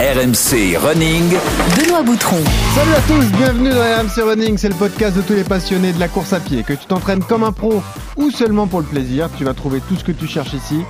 RMC 0.00 0.76
Running. 0.76 1.30
Benoît 1.76 2.02
Boutron. 2.02 2.42
Salut 2.74 2.94
à 2.94 3.00
tous, 3.02 3.30
bienvenue 3.36 3.70
dans 3.70 3.76
RMC 3.76 4.28
Running, 4.28 4.58
c'est 4.58 4.68
le 4.68 4.74
podcast 4.74 5.16
de 5.16 5.22
tous 5.22 5.34
les 5.34 5.44
passionnés 5.44 5.92
de 5.92 6.00
la 6.00 6.08
course 6.08 6.32
à 6.32 6.40
pied. 6.40 6.64
Que 6.64 6.72
tu 6.72 6.84
t'entraînes 6.86 7.22
comme 7.22 7.44
un 7.44 7.52
pro 7.52 7.80
ou 8.16 8.32
seulement 8.32 8.66
pour 8.66 8.80
le 8.80 8.86
plaisir, 8.86 9.30
tu 9.38 9.44
vas 9.44 9.54
trouver 9.54 9.80
tout 9.80 9.94
ce 9.94 10.02
que 10.02 10.10
tu 10.10 10.26
cherches 10.26 10.52
ici. 10.52 10.80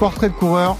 Portrait 0.00 0.30
de 0.30 0.34
coureur, 0.34 0.78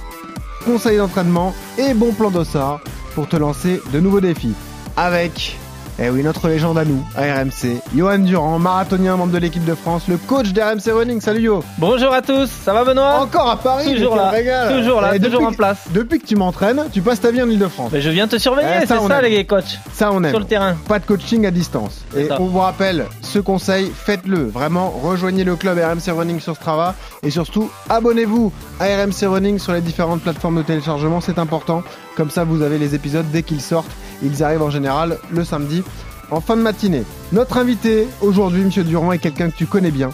conseils 0.65 0.97
d'entraînement 0.97 1.55
et 1.77 1.93
bon 1.93 2.15
plan 2.15 2.31
d'ossard 2.31 2.81
pour 3.15 3.29
te 3.29 3.37
lancer 3.37 3.83
de 3.93 4.01
nouveaux 4.01 4.23
défis. 4.23 4.55
Avec 4.97 5.59
eh 6.01 6.11
oui, 6.11 6.25
notre 6.25 6.49
légende 6.49 6.77
à 6.77 6.85
nous, 6.85 7.05
à 7.17 7.21
RMC, 7.23 7.81
Johan 7.95 8.19
Durand, 8.19 8.59
marathonien, 8.59 9.17
membre 9.17 9.33
de 9.33 9.39
l'équipe 9.39 9.65
de 9.65 9.77
France, 9.77 10.03
le 10.09 10.17
coach 10.17 10.53
d'RMC 10.53 10.91
Running. 10.93 11.21
Salut 11.21 11.43
Yo 11.43 11.63
Bonjour 11.79 12.13
à 12.13 12.21
tous, 12.21 12.49
ça 12.51 12.73
va 12.73 12.83
Benoît? 12.85 13.21
Encore 13.21 13.49
à 13.49 13.57
Paris, 13.57 13.95
Toujours 13.95 14.17
là, 14.17 14.33
toujours 14.77 15.01
là, 15.01 15.15
Et 15.15 15.21
toujours 15.21 15.43
en 15.45 15.53
que- 15.53 15.57
place. 15.57 15.79
Depuis 15.93 16.19
que 16.19 16.27
tu 16.27 16.35
m'entraînes, 16.35 16.83
tu 16.93 17.01
passes 17.01 17.21
ta 17.21 17.31
vie 17.31 17.41
en 17.43 17.49
Ile-de-France. 17.49 17.91
Mais 17.93 18.01
je 18.01 18.11
viens 18.11 18.27
te 18.27 18.39
surveiller, 18.39 18.69
Eh, 18.83 18.87
ça, 18.87 18.99
c'est 19.01 19.07
ça 19.09 19.19
aime. 19.19 19.25
les 19.31 19.45
coachs, 19.47 19.79
Ça, 19.93 20.11
on 20.13 20.25
aime. 20.25 20.31
sur 20.31 20.41
le 20.41 20.47
terrain. 20.47 20.75
Pas 20.89 20.99
de 20.99 21.07
coaching 21.07 21.47
à 21.47 21.53
distance. 21.53 22.05
Et 22.17 22.27
ça. 22.27 22.39
on 22.41 22.47
vous 22.47 22.59
rappelle 22.59 23.07
ce 23.23 23.39
conseil, 23.39 23.93
faites-le. 23.95 24.49
Vraiment, 24.49 24.91
rejoignez 25.01 25.45
le 25.45 25.55
club 25.55 25.79
RMC 25.79 26.11
Running 26.11 26.41
sur 26.41 26.57
Strava 26.57 26.95
et 27.23 27.31
surtout, 27.31 27.71
abonnez-vous 27.89 28.53
à 28.81 28.87
RMC 28.87 29.27
Running 29.27 29.61
sur 29.61 29.73
les 29.73 29.81
différentes 29.81 30.23
plateformes 30.23 30.57
de 30.57 30.63
téléchargement, 30.63 31.21
c'est 31.21 31.39
important. 31.39 31.85
Comme 32.17 32.31
ça, 32.31 32.45
vous 32.45 32.63
avez 32.63 32.79
les 32.79 32.95
épisodes 32.95 33.27
dès 33.33 33.43
qu'ils 33.43 33.61
sortent. 33.61 33.91
Ils 34.23 34.43
arrivent 34.43 34.63
en 34.63 34.71
général 34.71 35.19
le 35.31 35.45
samedi 35.45 35.83
en 36.31 36.41
fin 36.41 36.57
de 36.57 36.63
matinée. 36.63 37.05
Notre 37.33 37.59
invité 37.59 38.09
aujourd'hui, 38.21 38.63
Monsieur 38.63 38.85
Durand, 38.85 39.13
est 39.13 39.19
quelqu'un 39.19 39.51
que 39.51 39.57
tu 39.57 39.67
connais 39.67 39.91
bien. 39.91 40.11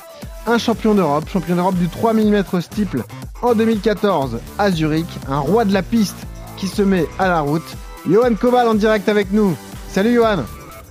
Un 0.47 0.59
champion 0.59 0.95
d'Europe, 0.95 1.29
champion 1.29 1.57
d'Europe 1.57 1.77
du 1.77 1.89
3 1.89 2.15
mm 2.15 2.43
steeple 2.61 3.03
en 3.43 3.55
2014 3.55 4.39
à 4.59 4.71
Zurich, 4.71 5.07
un 5.29 5.39
roi 5.39 5.65
de 5.65 5.73
la 5.73 5.83
piste 5.83 6.27
qui 6.57 6.67
se 6.67 6.83
met 6.83 7.07
à 7.19 7.29
la 7.29 7.41
route. 7.41 7.77
Johan 8.09 8.35
Koval 8.35 8.69
en 8.69 8.75
direct 8.75 9.09
avec 9.09 9.33
nous. 9.33 9.55
Salut 9.89 10.15
Johan 10.15 10.45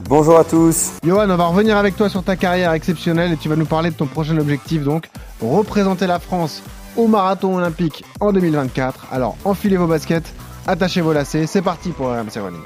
Bonjour 0.08 0.40
à 0.40 0.44
tous. 0.44 0.92
Johan, 1.04 1.30
on 1.30 1.36
va 1.36 1.48
revenir 1.48 1.78
avec 1.78 1.98
toi 1.98 2.10
sur 2.10 2.24
ta 2.24 2.36
carrière 2.36 2.72
exceptionnelle 2.72 3.34
et 3.34 3.38
tu 3.38 3.50
vas 3.50 3.56
nous 3.56 3.66
parler 3.66 3.90
de 3.90 3.96
ton 3.96 4.06
prochain 4.06 4.38
objectif, 4.38 4.84
donc 4.84 5.10
représenter 5.42 6.08
la 6.08 6.20
France 6.20 6.64
au 6.96 7.08
marathon 7.08 7.58
olympique 7.58 8.06
en 8.20 8.32
2024. 8.32 9.08
Alors 9.12 9.36
enfilez 9.44 9.78
vos 9.78 9.88
baskets, 9.88 10.34
attachez 10.70 11.02
vos 11.02 11.14
lacets, 11.14 11.48
c'est 11.48 11.64
parti 11.64 11.90
pour 11.90 12.08
RMC 12.10 12.38
Running. 12.38 12.62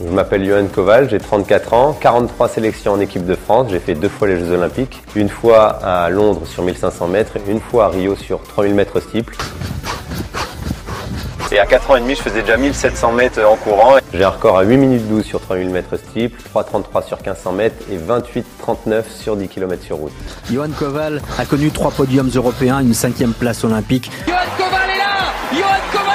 Je 0.00 0.12
m'appelle 0.12 0.44
Johan 0.44 0.66
Koval, 0.66 1.08
j'ai 1.08 1.18
34 1.18 1.72
ans, 1.72 1.96
43 1.98 2.48
sélections 2.48 2.92
en 2.92 3.00
équipe 3.00 3.24
de 3.24 3.34
France, 3.34 3.68
j'ai 3.70 3.80
fait 3.80 3.94
deux 3.94 4.08
fois 4.08 4.28
les 4.28 4.38
Jeux 4.38 4.52
Olympiques, 4.52 5.02
une 5.16 5.28
fois 5.28 5.68
à 5.82 6.08
Londres 6.10 6.42
sur 6.46 6.62
1500 6.62 7.08
mètres 7.08 7.36
et 7.36 7.50
une 7.50 7.60
fois 7.60 7.86
à 7.86 7.88
Rio 7.88 8.14
sur 8.14 8.42
3000 8.42 8.74
mètres 8.74 9.00
steeple. 9.00 9.34
Et 11.50 11.58
à 11.58 11.64
4 11.64 11.90
ans 11.90 11.96
et 11.96 12.00
demi, 12.00 12.14
je 12.14 12.20
faisais 12.20 12.42
déjà 12.42 12.58
1700 12.58 13.12
mètres 13.12 13.42
en 13.42 13.56
courant. 13.56 13.96
J'ai 14.12 14.22
un 14.22 14.28
record 14.28 14.58
à 14.58 14.64
8 14.64 14.76
minutes 14.76 15.08
12 15.08 15.24
sur 15.24 15.40
3000 15.40 15.70
mètres 15.70 15.96
steeple, 15.96 16.38
3,33 16.54 17.06
sur 17.06 17.16
1500 17.16 17.52
mètres 17.52 17.86
et 17.90 17.96
28,39 17.96 19.04
sur 19.18 19.34
10 19.34 19.48
km 19.48 19.82
sur 19.82 19.96
route. 19.96 20.12
Johan 20.52 20.68
Koval 20.78 21.22
a 21.38 21.46
connu 21.46 21.70
trois 21.70 21.90
podiums 21.90 22.30
européens, 22.34 22.80
une 22.80 22.92
cinquième 22.92 23.32
place 23.32 23.64
olympique. 23.64 24.10
Johan 24.26 24.36
Koval 24.58 24.90
est 24.90 24.98
là 24.98 25.32
Johan 25.54 25.80
Koval 25.90 26.07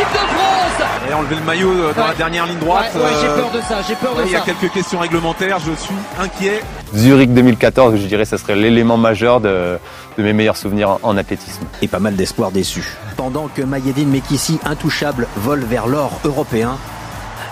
l'équipe 0.00 0.12
de 0.12 0.18
France 0.18 0.88
Et 1.08 1.14
enlever 1.14 1.36
le 1.36 1.42
maillot 1.42 1.70
euh, 1.70 1.92
dans 1.94 2.02
Ouais. 2.02 2.08
la 2.08 2.14
dernière 2.14 2.46
ligne 2.46 2.58
droite. 2.58 2.90
Ouais, 2.94 3.00
ouais, 3.02 3.08
j'ai 3.20 3.26
euh, 3.28 3.36
peur 3.36 3.50
de 3.50 3.60
ça, 3.60 3.76
j'ai 3.86 3.94
peur 3.94 4.14
de 4.14 4.22
Il 4.24 4.32
y 4.32 4.36
a 4.36 4.38
ça. 4.40 4.44
quelques 4.44 4.72
questions 4.72 4.98
réglementaires, 4.98 5.58
je 5.58 5.72
suis 5.72 5.94
inquiet. 6.20 6.62
Zurich 6.94 7.32
2014, 7.32 7.96
je 7.96 8.06
dirais, 8.06 8.24
ça 8.24 8.38
serait 8.38 8.56
l'élément 8.56 8.96
majeur 8.96 9.40
de, 9.40 9.78
de 10.18 10.22
mes 10.22 10.32
meilleurs 10.32 10.56
souvenirs 10.56 10.90
en, 10.90 10.98
en 11.02 11.16
athlétisme. 11.16 11.62
Et 11.82 11.88
pas 11.88 11.98
mal 12.00 12.16
d'espoirs 12.16 12.50
déçus. 12.50 12.96
Pendant 13.16 13.48
que 13.48 13.62
Mayedine 13.62 14.08
Mekissi, 14.10 14.58
intouchable, 14.64 15.26
vole 15.36 15.60
vers 15.64 15.86
l'or 15.86 16.12
européen, 16.24 16.76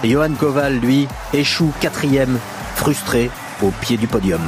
Johan 0.04 0.30
Koval, 0.38 0.74
lui, 0.78 1.08
échoue 1.34 1.72
quatrième, 1.80 2.38
frustré, 2.76 3.30
au 3.62 3.70
pied 3.80 3.96
du 3.96 4.06
podium. 4.06 4.40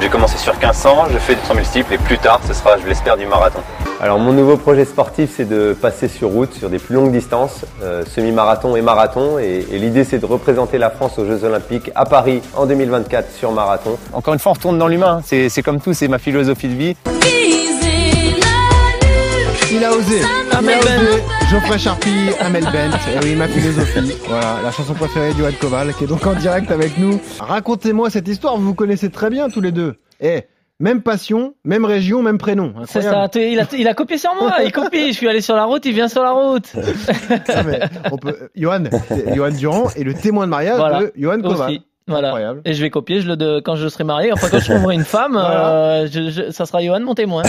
J'ai 0.00 0.08
commencé 0.08 0.36
sur 0.36 0.52
1500, 0.54 1.06
je 1.12 1.18
fais 1.18 1.34
du 1.34 1.40
3000 1.40 1.64
steeple 1.64 1.94
et 1.94 1.98
plus 1.98 2.18
tard, 2.18 2.40
ce 2.46 2.52
sera, 2.52 2.76
je 2.78 2.86
l'espère, 2.86 3.16
du 3.16 3.26
marathon. 3.26 3.60
Alors 4.00 4.18
mon 4.18 4.32
nouveau 4.32 4.56
projet 4.56 4.84
sportif, 4.84 5.32
c'est 5.36 5.48
de 5.48 5.72
passer 5.80 6.08
sur 6.08 6.28
route, 6.28 6.52
sur 6.52 6.68
des 6.68 6.78
plus 6.78 6.94
longues 6.94 7.12
distances, 7.12 7.64
euh, 7.82 8.04
semi-marathon 8.04 8.76
et 8.76 8.82
marathon. 8.82 9.38
Et, 9.38 9.66
et 9.70 9.78
l'idée, 9.78 10.04
c'est 10.04 10.18
de 10.18 10.26
représenter 10.26 10.76
la 10.78 10.90
France 10.90 11.18
aux 11.18 11.24
Jeux 11.24 11.44
Olympiques 11.44 11.90
à 11.94 12.04
Paris 12.04 12.42
en 12.54 12.66
2024 12.66 13.32
sur 13.32 13.52
marathon. 13.52 13.96
Encore 14.12 14.34
une 14.34 14.40
fois, 14.40 14.50
on 14.50 14.54
retourne 14.54 14.78
dans 14.78 14.88
l'humain. 14.88 15.20
C'est 15.24 15.48
c'est 15.48 15.62
comme 15.62 15.80
tout, 15.80 15.94
c'est 15.94 16.08
ma 16.08 16.18
philosophie 16.18 16.68
de 16.68 16.74
vie. 16.74 16.96
Il 19.72 19.82
a 19.84 19.90
osé, 19.90 20.20
il 20.20 20.54
a 20.54 20.60
osé. 20.60 21.22
Geoffrey 21.54 21.78
Charpie, 21.78 22.30
Amel 22.40 22.64
Bent, 22.64 22.98
et 23.14 23.24
oui, 23.24 23.36
ma 23.36 23.46
philosophie. 23.46 24.12
Voilà, 24.26 24.58
la 24.60 24.72
chanson 24.72 24.92
préférée 24.92 25.32
de 25.34 25.38
Johan 25.38 25.52
Koval, 25.60 25.94
qui 25.94 26.02
est 26.02 26.06
donc 26.08 26.26
en 26.26 26.34
direct 26.34 26.68
avec 26.72 26.98
nous. 26.98 27.20
Racontez-moi 27.38 28.10
cette 28.10 28.26
histoire, 28.26 28.56
vous 28.56 28.64
vous 28.64 28.74
connaissez 28.74 29.08
très 29.08 29.30
bien 29.30 29.48
tous 29.48 29.60
les 29.60 29.70
deux. 29.70 29.94
Eh, 30.20 30.42
même 30.80 31.00
passion, 31.00 31.54
même 31.64 31.84
région, 31.84 32.22
même 32.22 32.38
prénom. 32.38 32.74
C'est 32.88 33.02
ça, 33.02 33.28
il 33.36 33.60
a, 33.60 33.68
il 33.78 33.86
a 33.86 33.94
copié 33.94 34.18
sur 34.18 34.34
moi, 34.34 34.54
il 34.64 34.72
copie, 34.72 35.12
je 35.12 35.16
suis 35.16 35.28
allé 35.28 35.40
sur 35.40 35.54
la 35.54 35.66
route, 35.66 35.86
il 35.86 35.94
vient 35.94 36.08
sur 36.08 36.24
la 36.24 36.32
route. 36.32 36.72
Ah, 37.46 37.62
mais 37.62 37.78
on 38.10 38.16
peut... 38.16 38.36
Johan, 38.56 38.82
Johan 39.32 39.52
Durand 39.52 39.90
est 39.94 40.02
le 40.02 40.14
témoin 40.14 40.46
de 40.46 40.50
mariage 40.50 40.78
Voilà. 40.78 41.02
de 41.02 41.12
Johan 41.16 41.40
Koval. 41.40 41.78
Voilà. 42.06 42.28
Incroyable. 42.28 42.60
Et 42.66 42.74
je 42.74 42.82
vais 42.82 42.90
copier, 42.90 43.20
je 43.20 43.26
le 43.28 43.36
de, 43.36 43.60
quand 43.60 43.76
je 43.76 43.88
serai 43.88 44.04
marié, 44.04 44.30
enfin 44.32 44.48
quand 44.50 44.58
je 44.58 44.70
trouverai 44.74 44.94
une 44.94 45.04
femme, 45.04 45.32
Voilà. 45.40 45.68
euh, 45.70 46.06
je- 46.10 46.30
je- 46.30 46.50
ça 46.50 46.66
sera 46.66 46.82
Johan 46.82 47.00
mon 47.00 47.14
témoin. 47.14 47.42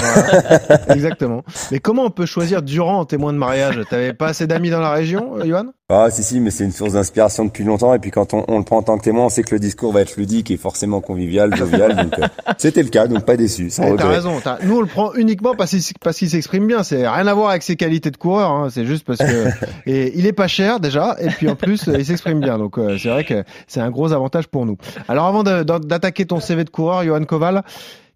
Exactement. 0.89 1.43
Mais 1.71 1.79
comment 1.79 2.03
on 2.03 2.09
peut 2.09 2.25
choisir 2.25 2.61
Durand 2.61 2.99
en 2.99 3.05
témoin 3.05 3.33
de 3.33 3.37
mariage? 3.37 3.79
T'avais 3.89 4.13
pas 4.13 4.27
assez 4.27 4.47
d'amis 4.47 4.69
dans 4.69 4.79
la 4.79 4.91
région, 4.91 5.37
euh, 5.37 5.45
Johan? 5.45 5.65
Ah 5.87 6.09
si 6.09 6.23
si 6.23 6.39
mais 6.39 6.49
c'est 6.49 6.63
une 6.63 6.71
source 6.71 6.93
d'inspiration 6.93 7.45
depuis 7.45 7.63
longtemps 7.63 7.93
et 7.93 7.99
puis 7.99 8.09
quand 8.09 8.33
on, 8.33 8.43
on 8.47 8.57
le 8.57 8.63
prend 8.63 8.77
en 8.77 8.81
tant 8.81 8.97
que 8.97 9.03
témoin 9.03 9.25
on 9.25 9.29
sait 9.29 9.43
que 9.43 9.53
le 9.53 9.59
discours 9.59 9.93
va 9.93 10.01
être 10.01 10.17
ludique 10.17 10.49
et 10.49 10.57
forcément 10.57 10.99
convivial, 10.99 11.55
jovial 11.55 11.95
donc 12.03 12.17
euh, 12.17 12.25
c'était 12.57 12.81
le 12.81 12.89
cas 12.89 13.05
donc 13.05 13.23
pas 13.23 13.37
déçu 13.37 13.69
sans 13.69 13.83
Eh, 13.93 13.95
T'as 13.95 14.07
raison. 14.07 14.39
t'as- 14.43 14.57
Nous, 14.63 14.77
on 14.77 14.81
le 14.81 14.87
prend 14.87 15.13
uniquement 15.13 15.53
parce 15.53 15.69
qu'il 15.69 15.81
parce 16.01 16.17
qu'il 16.17 16.27
s'exprime 16.31 16.65
bien. 16.65 16.81
C'est 16.81 17.07
rien 17.07 17.27
à 17.27 17.33
voir 17.35 17.51
avec 17.51 17.61
ses 17.61 17.75
qualités 17.75 18.09
de 18.09 18.17
coureur. 18.17 18.49
hein. 18.49 18.69
C'est 18.71 18.87
juste 18.87 19.05
parce 19.05 19.19
que 19.19 19.45
et 19.85 20.17
il 20.17 20.25
est 20.25 20.33
pas 20.33 20.47
cher 20.47 20.79
déjà, 20.79 21.17
et 21.21 21.27
puis 21.27 21.47
en 21.47 21.55
plus, 21.55 21.87
euh, 21.87 21.97
il 21.99 22.05
s'exprime 22.05 22.39
bien. 22.39 22.57
Donc 22.57 22.79
euh, 22.79 22.97
c'est 22.97 23.09
vrai 23.09 23.23
que 23.23 23.43
c'est 23.67 23.79
un 23.79 23.91
gros 23.91 24.11
avantage 24.11 24.47
pour 24.47 24.65
nous. 24.65 24.77
Alors 25.07 25.27
avant 25.27 25.43
de- 25.43 25.61
d'attaquer 25.61 26.25
ton 26.25 26.39
CV 26.39 26.63
de 26.63 26.71
coureur, 26.71 27.03
Johan 27.03 27.25
Koval, 27.25 27.63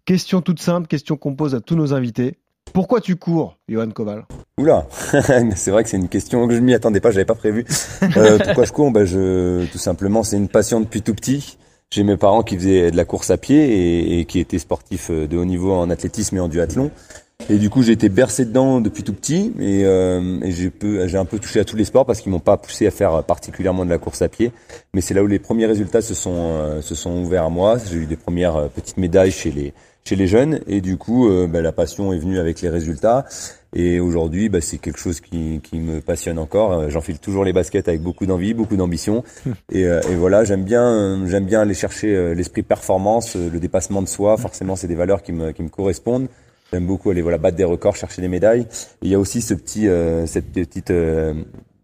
question 0.04 0.40
toute 0.40 0.60
simple, 0.60 0.88
question 0.88 1.16
qu'on 1.16 1.36
pose 1.36 1.54
à 1.54 1.60
tous 1.60 1.76
nos 1.76 1.94
invités. 1.94 2.34
Pourquoi 2.72 3.00
tu 3.00 3.16
cours, 3.16 3.56
Johan 3.68 3.90
Koval 3.90 4.24
Oula 4.58 4.86
c'est 5.56 5.70
vrai 5.70 5.82
que 5.82 5.88
c'est 5.88 5.96
une 5.96 6.08
question 6.08 6.46
que 6.46 6.54
je 6.54 6.60
m'y 6.60 6.74
attendais 6.74 7.00
pas 7.00 7.10
j'avais 7.10 7.24
pas 7.24 7.34
prévu. 7.34 7.64
Euh, 8.16 8.38
pourquoi 8.38 8.64
je 8.64 8.72
cours? 8.72 8.90
Ben 8.90 9.04
je 9.04 9.64
tout 9.72 9.78
simplement 9.78 10.22
c'est 10.22 10.36
une 10.36 10.48
passion 10.48 10.80
depuis 10.80 11.02
tout 11.02 11.14
petit. 11.14 11.56
J'ai 11.90 12.02
mes 12.04 12.16
parents 12.16 12.42
qui 12.42 12.56
faisaient 12.56 12.90
de 12.90 12.96
la 12.96 13.04
course 13.04 13.30
à 13.30 13.36
pied 13.36 14.20
et, 14.20 14.24
qui 14.24 14.38
étaient 14.38 14.58
sportifs 14.58 15.10
euh, 15.10 15.26
de 15.26 15.36
haut 15.36 15.44
niveau 15.44 15.72
en 15.72 15.90
athlétisme 15.90 16.36
et 16.36 16.40
en 16.40 16.48
duathlon. 16.48 16.90
Et 17.48 17.56
du 17.56 17.70
coup, 17.70 17.82
j'ai 17.82 17.92
été 17.92 18.10
bercé 18.10 18.44
dedans 18.44 18.82
depuis 18.82 19.02
tout 19.02 19.14
petit 19.14 19.52
et, 19.58 19.84
euh, 19.86 20.38
j'ai 21.08 21.18
un 21.18 21.24
peu 21.24 21.38
touché 21.38 21.58
à 21.58 21.64
tous 21.64 21.74
les 21.74 21.86
sports 21.86 22.04
parce 22.04 22.20
qu'ils 22.20 22.30
m'ont 22.30 22.38
pas 22.38 22.58
poussé 22.58 22.86
à 22.86 22.90
faire 22.90 23.24
particulièrement 23.24 23.86
de 23.86 23.90
la 23.90 23.98
course 23.98 24.20
à 24.20 24.28
pied. 24.28 24.52
Mais 24.92 25.00
c'est 25.00 25.14
là 25.14 25.22
où 25.22 25.26
les 25.26 25.38
premiers 25.38 25.66
résultats 25.66 26.02
se 26.02 26.14
sont 26.14 26.80
se 26.82 26.94
sont 26.94 27.22
ouverts 27.22 27.44
à 27.44 27.50
moi. 27.50 27.78
J'ai 27.90 27.96
eu 27.96 28.06
des 28.06 28.16
premières 28.16 28.68
petites 28.68 28.98
médailles 28.98 29.32
chez 29.32 29.50
les 29.50 29.72
chez 30.04 30.16
les 30.16 30.26
jeunes 30.26 30.60
et 30.66 30.80
du 30.80 30.96
coup, 30.96 31.28
euh, 31.28 31.46
bah, 31.46 31.60
la 31.60 31.72
passion 31.72 32.12
est 32.12 32.18
venue 32.18 32.38
avec 32.38 32.60
les 32.60 32.68
résultats. 32.68 33.26
Et 33.74 34.00
aujourd'hui, 34.00 34.48
bah, 34.48 34.60
c'est 34.60 34.78
quelque 34.78 34.98
chose 34.98 35.20
qui, 35.20 35.60
qui 35.62 35.78
me 35.78 36.00
passionne 36.00 36.38
encore. 36.38 36.72
Euh, 36.72 36.88
J'enfile 36.88 37.20
toujours 37.20 37.44
les 37.44 37.52
baskets 37.52 37.88
avec 37.88 38.02
beaucoup 38.02 38.26
d'envie, 38.26 38.52
beaucoup 38.52 38.76
d'ambition. 38.76 39.22
Et, 39.70 39.86
euh, 39.86 40.00
et 40.10 40.14
voilà, 40.16 40.42
j'aime 40.44 40.64
bien, 40.64 40.84
euh, 40.84 41.26
j'aime 41.26 41.46
bien 41.46 41.60
aller 41.60 41.74
chercher 41.74 42.34
l'esprit 42.34 42.62
performance, 42.62 43.36
le 43.36 43.60
dépassement 43.60 44.02
de 44.02 44.08
soi. 44.08 44.36
Forcément, 44.36 44.74
c'est 44.74 44.88
des 44.88 44.96
valeurs 44.96 45.22
qui 45.22 45.32
me, 45.32 45.52
qui 45.52 45.62
me 45.62 45.68
correspondent. 45.68 46.28
J'aime 46.72 46.86
beaucoup 46.86 47.10
aller 47.10 47.22
voilà 47.22 47.38
battre 47.38 47.56
des 47.56 47.64
records, 47.64 47.96
chercher 47.96 48.22
des 48.22 48.28
médailles. 48.28 48.62
Et 49.02 49.06
il 49.06 49.10
y 49.10 49.14
a 49.14 49.18
aussi 49.18 49.40
ce 49.40 49.54
petit, 49.54 49.88
euh, 49.88 50.26
cette 50.26 50.52
petite, 50.52 50.90
euh, 50.90 51.34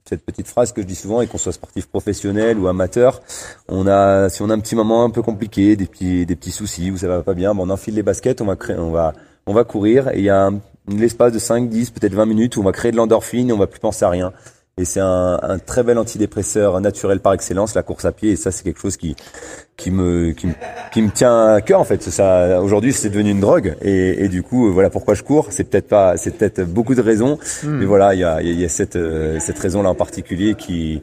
cette 0.08 0.25
petite 0.25 0.47
phrase 0.47 0.73
que 0.73 0.82
je 0.82 0.87
dis 0.87 0.94
souvent, 0.94 1.20
et 1.20 1.26
qu'on 1.26 1.38
soit 1.38 1.53
sportif 1.53 1.87
professionnel 1.87 2.58
ou 2.58 2.69
amateur, 2.69 3.20
on 3.69 3.87
a, 3.87 4.29
si 4.29 4.43
on 4.43 4.50
a 4.50 4.55
un 4.55 4.61
petit 4.61 4.76
moment 4.76 5.05
un 5.05 5.11
peu 5.11 5.23
compliqué, 5.23 5.76
des 5.76 5.87
petits, 5.87 6.26
des 6.26 6.37
petits 6.37 6.53
soucis 6.53 6.91
où 6.91 6.97
ça 6.97 7.08
va 7.08 7.23
pas 7.23 7.35
bien, 7.35 7.55
bon, 7.55 7.67
on 7.67 7.70
enfile 7.70 7.94
les 7.94 8.03
baskets, 8.03 8.41
on 8.41 8.47
va 8.47 8.56
on 8.79 8.91
va, 8.91 9.14
on 9.47 9.53
va 9.53 9.64
courir, 9.64 10.08
et 10.08 10.19
il 10.19 10.25
y 10.25 10.31
a 10.31 10.50
l'espace 10.88 11.32
de 11.32 11.38
5, 11.38 11.69
10, 11.69 11.91
peut-être 11.91 12.14
20 12.14 12.26
minutes 12.26 12.56
où 12.56 12.61
on 12.61 12.64
va 12.64 12.73
créer 12.73 12.93
de 12.93 12.97
l'endorphine 12.97 13.50
et 13.50 13.53
on 13.53 13.58
va 13.58 13.67
plus 13.67 13.81
penser 13.81 14.05
à 14.05 14.11
rien. 14.11 14.32
Et 14.78 14.84
c'est 14.84 15.00
un, 15.00 15.38
un 15.43 15.58
très 15.58 15.82
bel 15.82 15.96
antidépresseur 15.96 16.78
naturel 16.82 17.20
par 17.20 17.32
excellence, 17.32 17.75
la 17.75 17.82
course 17.82 18.05
à 18.05 18.12
pied. 18.12 18.32
Et 18.32 18.37
ça, 18.37 18.50
c'est 18.50 18.62
quelque 18.62 18.78
chose 18.78 18.99
qui, 18.99 19.17
qui 19.78 19.90
me, 19.90 20.32
qui 20.32 20.49
me, 20.49 20.52
qui 20.93 21.00
me 21.00 21.11
tient 21.11 21.55
à 21.55 21.62
cœur 21.62 21.81
en 21.81 21.84
fait. 21.84 22.02
Ça, 22.02 22.61
aujourd'hui, 22.61 22.93
c'est 22.93 23.08
devenu 23.08 23.31
une 23.31 23.40
drogue. 23.40 23.75
Et, 23.81 24.25
et 24.25 24.28
du 24.28 24.43
coup, 24.43 24.70
voilà 24.70 24.90
pourquoi 24.90 25.14
je 25.14 25.23
cours. 25.23 25.46
C'est 25.49 25.64
peut-être 25.64 25.88
pas, 25.88 26.19
c'est 26.19 26.32
peut-être 26.32 26.62
beaucoup 26.62 26.94
de 26.94 27.00
raisons, 27.00 27.38
mais 27.64 27.87
voilà, 27.87 28.12
il 28.12 28.20
y 28.20 28.25
a, 28.25 28.43
y 28.43 28.64
a 28.67 28.69
cette, 28.69 28.99
cette 29.40 29.58
raison-là 29.58 29.88
en 29.88 29.94
particulier 29.94 30.55
qui, 30.56 31.00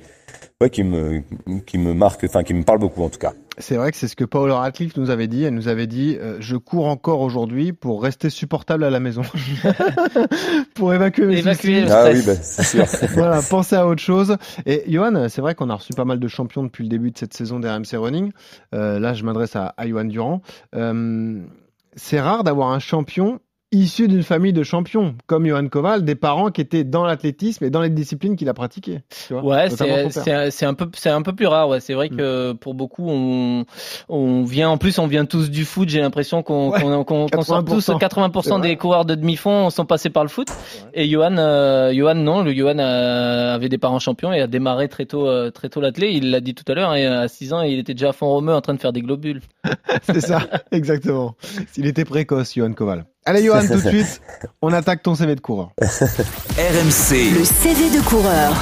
ouais, 0.61 0.69
qui 0.69 0.83
me, 0.83 1.23
qui 1.65 1.79
me 1.79 1.95
marque, 1.95 2.25
enfin, 2.25 2.43
qui 2.43 2.53
me 2.53 2.63
parle 2.63 2.77
beaucoup 2.77 3.01
en 3.01 3.09
tout 3.09 3.19
cas. 3.19 3.33
C'est 3.59 3.75
vrai 3.75 3.91
que 3.91 3.97
c'est 3.97 4.07
ce 4.07 4.15
que 4.15 4.25
Paula 4.25 4.55
Radcliffe 4.55 4.97
nous 4.97 5.09
avait 5.11 5.27
dit. 5.27 5.43
Elle 5.43 5.53
nous 5.53 5.67
avait 5.67 5.85
dit 5.87 6.17
euh, 6.19 6.37
Je 6.39 6.55
cours 6.55 6.87
encore 6.87 7.21
aujourd'hui 7.21 7.71
pour 7.71 8.01
rester 8.01 8.29
supportable 8.29 8.83
à 8.83 8.89
la 8.89 8.99
maison. 8.99 9.21
pour 10.73 10.93
évacuer 10.93 11.25
mes 11.25 11.37
Évacuer 11.39 11.81
soucis. 11.81 11.85
le 11.85 11.91
Ah 11.91 12.13
stress. 12.13 12.17
oui, 12.17 12.23
bah, 12.25 12.35
c'est 12.41 12.63
sûr. 12.63 13.09
voilà, 13.13 13.41
pensez 13.47 13.75
à 13.75 13.87
autre 13.87 14.01
chose. 14.01 14.37
Et 14.65 14.83
Johan, 14.87 15.27
c'est 15.29 15.41
vrai 15.41 15.55
qu'on 15.55 15.69
a 15.69 15.75
reçu 15.75 15.93
pas 15.93 16.05
mal 16.05 16.19
de 16.19 16.27
champions 16.27 16.63
depuis 16.63 16.83
le 16.83 16.89
début 16.89 17.11
de 17.11 17.17
cette 17.17 17.33
saison 17.33 17.59
des 17.59 17.69
RMC 17.69 17.95
Running. 17.95 18.31
Euh, 18.73 18.99
là, 18.99 19.13
je 19.13 19.23
m'adresse 19.23 19.55
à, 19.55 19.73
à 19.77 19.87
Johan 19.87 20.05
Durand. 20.05 20.41
Euh, 20.75 21.41
c'est 21.95 22.19
rare 22.19 22.43
d'avoir 22.43 22.69
un 22.69 22.79
champion 22.79 23.39
issu 23.73 24.07
d'une 24.07 24.23
famille 24.23 24.53
de 24.53 24.63
champions, 24.63 25.15
comme 25.27 25.45
Johan 25.45 25.67
Koval, 25.67 26.05
des 26.05 26.15
parents 26.15 26.51
qui 26.51 26.61
étaient 26.61 26.83
dans 26.83 27.03
l'athlétisme 27.05 27.63
et 27.65 27.69
dans 27.69 27.81
les 27.81 27.89
disciplines 27.89 28.35
qu'il 28.35 28.47
a 28.49 28.53
pratiquées. 28.53 29.01
tu 29.27 29.33
vois, 29.33 29.43
Ouais, 29.43 29.69
c'est 29.69 30.65
un 30.65 30.73
peu 30.73 30.89
c'est 30.93 31.09
un 31.09 31.21
peu 31.21 31.33
plus 31.33 31.47
rare. 31.47 31.67
Ouais, 31.69 31.79
c'est 31.79 31.93
vrai 31.93 32.09
Mm. 32.09 32.17
que 32.17 32.51
pour 32.53 32.73
beaucoup 32.73 33.09
on 33.09 33.65
on 34.09 34.43
vient 34.43 34.69
en 34.69 34.77
plus 34.77 34.99
on 34.99 35.07
vient 35.07 35.25
tous 35.25 35.49
du 35.49 35.65
foot. 35.65 35.89
J'ai 35.89 35.99
l'impression 36.01 36.43
qu'on 36.43 36.71
Ouais, 36.71 36.81
qu'on 37.05 37.27
sort 37.43 37.63
tous 37.65 37.89
80%. 37.89 37.99
80% 37.99 38.55
C'est 38.61 38.61
des 38.61 38.77
coureurs 38.77 39.05
de 39.05 39.15
demi-fond 39.15 39.69
sont 39.69 39.85
passés 39.85 40.09
par 40.09 40.23
le 40.23 40.29
foot. 40.29 40.47
Et 40.93 41.07
Johan 41.09 41.37
euh, 41.37 41.91
Johan 41.93 42.15
non, 42.15 42.43
le 42.43 42.53
Johan 42.53 42.79
euh, 42.79 43.55
avait 43.55 43.69
des 43.69 43.77
parents 43.77 43.99
champions 43.99 44.31
et 44.31 44.41
a 44.41 44.47
démarré 44.47 44.87
très 44.87 45.05
tôt 45.05 45.27
euh, 45.27 45.49
très 45.51 45.69
tôt 45.69 45.81
l'athlé. 45.81 46.11
Il 46.11 46.31
l'a 46.31 46.39
dit 46.41 46.53
tout 46.55 46.69
à 46.71 46.75
l'heure. 46.75 46.93
Et 46.95 47.05
à 47.05 47.27
6 47.27 47.53
ans, 47.53 47.61
il 47.61 47.79
était 47.79 47.93
déjà 47.93 48.09
à 48.09 48.13
fond 48.13 48.27
romeu 48.27 48.53
en 48.53 48.61
train 48.61 48.73
de 48.73 48.79
faire 48.79 48.93
des 48.93 49.01
globules. 49.01 49.41
C'est 50.03 50.21
ça, 50.21 50.41
exactement. 50.71 51.35
Il 51.77 51.85
était 51.87 52.05
précoce, 52.05 52.55
Johan 52.55 52.73
Koval. 52.73 53.05
Allez, 53.25 53.43
Johan, 53.45 53.61
tout 53.67 53.75
de 53.79 53.89
suite, 53.89 54.21
on 54.61 54.73
attaque 54.73 55.01
ton 55.03 55.15
CV 55.15 55.35
de 55.35 55.41
coureur. 55.41 55.71
RMC, 55.81 57.31
Le 57.37 57.43
CV 57.45 57.89
de 57.97 58.01
coureur. 58.03 58.53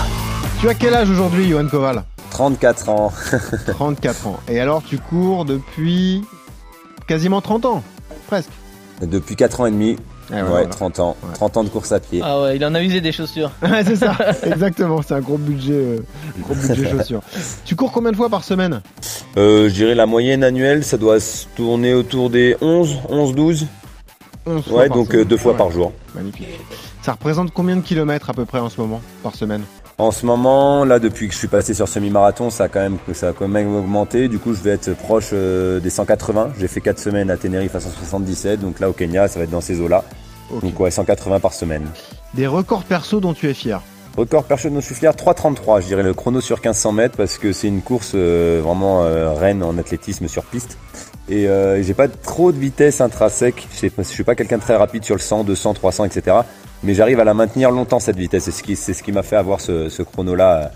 Tu 0.59 0.69
as 0.69 0.73
quel 0.75 0.93
âge 0.93 1.09
aujourd'hui, 1.09 1.49
Johan 1.49 1.67
Koval? 1.67 2.03
34 2.31 2.89
ans. 2.89 3.11
34 3.67 4.27
ans. 4.27 4.39
Et 4.47 4.59
alors, 4.59 4.83
tu 4.87 4.97
cours 4.99 5.45
depuis 5.45 6.21
quasiment 7.07 7.41
30 7.41 7.65
ans, 7.65 7.83
presque. 8.27 8.51
Depuis 9.01 9.35
4 9.35 9.61
ans 9.61 9.65
et 9.65 9.71
demi. 9.71 9.97
Eh 10.29 10.33
Ouais, 10.35 10.41
ouais, 10.43 10.47
voilà. 10.47 10.67
30 10.67 10.99
ans. 10.99 11.17
Ouais. 11.23 11.33
30 11.33 11.57
ans 11.57 11.63
de 11.63 11.69
course 11.69 11.91
à 11.91 11.99
pied. 11.99 12.21
Ah 12.23 12.41
ouais, 12.43 12.55
il 12.55 12.63
en 12.63 12.73
a 12.75 12.81
usé 12.81 13.01
des 13.01 13.11
chaussures. 13.11 13.51
Ouais, 13.63 13.83
c'est 13.83 13.95
ça, 13.97 14.15
exactement. 14.43 15.01
C'est 15.05 15.15
un 15.15 15.19
gros 15.19 15.37
budget, 15.37 15.73
euh, 15.73 15.97
gros 16.43 16.53
budget 16.53 16.89
chaussures. 16.89 17.21
Tu 17.65 17.75
cours 17.75 17.91
combien 17.91 18.11
de 18.11 18.15
fois 18.15 18.29
par 18.29 18.43
semaine? 18.43 18.81
Euh, 19.37 19.67
je 19.67 19.73
dirais 19.73 19.95
la 19.95 20.05
moyenne 20.05 20.43
annuelle, 20.43 20.85
ça 20.85 20.97
doit 20.97 21.19
se 21.19 21.47
tourner 21.55 21.93
autour 21.95 22.29
des 22.29 22.55
11, 22.61 22.99
11, 23.09 23.35
12. 23.35 23.65
11 24.45 24.63
fois 24.63 24.77
Ouais, 24.79 24.87
par 24.87 24.97
donc 24.97 25.07
semaine. 25.07 25.21
euh, 25.21 25.25
deux 25.25 25.37
fois 25.37 25.51
Ouais, 25.53 25.57
par 25.57 25.71
jour. 25.71 25.91
Magnifique. 26.15 26.47
Ça 27.01 27.13
représente 27.13 27.51
combien 27.53 27.75
de 27.75 27.81
kilomètres 27.81 28.29
à 28.29 28.33
peu 28.33 28.45
près 28.45 28.59
en 28.59 28.69
ce 28.69 28.79
moment 28.81 29.01
par 29.23 29.35
semaine? 29.35 29.61
En 29.97 30.11
ce 30.11 30.25
moment, 30.25 30.83
là, 30.83 30.97
depuis 30.99 31.27
que 31.27 31.33
je 31.33 31.37
suis 31.39 31.47
passé 31.47 31.73
sur 31.75 31.87
semi-marathon, 31.87 32.49
ça 32.49 32.63
a 32.63 32.67
quand 32.69 32.79
même, 32.79 32.97
ça 33.13 33.29
a 33.29 33.33
quand 33.33 33.47
même 33.47 33.75
augmenté. 33.75 34.27
Du 34.29 34.39
coup, 34.39 34.53
je 34.53 34.61
vais 34.61 34.71
être 34.71 34.93
proche 34.95 35.29
euh, 35.33 35.79
des 35.79 35.89
180. 35.91 36.53
J'ai 36.59 36.67
fait 36.67 36.81
4 36.81 36.97
semaines 36.97 37.29
à 37.29 37.37
Tenerife 37.37 37.75
à 37.75 37.79
177. 37.79 38.59
Donc 38.61 38.79
là, 38.79 38.89
au 38.89 38.93
Kenya, 38.93 39.27
ça 39.27 39.37
va 39.37 39.43
être 39.45 39.51
dans 39.51 39.61
ces 39.61 39.79
eaux-là. 39.79 40.03
Donc 40.61 40.79
ouais, 40.79 40.89
180 40.91 41.39
par 41.39 41.53
semaine. 41.53 41.85
Des 42.33 42.47
records 42.47 42.83
perso 42.83 43.19
dont 43.19 43.33
tu 43.33 43.47
es 43.49 43.53
fier? 43.53 43.79
Record 44.17 44.43
perche 44.43 44.65
de 44.65 44.81
suis 44.81 44.95
fier, 44.95 45.13
3,33. 45.13 45.81
Je 45.81 45.87
dirais 45.87 46.03
le 46.03 46.13
chrono 46.13 46.41
sur 46.41 46.57
1500 46.57 46.91
mètres 46.91 47.15
parce 47.15 47.37
que 47.37 47.53
c'est 47.53 47.67
une 47.67 47.81
course 47.81 48.11
euh, 48.15 48.59
vraiment 48.63 49.03
euh, 49.03 49.31
reine 49.33 49.63
en 49.63 49.77
athlétisme 49.77 50.27
sur 50.27 50.43
piste. 50.43 50.77
Et 51.29 51.47
euh, 51.47 51.81
j'ai 51.81 51.93
pas 51.93 52.07
trop 52.07 52.51
de 52.51 52.57
vitesse 52.57 53.01
intrinsèque. 53.01 53.67
Je 53.71 54.03
suis 54.03 54.23
pas 54.23 54.35
quelqu'un 54.35 54.57
de 54.57 54.61
très 54.61 54.75
rapide 54.75 55.03
sur 55.03 55.15
le 55.15 55.21
100, 55.21 55.43
200, 55.43 55.73
300, 55.75 56.05
etc. 56.05 56.37
Mais 56.83 56.93
j'arrive 56.93 57.19
à 57.19 57.23
la 57.23 57.33
maintenir 57.33 57.71
longtemps 57.71 57.99
cette 57.99 58.17
vitesse. 58.17 58.45
C'est 58.45 58.51
ce 58.51 58.63
qui, 58.63 58.75
ce 58.75 59.03
qui 59.03 59.11
m'a 59.11 59.23
fait 59.23 59.35
avoir 59.35 59.61
ce, 59.61 59.89
ce 59.89 60.03
chrono-là. 60.03 60.71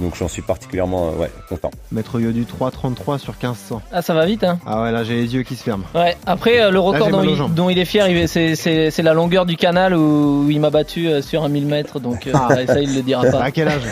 Donc 0.00 0.14
j'en 0.16 0.28
suis 0.28 0.42
particulièrement 0.42 1.08
euh, 1.10 1.20
ouais, 1.22 1.30
content. 1.48 1.70
Maître 1.92 2.18
Yodu 2.20 2.44
3,33 2.44 3.18
sur 3.18 3.32
1500. 3.34 3.82
Ah 3.92 4.00
ça 4.02 4.14
va 4.14 4.24
vite 4.24 4.42
hein. 4.44 4.58
Ah 4.66 4.82
ouais, 4.82 4.92
là 4.92 5.04
j'ai 5.04 5.14
les 5.16 5.34
yeux 5.34 5.42
qui 5.42 5.56
se 5.56 5.62
ferment. 5.62 5.84
Ouais. 5.94 6.16
Après, 6.26 6.60
euh, 6.60 6.70
le 6.70 6.80
record 6.80 7.10
dont 7.10 7.22
il, 7.22 7.34
jambes. 7.36 7.54
dont 7.54 7.68
il 7.68 7.78
est 7.78 7.84
fier, 7.84 8.06
c'est- 8.28 9.02
la 9.02 9.12
longueur 9.14 9.46
du 9.46 9.56
canal 9.56 9.94
où, 9.94 10.44
où 10.46 10.50
il 10.50 10.60
m'a 10.60 10.70
battu 10.70 11.06
euh, 11.08 11.20
sur 11.22 11.44
un 11.44 11.48
1000 11.48 11.66
mètres. 11.66 12.00
Donc 12.00 12.26
euh, 12.26 12.32
Ah. 12.34 12.48
ça, 12.66 12.80
il 12.80 12.94
le 12.94 13.02
dira 13.02 13.24
pas. 13.26 13.42
À 13.44 13.50
quel 13.50 13.68
âge? 13.68 13.82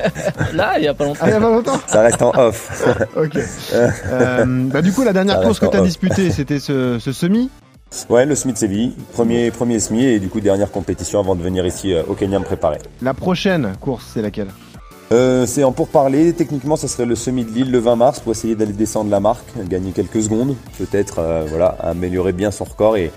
Là, 0.54 0.74
il 0.78 0.84
y 0.84 0.88
a 0.88 0.94
pas 0.94 1.04
longtemps. 1.04 1.20
Ah, 1.22 1.28
il 1.28 1.32
y 1.32 1.36
a 1.36 1.40
pas 1.40 1.50
longtemps? 1.50 1.80
Ça 1.86 2.02
reste 2.02 2.22
en 2.22 2.30
off. 2.36 2.84
Ok. 3.16 3.38
Euh, 3.74 4.44
bah, 4.72 4.82
du 4.82 4.92
coup, 4.92 5.02
la 5.04 5.12
dernière 5.12 5.36
Ça 5.38 5.42
course 5.44 5.60
que 5.60 5.66
tu 5.66 5.76
as 5.76 5.80
disputée, 5.80 6.30
c'était 6.30 6.58
ce, 6.58 6.98
ce 6.98 7.12
semi? 7.12 7.50
ouais, 8.08 8.24
le 8.26 8.34
SMI 8.34 8.52
de 8.54 8.58
Séville. 8.58 8.92
Premier, 9.12 9.50
premier 9.50 9.78
SMI 9.78 10.04
et 10.04 10.18
du 10.20 10.28
coup 10.28 10.40
dernière 10.40 10.70
compétition 10.70 11.20
avant 11.20 11.34
de 11.36 11.42
venir 11.42 11.66
ici 11.66 11.92
euh, 11.92 12.02
au 12.08 12.14
Kenya 12.14 12.38
me 12.38 12.44
préparer. 12.44 12.78
La 13.02 13.14
prochaine 13.14 13.72
course, 13.80 14.06
c'est 14.14 14.22
laquelle? 14.22 14.48
Euh, 15.12 15.44
c'est 15.44 15.62
en 15.62 15.72
pourparler. 15.72 16.32
Techniquement, 16.32 16.76
ça 16.76 16.88
serait 16.88 17.04
le 17.04 17.14
semi 17.14 17.44
de 17.44 17.50
Lille 17.50 17.70
le 17.70 17.78
20 17.78 17.96
mars 17.96 18.20
pour 18.20 18.32
essayer 18.32 18.54
d'aller 18.56 18.72
descendre 18.72 19.10
la 19.10 19.20
marque, 19.20 19.46
gagner 19.68 19.92
quelques 19.92 20.22
secondes, 20.22 20.56
peut-être, 20.78 21.18
euh, 21.18 21.44
voilà, 21.46 21.76
améliorer 21.80 22.32
bien 22.32 22.50
son 22.50 22.64
record 22.64 22.96
et, 22.96 23.12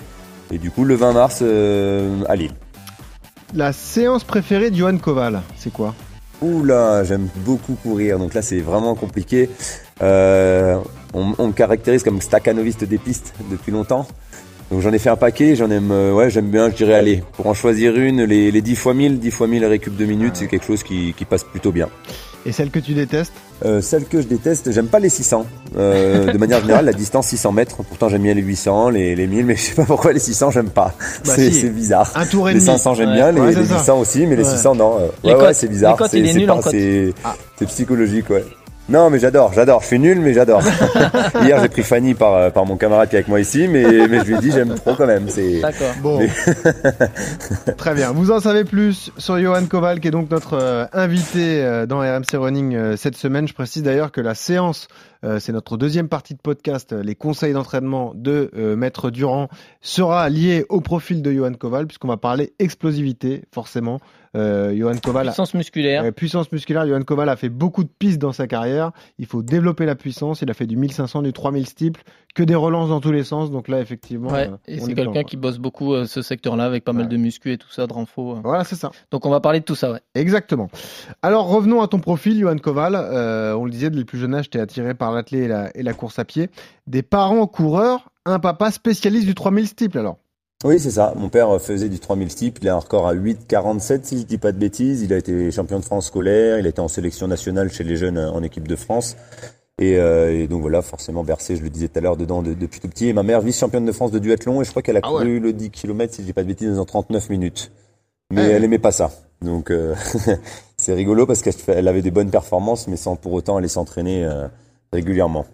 et 0.52 0.58
du 0.58 0.72
coup 0.72 0.84
le 0.84 0.96
20 0.96 1.14
mars 1.14 1.40
euh, 1.42 2.22
à 2.28 2.36
Lille. 2.36 2.52
La 3.54 3.72
séance 3.72 4.26
préférée 4.26 4.72
de 4.72 4.76
Johan 4.76 4.98
Koval, 4.98 5.42
c'est 5.56 5.72
quoi? 5.72 5.96
Oula, 6.42 7.06
j'aime 7.06 7.30
beaucoup 7.46 7.76
courir, 7.76 8.20
donc 8.20 8.34
là 8.34 8.42
c'est 8.42 8.60
vraiment 8.60 8.96
compliqué. 8.96 9.50
On, 10.02 10.84
on 11.38 11.48
me 11.48 11.54
caractérise 11.54 12.04
comme 12.04 12.20
staccanoviste 12.20 12.84
des 12.84 12.98
pistes 12.98 13.34
depuis 13.50 13.72
longtemps. 13.72 14.06
Donc 14.72 14.82
j'en 14.82 14.92
ai 14.92 15.00
fait 15.00 15.10
un 15.10 15.16
paquet, 15.16 15.56
j'en 15.56 15.70
aime, 15.70 15.92
euh, 15.92 16.12
ouais, 16.14 16.30
j'aime 16.30 16.50
bien, 16.50 16.70
je 16.72 16.76
dirais, 16.76 16.96
aller. 16.96 17.24
Pour 17.34 17.46
en 17.48 17.54
choisir 17.54 17.96
une, 17.96 18.24
les, 18.24 18.50
les 18.52 18.62
10 18.62 18.76
fois 18.76 18.94
1000, 18.96 19.20
10 19.20 19.32
fois 19.32 19.48
1000 19.48 19.64
récup 19.66 19.96
de 19.96 20.06
minutes, 20.06 20.36
c'est 20.38 20.48
quelque 20.48 20.66
chose 20.66 20.82
qui, 20.84 21.14
qui 21.16 21.24
passe 21.26 21.44
plutôt 21.44 21.72
bien. 21.72 21.88
Et 22.48 22.52
celle 22.52 22.70
que 22.70 22.78
tu 22.80 22.94
détestes 22.94 23.34
Euh, 23.64 23.82
celle 23.82 24.06
que 24.06 24.22
je 24.22 24.28
déteste, 24.28 24.72
j'aime 24.72 24.88
pas 24.88 25.00
les 25.00 25.10
600. 25.10 25.46
Euh, 25.78 26.32
de 26.34 26.38
manière 26.38 26.62
générale, 26.62 26.86
la 26.86 26.94
distance 26.94 27.28
600 27.28 27.52
mètres. 27.54 27.78
Pourtant, 27.84 28.10
j'aime 28.10 28.22
bien 28.24 28.34
les 28.36 28.42
800, 28.42 28.90
les, 28.90 29.16
les 29.16 29.26
1000, 29.28 29.46
mais 29.46 29.56
je 29.56 29.62
sais 29.62 29.74
pas 29.76 29.86
pourquoi 29.86 30.14
les 30.14 30.20
600, 30.20 30.52
j'aime 30.52 30.70
pas. 30.70 30.94
Bah 31.26 31.34
c'est 31.36 31.52
si. 31.52 31.62
c'est 31.62 31.70
bizarre. 31.70 32.12
Un 32.16 32.26
tour 32.26 32.50
et 32.50 32.54
Les 32.54 32.60
demi. 32.60 32.66
500, 32.68 32.94
j'aime 32.96 33.10
Ouais. 33.10 33.16
bien, 33.16 33.32
les, 33.32 33.42
Ouais, 33.42 33.48
les 33.54 33.66
ça. 33.66 33.78
800 33.80 34.00
aussi, 34.00 34.26
mais 34.28 34.36
les 34.36 34.44
Ouais. 34.44 34.50
600, 34.50 34.76
non. 34.76 34.98
Les 35.24 35.30
Ouais, 35.32 35.36
ouais, 35.38 35.46
cotes- 35.46 35.56
c'est 35.56 35.68
bizarre. 35.68 35.98
les 36.14 36.34
C'est 36.70 37.14
Ah. 37.24 37.36
c'est 37.58 37.66
psychologique, 37.68 38.30
ouais. 38.30 38.44
Non, 38.88 39.10
mais 39.10 39.18
j'adore, 39.18 39.52
j'adore. 39.54 39.82
Je 39.82 39.88
suis 39.88 40.00
nul, 40.00 40.20
mais 40.20 40.34
j'adore. 40.34 40.62
Hier, 41.42 41.60
j'ai 41.60 41.70
pris 41.70 41.82
Fanny 41.82 42.14
par, 42.14 42.36
euh, 42.36 42.50
par 42.52 42.66
mon 42.66 42.78
camarade 42.78 43.10
qui 43.10 43.16
est 43.16 43.20
avec 43.20 43.28
moi 43.28 43.40
ici, 43.40 43.68
mais, 43.68 43.84
mais 44.08 44.20
je 44.20 44.26
lui 44.26 44.36
ai 44.36 44.40
dit, 44.40 44.52
j'aime 44.52 44.76
trop 44.76 44.94
quand 44.94 45.08
même. 45.08 45.28
C'est 45.28 45.60
D'accord. 45.60 45.94
Bon. 46.02 46.20
Très 47.78 47.96
bien. 47.96 48.12
Vous 48.12 48.30
en 48.30 48.40
savez 48.40 48.64
plus 48.64 49.12
sur 49.18 49.40
Johan 49.40 49.66
Koval, 49.66 50.00
qui 50.00 50.10
est 50.10 50.12
donc 50.12 50.30
notre 50.30 50.54
euh, 50.54 50.86
invité 50.94 51.64
euh, 51.64 51.88
dans 51.88 52.00
RMC 52.00 52.36
Running 52.36 52.76
euh, 52.76 52.96
cette 52.96 53.16
semaine. 53.16 53.48
Je 53.48 53.54
précise 53.54 53.82
d'ailleurs 53.82 54.12
que 54.12 54.22
la 54.22 54.36
séance, 54.36 54.88
euh, 55.26 55.40
c'est 55.40 55.52
notre 55.52 55.78
deuxième 55.78 56.08
partie 56.08 56.36
de 56.36 56.40
podcast, 56.40 56.94
euh, 56.94 57.02
les 57.02 57.16
conseils 57.16 57.54
d'entraînement 57.54 58.12
de 58.14 58.52
euh, 58.56 58.76
Maître 58.76 59.10
Durand, 59.10 59.50
sera 59.82 60.30
liée 60.30 60.66
au 60.70 60.82
profil 60.82 61.24
de 61.24 61.32
Johan 61.32 61.54
Koval, 61.54 61.88
puisqu'on 61.88 62.08
va 62.08 62.18
parler 62.18 62.54
explosivité, 62.60 63.44
forcément. 63.52 64.00
Euh, 64.36 64.76
Johan 64.76 64.96
Koval 65.02 65.28
Puissance 65.28 65.54
musculaire. 65.54 66.14
Puissance 66.14 66.52
musculaire, 66.52 66.86
Johan 66.88 67.02
Koval 67.02 67.30
a 67.30 67.36
fait 67.36 67.50
beaucoup 67.50 67.84
de 67.84 67.90
pistes 67.90 68.20
dans 68.20 68.34
sa 68.34 68.48
carrière. 68.48 68.92
Il 69.18 69.26
faut 69.26 69.42
développer 69.42 69.86
la 69.86 69.96
puissance. 69.96 70.42
Il 70.42 70.50
a 70.52 70.54
fait 70.54 70.68
du 70.68 70.76
1500, 70.76 71.22
du 71.22 71.34
3000 71.34 71.66
steeple, 71.68 72.04
que 72.36 72.44
des 72.44 72.56
relances 72.56 72.90
dans 72.90 73.00
tous 73.00 73.12
les 73.12 73.24
sens. 73.24 73.50
Donc 73.50 73.68
là, 73.68 73.80
effectivement, 73.80 74.30
Ouais, 74.30 74.50
euh, 74.50 74.58
et 74.68 74.80
c'est 74.80 74.92
est 74.92 74.96
quelqu'un 74.96 75.24
qui 75.24 75.38
bosse 75.38 75.58
beaucoup 75.58 75.94
euh, 75.94 76.06
ce 76.06 76.22
secteur-là 76.22 76.66
avec 76.66 76.84
pas 76.84 76.94
mal 76.94 77.08
de 77.08 77.18
muscu 77.18 77.54
et 77.54 77.58
tout 77.58 77.72
ça, 77.72 77.88
de 77.88 77.94
renfort. 77.94 78.42
quoi. 78.42 78.42
Voilà, 78.44 78.64
c'est 78.64 78.76
ça. 78.76 78.92
Donc 79.12 79.26
on 79.26 79.30
va 79.30 79.40
parler 79.40 79.60
de 79.62 79.66
tout 79.66 79.76
ça, 79.76 79.92
ouais. 79.92 80.02
Exactement. 80.16 80.70
Alors 81.22 81.48
revenons 81.48 81.82
à 81.82 81.88
ton 81.88 82.00
profil, 82.00 82.40
Johan 82.40 82.58
Koval. 82.58 82.96
Euh, 82.96 83.54
on 83.56 83.66
le 83.66 83.72
disait, 83.72 83.90
dès 83.90 83.98
le 84.00 84.06
plus 84.06 84.20
jeune 84.20 84.36
âge, 84.36 84.50
tu 84.50 84.58
es 84.58 84.62
attiré 84.62 84.94
par 84.94 85.12
l'athlé 85.14 85.44
et 85.44 85.48
la, 85.48 85.76
et 85.78 85.84
la 85.84 85.94
course 85.94 86.20
à 86.20 86.26
pied. 86.26 86.50
Des 86.88 87.04
parents 87.04 87.48
coureurs, 87.48 88.10
un 88.26 88.40
papa 88.40 88.72
spécialiste 88.72 89.26
du 89.28 89.36
3000 89.36 89.68
steeple 89.68 89.98
alors. 89.98 90.18
Oui, 90.64 90.80
c'est 90.80 90.92
ça. 90.92 91.14
Mon 91.16 91.30
père 91.30 91.62
faisait 91.62 91.90
du 91.90 92.00
3000 92.00 92.32
steeple. 92.32 92.62
Il 92.64 92.70
a 92.70 92.76
un 92.76 92.80
record 92.80 93.08
à 93.08 93.14
8,47 93.14 94.00
si 94.04 94.20
je 94.20 94.24
dis 94.26 94.38
pas 94.38 94.52
de 94.52 94.58
bêtises. 94.58 95.02
Il 95.04 95.14
a 95.14 95.18
été 95.18 95.52
champion 95.52 95.80
de 95.80 95.84
France 95.86 96.08
scolaire. 96.08 96.60
Il 96.60 96.66
a 96.66 96.70
été 96.70 96.80
en 96.80 96.88
sélection 96.88 97.28
nationale 97.28 97.70
chez 97.72 97.84
les 97.84 97.98
jeunes 97.98 98.18
euh, 98.18 98.32
en 98.32 98.42
équipe 98.42 98.68
de 98.68 98.76
France. 98.76 99.16
Et, 99.80 99.98
euh, 100.00 100.32
et 100.34 100.48
donc 100.48 100.62
voilà, 100.62 100.82
forcément 100.82 101.24
bercé, 101.26 101.58
je 101.58 101.62
le 101.62 101.70
disais 101.70 101.90
tout 101.90 102.00
à 102.00 102.02
l'heure, 102.02 102.16
dedans 102.16 102.42
de- 102.42 102.54
depuis 102.54 102.80
tout 102.80 102.88
petit. 102.88 103.08
Et 103.10 103.14
ma 103.14 103.24
mère, 103.24 103.42
vice-championne 103.42 103.86
de 103.86 103.92
France 103.92 104.12
de 104.12 104.20
duathlon. 104.20 104.62
Et 104.62 104.66
je 104.66 104.70
crois 104.70 104.82
qu'elle 104.82 104.96
a 104.98 105.02
Ah 105.04 105.08
couru 105.10 105.40
le 105.40 105.52
10 105.54 105.70
km, 105.70 106.14
si 106.14 106.22
je 106.22 106.28
dis 106.28 106.34
pas 106.34 106.44
de 106.44 106.48
bêtises, 106.48 106.80
en 106.80 106.86
39 106.86 107.30
minutes. 107.30 107.72
Mais 108.32 108.42
Ouais. 108.42 108.52
elle 108.54 108.64
aimait 108.64 108.80
pas 108.80 108.92
ça. 108.94 109.12
Donc 109.42 109.70
euh, 109.70 109.94
c'est 110.78 110.94
rigolo 110.94 111.26
parce 111.28 111.42
qu'elle 111.42 111.54
elle 111.68 111.88
avait 111.90 112.02
des 112.02 112.10
bonnes 112.12 112.32
performances, 112.32 112.88
mais 112.88 112.96
sans 112.96 113.18
pour 113.18 113.34
autant 113.34 113.58
aller 113.58 113.68
s'entraîner 113.68 114.24
euh, 114.26 114.48
régulièrement. 114.94 115.46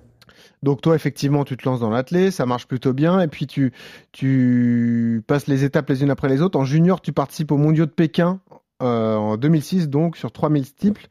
Donc 0.63 0.81
toi, 0.81 0.95
effectivement, 0.95 1.43
tu 1.43 1.57
te 1.57 1.67
lances 1.67 1.79
dans 1.79 1.89
l'athlé, 1.89 2.29
ça 2.31 2.45
marche 2.45 2.67
plutôt 2.67 2.93
bien. 2.93 3.19
Et 3.21 3.27
puis 3.27 3.47
tu, 3.47 3.71
tu 4.11 5.23
passes 5.27 5.47
les 5.47 5.63
étapes 5.63 5.89
les 5.89 6.03
unes 6.03 6.11
après 6.11 6.29
les 6.29 6.41
autres. 6.41 6.59
En 6.59 6.65
junior, 6.65 7.01
tu 7.01 7.13
participes 7.13 7.51
aux 7.51 7.57
mondiaux 7.57 7.85
de 7.85 7.91
Pékin 7.91 8.39
euh, 8.83 9.15
en 9.15 9.37
2006, 9.37 9.89
donc 9.89 10.17
sur 10.17 10.31
3000 10.31 10.65
steeple. 10.65 11.07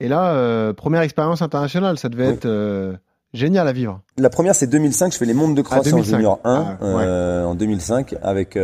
Et 0.00 0.08
là, 0.08 0.32
euh, 0.34 0.72
première 0.72 1.02
expérience 1.02 1.42
internationale, 1.42 1.98
ça 1.98 2.08
devait 2.08 2.26
Oui. 2.28 2.32
être 2.34 2.46
euh, 2.46 2.94
génial 3.32 3.68
à 3.68 3.72
vivre. 3.72 4.00
La 4.18 4.30
première, 4.30 4.54
c'est 4.54 4.66
2005. 4.66 5.12
Je 5.12 5.18
fais 5.18 5.24
les 5.26 5.34
mondes 5.34 5.54
de 5.54 5.62
cross 5.62 5.80
Ah, 5.84 5.88
en 5.88 5.90
2005. 5.90 6.16
junior 6.16 6.40
1 6.44 6.76
Ah, 6.80 6.84
ouais. 6.84 7.44
en 7.46 7.54
2005 7.54 8.14
avec 8.22 8.56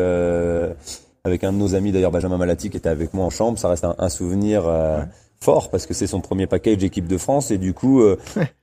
avec 1.25 1.43
un 1.45 1.53
de 1.53 1.59
nos 1.59 1.75
amis 1.75 1.91
d'ailleurs 1.93 2.13
Benjamin 2.13 2.39
Malati 2.39 2.71
qui 2.71 2.77
était 2.77 2.89
avec 2.89 3.13
moi 3.13 3.25
en 3.25 3.31
chambre. 3.31 3.59
Ça 3.59 3.69
reste 3.69 3.85
un, 3.85 3.95
un 3.99 4.09
souvenir 4.09 4.63
euh, 4.67 5.01
fort 5.41 5.71
parce 5.71 5.87
que 5.87 5.95
c'est 5.95 6.07
son 6.07 6.21
premier 6.21 6.47
package 6.47 6.83
équipe 6.83 7.07
de 7.07 7.19
France 7.19 7.51
et 7.51 7.59
du 7.59 7.75
coup 7.75 8.01
euh, 8.01 8.19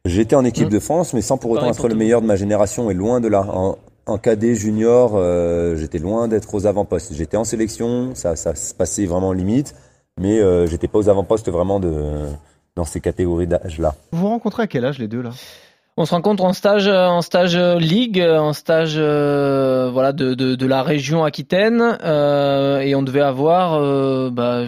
j'étais 0.05 0.35
en 0.35 0.43
équipe 0.43 0.69
de 0.69 0.79
France 0.79 1.13
mais 1.13 1.21
sans 1.21 1.37
pour 1.37 1.51
autant 1.51 1.69
être 1.69 1.87
le 1.87 1.95
meilleur 1.95 2.21
de 2.21 2.27
ma 2.27 2.35
génération 2.35 2.89
et 2.89 2.93
loin 2.93 3.21
de 3.21 3.27
là. 3.27 3.45
En, 3.47 3.77
en 4.05 4.17
cadet 4.17 4.55
junior, 4.55 5.13
euh, 5.15 5.77
j'étais 5.77 5.97
loin 5.99 6.27
d'être 6.27 6.53
aux 6.53 6.65
avant-postes. 6.65 7.13
J'étais 7.13 7.37
en 7.37 7.45
sélection, 7.45 8.11
ça, 8.15 8.35
ça 8.35 8.53
se 8.53 8.73
passait 8.73 9.05
vraiment 9.05 9.31
limite, 9.31 9.75
mais 10.19 10.41
euh, 10.41 10.67
j'étais 10.67 10.89
pas 10.89 10.99
aux 10.99 11.07
avant-postes 11.07 11.49
vraiment 11.49 11.79
de 11.79 11.93
dans 12.75 12.83
ces 12.83 12.99
catégories 12.99 13.47
d'âge-là. 13.47 13.95
Vous 14.11 14.19
vous 14.21 14.27
rencontrez 14.29 14.63
à 14.63 14.67
quel 14.67 14.83
âge 14.83 14.99
les 14.99 15.07
deux 15.07 15.21
là? 15.21 15.29
On 15.95 16.05
se 16.05 16.15
rencontre 16.15 16.43
en 16.43 16.53
stage, 16.53 16.87
euh, 16.87 17.05
en 17.05 17.21
stage 17.21 17.55
ligue, 17.55 18.19
en 18.19 18.51
stage 18.51 18.95
euh, 18.97 19.91
voilà 19.93 20.11
de, 20.11 20.33
de, 20.33 20.55
de 20.55 20.65
la 20.65 20.81
région 20.81 21.23
Aquitaine, 21.23 21.97
euh, 22.03 22.79
et 22.79 22.95
on 22.95 23.03
devait 23.03 23.21
avoir 23.21 23.75
euh, 23.75 24.31
bah, 24.31 24.63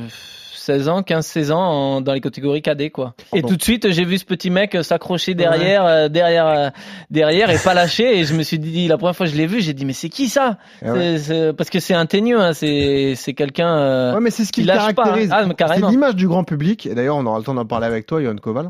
16 0.65 0.89
ans, 0.89 1.01
15-16 1.01 1.51
ans 1.51 1.60
en- 1.62 2.01
dans 2.01 2.13
les 2.13 2.22
catégories 2.22 2.62
cadets 2.62 2.89
quoi. 2.89 3.13
Et 3.34 3.41
tout 3.41 3.55
de 3.55 3.62
suite 3.63 3.91
j'ai 3.91 4.03
vu 4.05 4.17
ce 4.17 4.25
petit 4.25 4.50
mec 4.50 4.77
s'accrocher 4.81 5.34
derrière, 5.36 5.86
euh, 5.86 6.07
derrière, 6.10 6.48
euh, 6.48 6.69
derrière 7.12 7.50
et 7.50 7.57
pas 7.57 7.74
lâcher. 7.74 8.17
Et 8.19 8.25
je 8.25 8.34
me 8.34 8.43
suis 8.43 8.60
dit 8.60 8.88
la 8.88 8.98
première 8.98 9.15
fois 9.15 9.25
que 9.27 9.31
je 9.31 9.38
l'ai 9.38 9.48
vu, 9.48 9.62
j'ai 9.62 9.74
dit 9.74 9.86
mais 9.86 9.93
c'est 9.93 10.10
qui 10.10 10.27
ça? 10.27 10.57
Ouais. 10.81 11.17
C'est- 11.17 11.19
c'est- 11.19 11.53
Parce 11.53 11.69
que 11.69 11.79
c'est 11.79 11.93
un 11.93 12.05
teigneux, 12.05 12.39
hein, 12.39 12.53
c'est 12.53 13.13
c'est 13.15 13.34
quelqu'un. 13.34 13.77
euh, 13.77 14.13
Ouais, 14.15 14.19
mais 14.22 14.29
c'est 14.31 14.45
ce 14.45 14.51
qui 14.51 14.63
pas, 14.65 14.74
caractérise. 14.77 15.31
hein. 15.31 15.36
Ah, 15.60 15.67
c'est 15.75 15.81
l'image 15.91 16.15
du 16.15 16.27
grand 16.27 16.43
public. 16.43 16.86
Et 16.86 16.95
d'ailleurs, 16.95 17.17
on 17.17 17.25
aura 17.25 17.38
le 17.38 17.43
temps 17.43 17.53
d'en 17.53 17.65
parler 17.65 17.86
avec 17.88 18.05
toi, 18.07 18.22
Johan 18.22 18.36
Koval. 18.36 18.69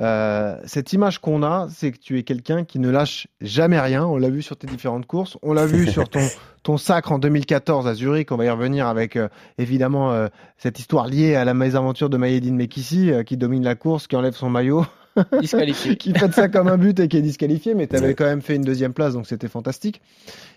Euh, 0.00 0.56
cette 0.64 0.92
image 0.92 1.18
qu'on 1.18 1.42
a, 1.42 1.68
c'est 1.70 1.92
que 1.92 1.98
tu 1.98 2.18
es 2.18 2.22
quelqu'un 2.22 2.64
qui 2.64 2.78
ne 2.78 2.90
lâche 2.90 3.26
jamais 3.40 3.80
rien. 3.80 4.04
On 4.04 4.16
l'a 4.16 4.28
vu 4.30 4.42
sur 4.42 4.56
tes 4.56 4.66
différentes 4.66 5.06
courses. 5.06 5.36
On 5.42 5.52
l'a 5.52 5.66
vu 5.66 5.86
sur 5.90 6.08
ton, 6.08 6.20
ton 6.62 6.76
sacre 6.76 7.12
en 7.12 7.18
2014 7.18 7.86
à 7.86 7.94
Zurich. 7.94 8.32
On 8.32 8.36
va 8.36 8.44
y 8.44 8.50
revenir 8.50 8.86
avec, 8.86 9.16
euh, 9.16 9.28
évidemment, 9.58 10.12
euh, 10.12 10.28
cette 10.58 10.78
histoire 10.78 11.06
liée 11.06 11.34
à 11.34 11.44
la 11.44 11.54
mésaventure 11.54 12.10
de 12.10 12.16
Mayedine 12.16 12.56
Mekissi, 12.56 13.10
euh, 13.10 13.22
qui 13.22 13.36
domine 13.36 13.64
la 13.64 13.74
course, 13.74 14.06
qui 14.06 14.16
enlève 14.16 14.34
son 14.34 14.50
maillot, 14.50 14.84
disqualifié. 15.40 15.96
qui 15.96 16.12
fait 16.12 16.32
ça 16.32 16.48
comme 16.48 16.68
un 16.68 16.76
but 16.78 16.98
et 17.00 17.08
qui 17.08 17.16
est 17.16 17.22
disqualifié. 17.22 17.74
Mais 17.74 17.86
tu 17.86 17.96
avais 17.96 18.08
Ouais. 18.08 18.14
quand 18.14 18.26
même 18.26 18.42
fait 18.42 18.56
une 18.56 18.62
deuxième 18.64 18.92
place, 18.92 19.14
donc 19.14 19.26
c'était 19.26 19.48
fantastique. 19.48 20.00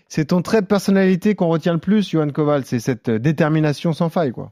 C'est 0.10 0.26
ton 0.26 0.42
trait 0.42 0.62
de 0.62 0.68
personnalité 0.68 1.36
qu'on 1.36 1.48
retient 1.48 1.74
le 1.74 1.80
plus, 1.80 2.10
Johan 2.10 2.30
Koval. 2.30 2.64
C'est 2.66 2.80
cette 2.80 3.10
détermination 3.10 3.94
sans 3.94 4.10
faille, 4.10 4.32
quoi. 4.32 4.52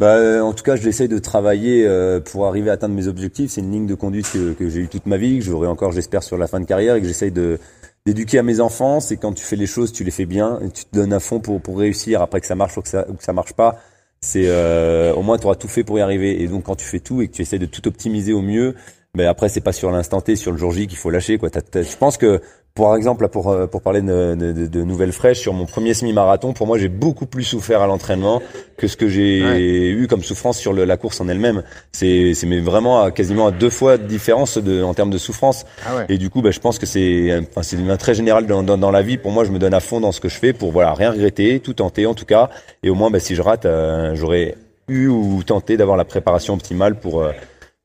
Bah, 0.00 0.16
euh, 0.16 0.40
en 0.40 0.52
tout 0.52 0.64
cas, 0.64 0.74
je 0.74 0.82
l'essaye 0.84 1.06
de 1.08 1.18
travailler 1.18 1.86
euh, 1.86 2.18
pour 2.18 2.46
arriver 2.46 2.70
à 2.70 2.72
atteindre 2.72 2.94
mes 2.94 3.06
objectifs. 3.08 3.50
C'est 3.52 3.60
une 3.60 3.70
ligne 3.70 3.86
de 3.86 3.94
conduite 3.94 4.28
que, 4.32 4.52
que 4.52 4.68
j'ai 4.68 4.80
eu 4.80 4.88
toute 4.88 5.06
ma 5.06 5.16
vie, 5.16 5.38
que 5.38 5.44
j'aurai 5.44 5.68
encore, 5.68 5.92
j'espère, 5.92 6.22
sur 6.22 6.36
la 6.38 6.46
fin 6.48 6.58
de 6.60 6.64
carrière 6.64 6.96
et 6.96 7.00
que 7.00 7.06
j'essaye 7.06 7.30
de 7.30 7.58
d'éduquer 8.06 8.38
à 8.38 8.42
mes 8.42 8.60
enfants. 8.60 9.00
C'est 9.00 9.16
quand 9.16 9.32
tu 9.32 9.44
fais 9.44 9.56
les 9.56 9.66
choses, 9.66 9.92
tu 9.92 10.04
les 10.04 10.10
fais 10.10 10.26
bien, 10.26 10.60
tu 10.74 10.84
te 10.84 10.94
donnes 10.96 11.12
à 11.12 11.20
fond 11.20 11.40
pour 11.40 11.60
pour 11.60 11.78
réussir. 11.78 12.22
Après 12.22 12.40
que 12.40 12.46
ça 12.46 12.54
marche 12.54 12.76
ou 12.76 12.82
que 12.82 12.88
ça 12.88 13.06
ou 13.08 13.14
que 13.14 13.24
ça 13.24 13.32
marche 13.32 13.52
pas, 13.54 13.78
c'est 14.20 14.44
euh, 14.46 15.14
au 15.14 15.22
moins 15.22 15.38
tu 15.38 15.46
auras 15.46 15.56
tout 15.56 15.68
fait 15.68 15.84
pour 15.84 15.98
y 15.98 16.02
arriver. 16.02 16.42
Et 16.42 16.48
donc 16.48 16.64
quand 16.64 16.76
tu 16.76 16.86
fais 16.86 17.00
tout 17.00 17.22
et 17.22 17.28
que 17.28 17.34
tu 17.34 17.42
essaies 17.42 17.58
de 17.58 17.66
tout 17.66 17.86
optimiser 17.88 18.32
au 18.32 18.42
mieux, 18.42 18.74
mais 19.16 19.26
après 19.26 19.48
c'est 19.48 19.60
pas 19.60 19.72
sur 19.72 19.90
l'instant 19.90 20.20
T, 20.20 20.36
sur 20.36 20.52
le 20.52 20.58
jour 20.58 20.72
J 20.72 20.86
qu'il 20.86 20.96
faut 20.98 21.10
lâcher. 21.10 21.36
Quoi. 21.38 21.50
Je 21.74 21.96
pense 21.96 22.16
que 22.16 22.40
pour 22.74 22.96
exemple, 22.96 23.28
pour, 23.28 23.50
euh, 23.50 23.66
pour 23.66 23.82
parler 23.82 24.00
de, 24.00 24.34
de, 24.34 24.66
de- 24.66 24.82
nouvelles 24.82 25.12
fraîches, 25.12 25.40
sur 25.40 25.52
mon 25.52 25.66
premier 25.66 25.92
semi-marathon, 25.92 26.54
pour 26.54 26.66
moi, 26.66 26.78
j'ai 26.78 26.88
beaucoup 26.88 27.26
plus 27.26 27.44
souffert 27.44 27.82
à 27.82 27.86
l'entraînement 27.86 28.40
que 28.78 28.86
ce 28.88 28.96
que 28.96 29.08
j'ai 29.08 29.42
Ouais. 29.44 29.60
eu 29.90 30.06
comme 30.06 30.22
souffrance 30.22 30.56
sur 30.58 30.72
le- 30.72 30.86
la 30.86 30.96
course 30.96 31.20
en 31.20 31.28
elle-même. 31.28 31.62
C'est 31.92 32.32
c'est 32.32 32.46
mais 32.46 32.60
vraiment 32.60 33.02
à, 33.02 33.10
quasiment 33.10 33.48
à 33.48 33.50
deux 33.50 33.68
fois 33.68 33.98
de 33.98 34.06
différence 34.06 34.56
de, 34.56 34.82
en 34.82 34.94
termes 34.94 35.10
de 35.10 35.18
souffrance. 35.18 35.66
Ah 35.86 35.96
ouais. 35.96 36.06
Et 36.08 36.16
du 36.16 36.30
coup, 36.30 36.40
bah, 36.40 36.50
je 36.50 36.60
pense 36.60 36.78
que 36.78 36.86
c'est 36.86 37.38
enfin, 37.50 37.62
c'est 37.62 37.76
un 37.76 37.96
trait 37.98 38.14
général 38.14 38.46
dans, 38.46 38.62
dans, 38.62 38.78
dans 38.78 38.90
la 38.90 39.02
vie. 39.02 39.18
Pour 39.18 39.32
moi, 39.32 39.44
je 39.44 39.50
me 39.50 39.58
donne 39.58 39.74
à 39.74 39.80
fond 39.80 40.00
dans 40.00 40.10
ce 40.12 40.22
que 40.22 40.30
je 40.30 40.38
fais 40.38 40.54
pour 40.54 40.72
voilà 40.72 40.94
rien 40.94 41.10
regretter, 41.10 41.60
tout 41.60 41.74
tenter 41.74 42.06
en 42.06 42.14
tout 42.14 42.24
cas. 42.24 42.48
Et 42.82 42.88
au 42.88 42.94
moins, 42.94 43.10
bah, 43.10 43.20
si 43.20 43.34
je 43.34 43.42
rate, 43.42 43.66
euh, 43.66 44.14
j'aurais 44.14 44.54
eu 44.88 45.08
ou 45.08 45.42
tenté 45.44 45.76
d'avoir 45.76 45.98
la 45.98 46.06
préparation 46.06 46.54
optimale 46.54 46.98
pour 46.98 47.20
euh, 47.20 47.32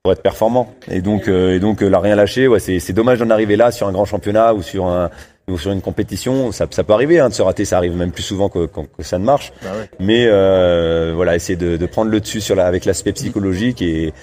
pour 0.08 0.14
être 0.14 0.22
performant. 0.22 0.74
Et 0.90 1.02
donc, 1.02 1.28
euh, 1.28 1.54
et 1.54 1.60
donc, 1.60 1.84
euh, 1.84 1.90
la 1.90 2.00
rien 2.00 2.16
lâcher, 2.16 2.48
ouais, 2.48 2.62
c'est 2.62 2.80
c'est 2.80 2.94
dommage 2.94 3.20
d'en 3.20 3.30
arriver 3.30 3.58
là 3.58 3.72
sur 3.72 3.88
un 3.88 3.92
grand 3.92 4.06
championnat 4.06 4.54
ou 4.54 4.62
sur 4.62 4.86
un 4.86 5.10
ou 5.50 5.58
sur 5.58 5.74
une 5.74 5.82
compétition. 5.82 6.54
Ça, 6.54 6.66
ça 6.72 6.86
peut 6.86 6.94
arriver 6.94 7.20
hein, 7.20 7.28
de 7.28 7.34
se 7.34 7.42
rater, 7.42 7.66
ça 7.66 7.76
arrive 7.76 7.94
même 7.94 8.14
plus 8.14 8.24
souvent 8.24 8.48
que, 8.48 8.68
que, 8.68 8.80
que 8.98 9.04
ça 9.04 9.20
ne 9.20 9.26
marche. 9.26 9.52
Bah 9.62 9.72
ouais. 9.78 9.90
Mais 10.00 10.26
euh, 10.28 11.12
voilà, 11.14 11.36
essayer 11.36 11.58
de, 11.58 11.76
de 11.76 11.86
prendre 11.86 12.10
le 12.10 12.22
dessus 12.22 12.40
sur 12.40 12.56
la, 12.56 12.68
avec 12.68 12.86
l'aspect 12.86 13.12
psychologique 13.12 13.82
et, 13.82 14.14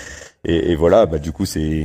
et, 0.47 0.73
et 0.73 0.75
voilà, 0.75 1.05
bah, 1.05 1.19
du 1.19 1.33
coup, 1.33 1.45
c'est 1.45 1.85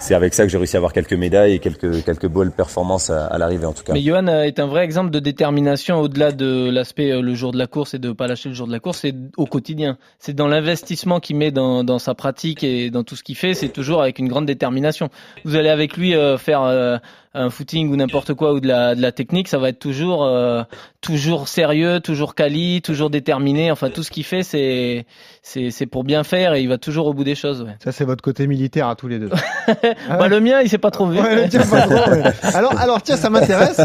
c'est 0.00 0.14
avec 0.14 0.34
ça 0.34 0.44
que 0.44 0.50
j'ai 0.50 0.58
réussi 0.58 0.76
à 0.76 0.78
avoir 0.78 0.92
quelques 0.92 1.12
médailles 1.12 1.52
et 1.52 1.58
quelques 1.58 2.04
quelques 2.04 2.26
bonnes 2.26 2.50
performances 2.50 3.10
à, 3.10 3.26
à 3.26 3.38
l'arrivée 3.38 3.66
en 3.66 3.72
tout 3.72 3.84
cas. 3.84 3.92
Mais 3.92 4.00
Johan 4.00 4.26
euh, 4.26 4.42
est 4.42 4.58
un 4.58 4.66
vrai 4.66 4.84
exemple 4.84 5.10
de 5.10 5.20
détermination 5.20 6.00
au-delà 6.00 6.32
de 6.32 6.70
l'aspect 6.70 7.12
euh, 7.12 7.20
le 7.20 7.34
jour 7.34 7.52
de 7.52 7.58
la 7.58 7.66
course 7.66 7.94
et 7.94 7.98
de 7.98 8.10
pas 8.12 8.26
lâcher 8.26 8.48
le 8.48 8.54
jour 8.54 8.66
de 8.66 8.72
la 8.72 8.80
course, 8.80 8.98
c'est 9.00 9.14
au 9.36 9.46
quotidien. 9.46 9.98
C'est 10.18 10.34
dans 10.34 10.48
l'investissement 10.48 11.20
qu'il 11.20 11.36
met 11.36 11.50
dans, 11.50 11.84
dans 11.84 11.98
sa 11.98 12.14
pratique 12.14 12.64
et 12.64 12.90
dans 12.90 13.04
tout 13.04 13.14
ce 13.14 13.22
qu'il 13.22 13.36
fait, 13.36 13.54
c'est 13.54 13.68
toujours 13.68 14.02
avec 14.02 14.18
une 14.18 14.28
grande 14.28 14.46
détermination. 14.46 15.10
Vous 15.44 15.56
allez 15.56 15.68
avec 15.68 15.96
lui 15.96 16.14
euh, 16.14 16.38
faire 16.38 16.62
un 17.32 17.48
footing 17.50 17.90
ou 17.90 17.96
n'importe 17.96 18.34
quoi 18.34 18.52
ou 18.52 18.60
de 18.60 18.66
la, 18.66 18.94
de 18.94 19.00
la 19.00 19.12
technique, 19.12 19.46
ça 19.46 19.58
va 19.58 19.68
être 19.68 19.78
toujours 19.78 20.24
euh, 20.24 20.62
toujours 21.00 21.46
sérieux, 21.46 22.00
toujours 22.00 22.34
quali, 22.34 22.82
toujours 22.82 23.08
déterminé. 23.08 23.70
Enfin 23.70 23.90
tout 23.90 24.02
ce 24.02 24.10
qu'il 24.10 24.24
fait, 24.24 24.42
c'est 24.42 25.06
c'est 25.42 25.70
c'est 25.70 25.86
pour 25.86 26.02
bien 26.02 26.24
faire 26.24 26.54
et 26.54 26.62
il 26.62 26.68
va 26.68 26.78
toujours 26.78 27.06
au 27.06 27.14
bout 27.14 27.24
des 27.24 27.36
choses. 27.36 27.62
Ouais. 27.62 27.76
Ça, 27.82 27.92
c'est 27.92 28.04
votre 28.04 28.22
côté 28.22 28.46
militaire 28.46 28.88
à 28.88 28.96
tous 28.96 29.08
les 29.08 29.18
deux. 29.18 29.30
Ah 30.08 30.16
Bah, 30.16 30.28
le 30.28 30.40
mien, 30.40 30.60
il 30.60 30.68
s'est 30.68 30.78
pas 30.78 30.90
trop 30.90 31.06
vu. 31.06 31.20
Ouais, 31.20 31.44
le 31.44 31.48
tien, 31.48 31.64
pas 31.64 31.82
trop, 31.82 32.10
ouais. 32.10 32.22
Alors, 32.54 32.78
alors, 32.78 33.02
tiens, 33.02 33.16
ça 33.16 33.30
m'intéresse. 33.30 33.80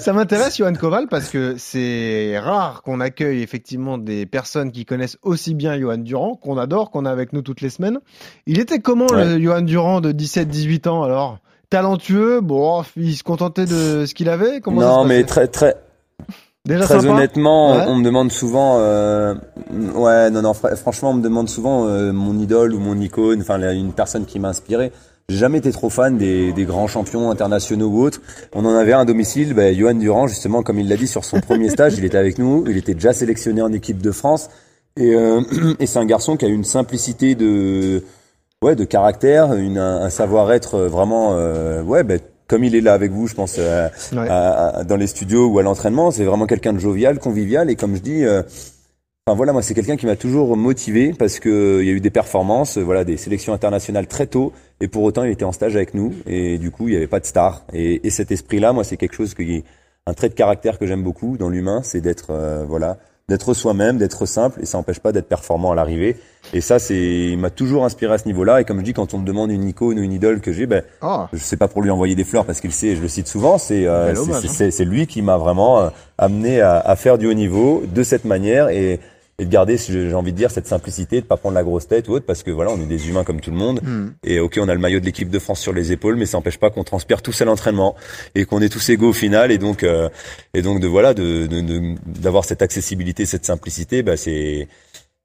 Ça 0.00 0.12
m'intéresse, 0.12 0.56
Johan 0.56 0.72
Koval, 0.72 1.06
parce 1.08 1.28
que 1.28 1.54
c'est 1.56 2.38
rare 2.38 2.82
qu'on 2.82 3.00
accueille 3.00 3.42
effectivement 3.42 3.96
des 3.98 4.26
personnes 4.26 4.72
qui 4.72 4.84
connaissent 4.84 5.18
aussi 5.22 5.54
bien 5.54 5.78
Johan 5.78 5.98
Durand, 5.98 6.34
qu'on 6.34 6.58
adore, 6.58 6.90
qu'on 6.90 7.04
a 7.04 7.10
avec 7.10 7.32
nous 7.32 7.42
toutes 7.42 7.60
les 7.60 7.70
semaines. 7.70 8.00
Il 8.46 8.58
était 8.58 8.80
comment 8.80 9.06
le 9.12 9.40
Johan 9.40 9.62
Durand 9.62 10.00
de 10.00 10.12
17-18 10.12 10.88
ans 10.88 11.02
alors? 11.04 11.38
Talentueux, 11.70 12.40
bon, 12.40 12.82
il 12.96 13.16
se 13.16 13.22
contentait 13.22 13.64
de 13.66 14.04
ce 14.06 14.12
qu'il 14.14 14.28
avait. 14.28 14.60
Comment 14.60 14.80
non, 14.80 15.04
mais 15.04 15.22
très 15.24 15.46
très 15.46 15.76
déjà 16.66 16.84
Très 16.84 17.00
sympa 17.00 17.14
honnêtement, 17.14 17.72
Ouais. 17.76 17.84
on, 17.86 17.92
on 17.92 17.96
me 17.96 18.04
demande 18.04 18.32
souvent, 18.32 18.76
euh, 18.80 19.34
ouais, 19.94 20.30
non, 20.30 20.42
non, 20.42 20.52
fr- 20.52 20.74
franchement, 20.76 21.10
on 21.10 21.14
me 21.14 21.22
demande 21.22 21.48
souvent 21.48 21.86
euh, 21.86 22.12
mon 22.12 22.38
idole 22.38 22.74
ou 22.74 22.80
mon 22.80 22.98
icône, 23.00 23.40
enfin 23.40 23.58
une 23.72 23.92
personne 23.92 24.26
qui 24.26 24.38
m'a 24.40 24.48
inspiré. 24.48 24.90
J'ai 25.28 25.36
jamais 25.38 25.58
été 25.58 25.70
trop 25.70 25.90
fan 25.90 26.18
des, 26.18 26.52
des 26.52 26.64
grands 26.64 26.88
champions 26.88 27.30
internationaux 27.30 27.86
ou 27.86 28.02
autres. 28.02 28.20
On 28.52 28.64
en 28.64 28.74
avait 28.74 28.92
un 28.92 29.00
à 29.02 29.04
domicile, 29.04 29.54
bah, 29.54 29.72
Johan 29.72 29.94
Durand, 29.94 30.26
justement, 30.26 30.64
comme 30.64 30.80
il 30.80 30.88
l'a 30.88 30.96
dit 30.96 31.06
sur 31.06 31.24
son 31.24 31.40
premier 31.40 31.68
stage, 31.70 31.94
il 31.96 32.04
était 32.04 32.18
avec 32.18 32.36
nous, 32.38 32.64
il 32.68 32.76
était 32.76 32.94
déjà 32.94 33.12
sélectionné 33.12 33.62
en 33.62 33.72
équipe 33.72 34.02
de 34.02 34.10
France, 34.10 34.48
et, 34.96 35.14
euh, 35.14 35.40
et 35.78 35.86
c'est 35.86 36.00
un 36.00 36.04
garçon 36.04 36.36
qui 36.36 36.46
a 36.46 36.48
une 36.48 36.64
simplicité 36.64 37.36
de, 37.36 38.02
ouais, 38.62 38.76
de 38.76 38.84
caractère, 38.84 39.54
une, 39.54 39.78
un, 39.78 40.02
un 40.02 40.10
savoir-être 40.10 40.80
vraiment, 40.80 41.34
euh, 41.34 41.82
ouais, 41.82 42.04
bah, 42.04 42.14
comme 42.46 42.62
il 42.62 42.74
est 42.74 42.80
là 42.82 42.92
avec 42.92 43.10
vous, 43.10 43.26
je 43.26 43.34
pense. 43.34 43.56
euh, 43.58 43.88
Ouais. 44.12 44.28
à- 44.28 44.80
à- 44.80 44.84
dans 44.84 44.96
les 44.96 45.06
studios 45.06 45.46
ou 45.48 45.58
à 45.58 45.62
l'entraînement. 45.62 46.10
C'est 46.10 46.24
vraiment 46.24 46.46
quelqu'un 46.46 46.72
de 46.74 46.78
jovial, 46.78 47.18
convivial 47.18 47.70
et 47.70 47.76
comme 47.76 47.96
je 47.96 48.02
dis, 48.02 48.22
euh, 48.24 48.42
enfin 49.26 49.34
voilà, 49.36 49.52
moi 49.54 49.62
c'est 49.62 49.72
quelqu'un 49.72 49.96
qui 49.96 50.04
m'a 50.04 50.16
toujours 50.16 50.56
motivé 50.58 51.14
parce 51.18 51.38
que 51.38 51.48
euh, 51.48 51.82
il 51.82 51.88
y 51.88 51.90
a 51.90 51.94
eu 51.94 52.00
des 52.00 52.10
performances, 52.10 52.76
euh, 52.76 52.82
voilà, 52.82 53.04
des 53.04 53.16
sélections 53.16 53.54
internationales 53.54 54.06
très 54.08 54.26
tôt 54.26 54.52
et 54.80 54.88
pour 54.88 55.04
autant 55.04 55.24
il 55.24 55.30
était 55.30 55.44
en 55.44 55.52
stage 55.52 55.74
avec 55.76 55.94
nous 55.94 56.12
et 56.26 56.58
du 56.58 56.70
coup 56.70 56.88
il 56.88 56.90
n'y 56.90 56.96
avait 56.96 57.06
pas 57.06 57.20
de 57.20 57.26
star. 57.26 57.62
Et, 57.72 58.06
et 58.06 58.10
cet 58.10 58.30
esprit-là, 58.30 58.72
moi 58.74 58.84
c'est 58.84 58.96
quelque 58.98 59.14
chose 59.14 59.32
qui 59.34 59.64
un 60.06 60.12
trait 60.14 60.28
de 60.28 60.34
caractère 60.34 60.78
que 60.78 60.86
j'aime 60.86 61.02
beaucoup 61.04 61.36
dans 61.38 61.48
l'humain, 61.48 61.80
c'est 61.82 62.00
d'être 62.02 62.28
euh, 62.30 62.64
voilà, 62.68 62.98
d'être 63.30 63.54
soi-même, 63.54 63.96
d'être 63.96 64.26
simple 64.26 64.60
et 64.62 64.66
ça 64.66 64.76
n'empêche 64.76 64.98
pas 65.00 65.12
d'être 65.12 65.28
performant 65.28 65.72
à 65.72 65.74
l'arrivée. 65.74 66.18
Et 66.52 66.60
ça 66.60 66.78
c'est, 66.78 66.96
il 67.32 67.38
m'a 67.38 67.48
toujours 67.48 67.84
inspiré 67.86 68.12
à 68.12 68.18
ce 68.18 68.26
niveau-là. 68.26 68.60
Et 68.60 68.64
comme 68.64 68.78
je 68.80 68.84
dis, 68.84 68.92
quand 68.92 69.14
on 69.14 69.18
me 69.18 69.24
demande 69.26 69.50
une 69.50 69.66
icône 69.68 69.98
ou 69.98 70.02
une 70.02 70.12
idole 70.12 70.40
que 70.40 70.52
j'ai, 70.52 70.66
ben 70.66 70.82
Oh, 71.02 71.22
je 71.32 71.38
sais 71.38 71.56
pas 71.56 71.68
pour 71.68 71.80
lui 71.80 71.90
envoyer 71.90 72.14
des 72.14 72.24
fleurs 72.24 72.44
parce 72.44 72.60
qu'il 72.60 72.72
sait, 72.72 72.94
je 72.96 73.00
le 73.00 73.08
cite 73.08 73.28
souvent, 73.28 73.56
c'est 73.56 73.86
euh, 73.86 74.08
c'est- 74.48 74.64
hein. 74.66 74.70
c'est 74.70 74.84
lui 74.84 75.06
qui 75.06 75.22
m'a 75.22 75.36
vraiment 75.38 75.80
euh, 75.80 75.88
amené 76.18 76.60
à, 76.60 76.78
à 76.80 76.96
faire 76.96 77.16
du 77.16 77.26
haut 77.26 77.34
niveau 77.34 77.82
de 77.86 78.02
cette 78.02 78.24
manière 78.26 78.68
et, 78.68 79.00
et 79.40 79.46
de 79.46 79.50
garder, 79.50 79.76
j'ai 79.78 80.14
envie 80.14 80.32
de 80.32 80.36
dire, 80.36 80.50
cette 80.50 80.66
simplicité, 80.68 81.20
de 81.22 81.26
pas 81.26 81.36
prendre 81.38 81.54
la 81.54 81.64
grosse 81.64 81.88
tête 81.88 82.06
ou 82.08 82.12
autre 82.12 82.26
parce 82.26 82.42
que 82.42 82.50
voilà, 82.50 82.70
on 82.70 82.80
est 82.80 82.86
des 82.86 83.08
humains 83.08 83.24
comme 83.24 83.40
tout 83.40 83.50
le 83.50 83.56
monde. 83.56 83.80
Hmm. 83.82 84.08
et 84.22 84.38
ok, 84.38 84.58
on 84.60 84.68
a 84.68 84.74
le 84.74 84.80
maillot 84.80 85.00
de 85.00 85.06
l'équipe 85.06 85.30
de 85.30 85.38
France 85.38 85.60
sur 85.60 85.72
les 85.72 85.90
épaules, 85.92 86.16
mais 86.16 86.26
ça 86.26 86.36
n'empêche 86.38 86.58
pas 86.58 86.70
qu'on 86.70 86.84
transpire 86.84 87.22
tous 87.22 87.40
à 87.40 87.44
l'entraînement 87.46 87.96
et 88.34 88.44
qu'on 88.44 88.60
est 88.60 88.68
tous 88.68 88.86
égaux 88.90 89.08
au 89.08 89.12
final. 89.14 89.50
Et 89.50 89.58
donc 89.58 89.82
euh, 89.82 90.08
et 90.54 90.62
donc 90.62 90.78
de 90.80 90.86
voilà 90.86 91.14
de 91.14 91.46
de- 91.46 91.60
de- 91.62 91.94
d'avoir 92.06 92.44
cette 92.44 92.62
accessibilité, 92.62 93.24
cette 93.26 93.46
simplicité, 93.46 94.02
bah 94.02 94.16
c'est 94.16 94.68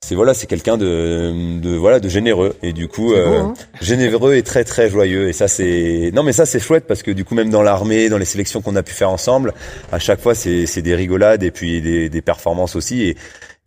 c'est 0.06 0.14
voilà, 0.14 0.34
c'est 0.36 0.46
quelqu'un 0.46 0.78
de, 0.78 1.60
de 1.60 1.76
voilà 1.76 2.00
de 2.00 2.08
généreux. 2.10 2.56
Et 2.62 2.74
du 2.74 2.88
coup 2.88 3.08
beau, 3.08 3.16
euh, 3.16 3.40
hein. 3.42 3.54
généreux 3.82 4.36
et 4.36 4.44
très 4.44 4.64
très 4.64 4.90
joyeux. 4.90 5.28
Et 5.30 5.34
ça 5.34 5.48
c'est 5.48 6.12
non 6.14 6.22
mais 6.24 6.32
ça 6.34 6.46
c'est 6.46 6.60
chouette 6.60 6.86
parce 6.88 7.02
que 7.04 7.12
du 7.12 7.26
coup 7.26 7.34
même 7.36 7.50
dans 7.50 7.64
l'armée 7.64 8.08
dans 8.10 8.18
les 8.20 8.26
sélections 8.26 8.62
qu'on 8.62 8.76
a 8.76 8.84
pu 8.84 8.94
faire 8.94 9.10
ensemble 9.10 9.54
à 9.92 10.00
chaque 10.00 10.22
fois 10.22 10.36
c'est 10.36 10.68
c'est 10.68 10.82
des 10.84 10.96
rigolades 10.96 11.44
et 11.44 11.52
puis 11.52 11.82
des, 11.82 12.10
des 12.10 12.22
performances 12.22 12.76
aussi. 12.76 13.02
Et 13.04 13.18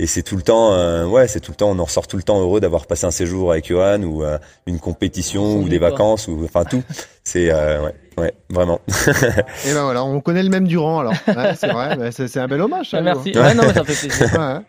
et 0.00 0.06
c'est 0.06 0.22
tout 0.22 0.36
le 0.36 0.42
temps, 0.42 0.74
euh, 0.74 1.04
ouais, 1.06 1.26
c'est 1.26 1.40
tout 1.40 1.50
le 1.50 1.56
temps, 1.56 1.70
on 1.70 1.78
en 1.80 1.84
ressort 1.84 2.06
tout 2.06 2.16
le 2.16 2.22
temps 2.22 2.40
heureux 2.40 2.60
d'avoir 2.60 2.86
passé 2.86 3.04
un 3.04 3.10
séjour 3.10 3.50
avec 3.50 3.66
Johan 3.66 4.00
ou 4.04 4.22
euh, 4.22 4.38
une 4.66 4.78
compétition 4.78 5.56
ou 5.56 5.68
des 5.68 5.78
vacances 5.78 6.28
ou 6.28 6.44
enfin 6.44 6.64
tout. 6.64 6.84
C'est 7.24 7.50
euh, 7.50 7.82
ouais, 7.82 7.94
ouais, 8.16 8.34
vraiment. 8.48 8.80
et 9.66 9.74
ben 9.74 9.82
voilà, 9.82 10.04
on 10.04 10.20
connaît 10.20 10.44
le 10.44 10.50
même 10.50 10.68
Durand 10.68 11.00
alors. 11.00 11.14
Ouais, 11.26 11.54
c'est 11.56 11.66
vrai, 11.66 11.96
bah, 11.96 12.12
c'est 12.12 12.36
un 12.36 12.46
bel 12.46 12.60
hommage. 12.60 12.90
Ça, 12.90 13.00
Merci. 13.00 13.32
Ouais, 13.36 13.54
non, 13.54 13.64
ça 13.64 13.82
fait 13.82 14.08
plaisir. 14.08 14.28
Ouais. 14.38 14.60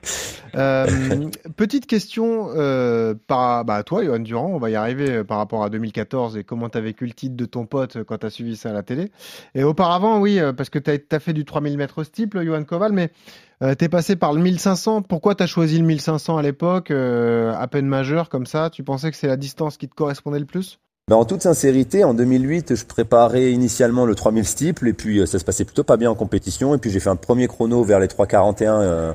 Euh, 0.56 1.30
petite 1.58 1.86
question 1.86 2.50
euh, 2.56 3.14
par 3.28 3.66
bah, 3.66 3.84
toi, 3.84 4.04
Johan 4.04 4.18
Durand, 4.18 4.48
on 4.48 4.58
va 4.58 4.72
y 4.72 4.76
arriver 4.76 5.24
par 5.24 5.38
rapport 5.38 5.64
à 5.64 5.70
2014 5.70 6.38
et 6.38 6.44
comment 6.44 6.70
tu 6.70 6.80
as 6.80 6.82
vécu 6.82 7.06
le 7.06 7.14
titre 7.14 7.36
de 7.36 7.46
ton 7.46 7.68
pote 7.68 8.04
quand 8.04 8.18
tu 8.18 8.26
as 8.26 8.32
suivi 8.32 8.56
ça 8.56 8.72
à 8.72 8.74
la 8.74 8.82
télé. 8.82 9.12
Et 9.54 9.64
auparavant, 9.64 10.20
oui, 10.20 10.40
parce 10.58 10.72
que 10.72 10.80
tu 10.80 10.90
as, 11.12 11.20
fait 11.20 11.34
du 11.34 11.46
3000 11.46 11.78
mètres 11.78 12.04
steeple, 12.04 12.44
Johan 12.44 12.64
Koval, 12.64 12.94
mais 12.94 13.12
euh, 13.64 13.76
t'es 13.76 13.90
passé 13.90 14.16
par 14.16 14.34
le 14.34 14.42
1500. 14.42 15.04
Pourquoi 15.04 15.36
t'as 15.36 15.48
choisi 15.48 15.78
le 15.78 15.86
1500 15.86 16.38
à 16.38 16.42
l'époque, 16.42 16.92
euh, 16.92 17.54
à 17.54 17.68
peine 17.68 17.88
majeur 17.88 18.30
comme 18.30 18.46
ça? 18.46 18.70
Tu 18.70 18.84
pensais 18.84 19.12
que 19.12 19.18
c'est 19.18 19.28
la 19.28 19.38
distance 19.38 19.78
qui 19.78 19.88
te 19.88 19.96
correspondait 19.96 20.40
le 20.40 20.46
plus? 20.46 20.80
Ben 21.10 21.16
en 21.16 21.26
toute 21.26 21.42
sincérité, 21.42 22.04
en 22.04 22.14
2008, 22.14 22.76
je 22.76 22.86
préparais 22.86 23.52
initialement 23.52 24.06
le 24.06 24.14
3000 24.14 24.46
steeple 24.46 24.88
et 24.88 24.94
puis 24.94 25.18
euh, 25.18 25.26
ça 25.26 25.40
se 25.40 25.44
passait 25.44 25.66
plutôt 25.66 25.84
pas 25.84 25.98
bien 25.98 26.12
en 26.12 26.14
compétition. 26.14 26.76
Et 26.76 26.78
puis 26.78 26.92
j'ai 26.92 27.00
fait 27.00 27.10
un 27.10 27.16
premier 27.16 27.48
chrono 27.48 27.84
vers 27.84 28.00
les 28.00 28.06
3,41 28.06 28.64
euh, 28.68 29.14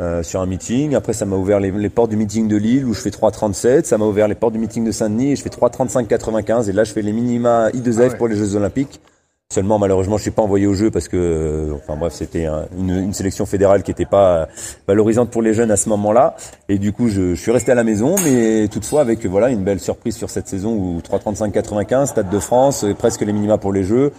euh, 0.00 0.22
sur 0.22 0.40
un 0.40 0.46
meeting. 0.46 0.94
Après, 0.94 1.12
ça 1.14 1.26
m'a 1.26 1.34
ouvert 1.34 1.58
les, 1.58 1.72
les, 1.72 1.90
portes 1.90 2.10
du 2.10 2.16
meeting 2.16 2.46
de 2.46 2.54
Lille 2.54 2.84
où 2.84 2.94
je 2.94 3.00
fais 3.00 3.10
3,37. 3.10 3.86
Ça 3.86 3.98
m'a 3.98 4.04
ouvert 4.04 4.28
les 4.28 4.36
portes 4.36 4.52
du 4.52 4.60
meeting 4.60 4.84
de 4.84 4.92
Saint-Denis 4.92 5.32
et 5.32 5.36
je 5.36 5.42
fais 5.42 5.50
3,35,95. 5.50 6.70
Et 6.70 6.72
là, 6.72 6.84
je 6.84 6.92
fais 6.92 7.02
les 7.02 7.12
minima 7.12 7.70
I2F 7.70 7.96
ah 7.96 8.00
ouais. 8.02 8.16
pour 8.16 8.28
les 8.28 8.36
Jeux 8.36 8.54
Olympiques. 8.54 9.00
Seulement, 9.52 9.78
malheureusement, 9.78 10.16
je 10.16 10.22
suis 10.22 10.30
pas 10.30 10.40
envoyé 10.40 10.66
au 10.66 10.72
jeu 10.72 10.90
parce 10.90 11.08
que, 11.08 11.16
euh, 11.18 11.74
enfin 11.74 11.94
bref, 11.94 12.14
c'était 12.14 12.46
une, 12.78 13.12
sélection 13.12 13.44
fédérale 13.44 13.82
qui 13.82 13.90
n'était 13.90 14.06
pas 14.06 14.48
valorisante 14.88 15.28
pour 15.28 15.42
les 15.42 15.52
jeunes 15.52 15.70
à 15.70 15.76
ce 15.76 15.90
moment-là. 15.90 16.36
Et 16.70 16.78
du 16.78 16.94
coup, 16.94 17.08
je, 17.08 17.34
suis 17.34 17.50
resté 17.50 17.70
à 17.70 17.74
la 17.74 17.84
maison, 17.84 18.14
mais 18.24 18.66
toutefois 18.68 19.02
avec 19.02 19.26
voilà 19.26 19.50
une 19.50 19.62
belle 19.62 19.78
surprise 19.78 20.16
sur 20.16 20.30
cette 20.30 20.48
saison 20.48 20.72
où 20.72 21.00
3,35-95, 21.00 22.06
Stade 22.06 22.30
de 22.30 22.38
France, 22.38 22.86
presque 22.98 23.20
les 23.20 23.34
minima 23.34 23.58
pour 23.58 23.74
les 23.74 23.84
jeux. 23.84 24.12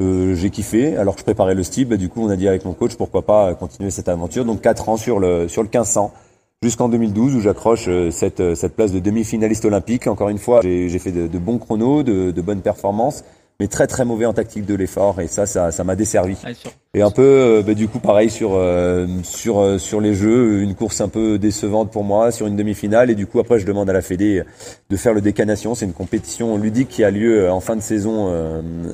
Euh, 0.00 0.34
j'ai 0.34 0.50
kiffé. 0.50 0.96
Alors 0.96 1.14
que 1.14 1.20
je 1.20 1.24
préparais 1.26 1.54
le 1.54 1.62
style, 1.62 1.86
bah, 1.86 1.96
du 1.96 2.08
coup, 2.08 2.20
on 2.20 2.28
a 2.28 2.34
dit 2.34 2.48
avec 2.48 2.64
mon 2.64 2.72
coach 2.72 2.96
pourquoi 2.96 3.22
pas 3.22 3.54
continuer 3.54 3.90
cette 3.90 4.08
aventure. 4.08 4.44
Donc 4.44 4.62
quatre 4.62 4.88
ans 4.88 4.96
sur 4.96 5.20
le 5.20 5.46
sur 5.46 5.62
le 5.62 5.68
1500 5.68 6.12
jusqu'en 6.60 6.88
2012 6.88 7.36
où 7.36 7.40
j'accroche 7.40 7.84
euh, 7.86 8.10
cette 8.10 8.56
cette 8.56 8.74
place 8.74 8.90
de 8.90 8.98
demi-finaliste 8.98 9.64
olympique. 9.64 10.08
Encore 10.08 10.28
une 10.28 10.38
fois, 10.38 10.60
j'ai 10.62 10.98
fait 10.98 11.12
de, 11.12 11.28
de, 11.28 11.38
bons 11.38 11.58
chronos, 11.58 12.02
de, 12.02 12.32
de 12.32 12.42
bonnes 12.42 12.62
performances 12.62 13.22
mais 13.62 13.68
très 13.68 13.86
très 13.86 14.04
mauvais 14.04 14.26
en 14.26 14.32
tactique 14.32 14.66
de 14.66 14.74
l'effort 14.74 15.20
et 15.20 15.28
ça 15.28 15.46
ça 15.46 15.70
ça 15.70 15.84
m'a 15.84 15.94
desservi. 15.94 16.36
Ah, 16.44 16.48
et 16.94 17.00
un 17.00 17.12
peu 17.12 17.22
euh, 17.22 17.62
bah, 17.62 17.74
du 17.74 17.86
coup 17.86 18.00
pareil 18.00 18.28
sur 18.28 18.54
euh, 18.54 19.06
sur 19.22 19.60
euh, 19.60 19.78
sur 19.78 20.00
les 20.00 20.14
jeux, 20.14 20.62
une 20.62 20.74
course 20.74 21.00
un 21.00 21.08
peu 21.08 21.38
décevante 21.38 21.92
pour 21.92 22.02
moi 22.02 22.32
sur 22.32 22.48
une 22.48 22.56
demi-finale 22.56 23.08
et 23.08 23.14
du 23.14 23.28
coup 23.28 23.38
après 23.38 23.60
je 23.60 23.66
demande 23.66 23.88
à 23.88 23.92
la 23.92 24.02
Fédé 24.02 24.42
de 24.90 24.96
faire 24.96 25.14
le 25.14 25.20
décanation, 25.20 25.76
c'est 25.76 25.84
une 25.84 25.92
compétition 25.92 26.58
ludique 26.58 26.88
qui 26.88 27.04
a 27.04 27.12
lieu 27.12 27.48
en 27.52 27.60
fin 27.60 27.76
de 27.76 27.82
saison 27.82 28.34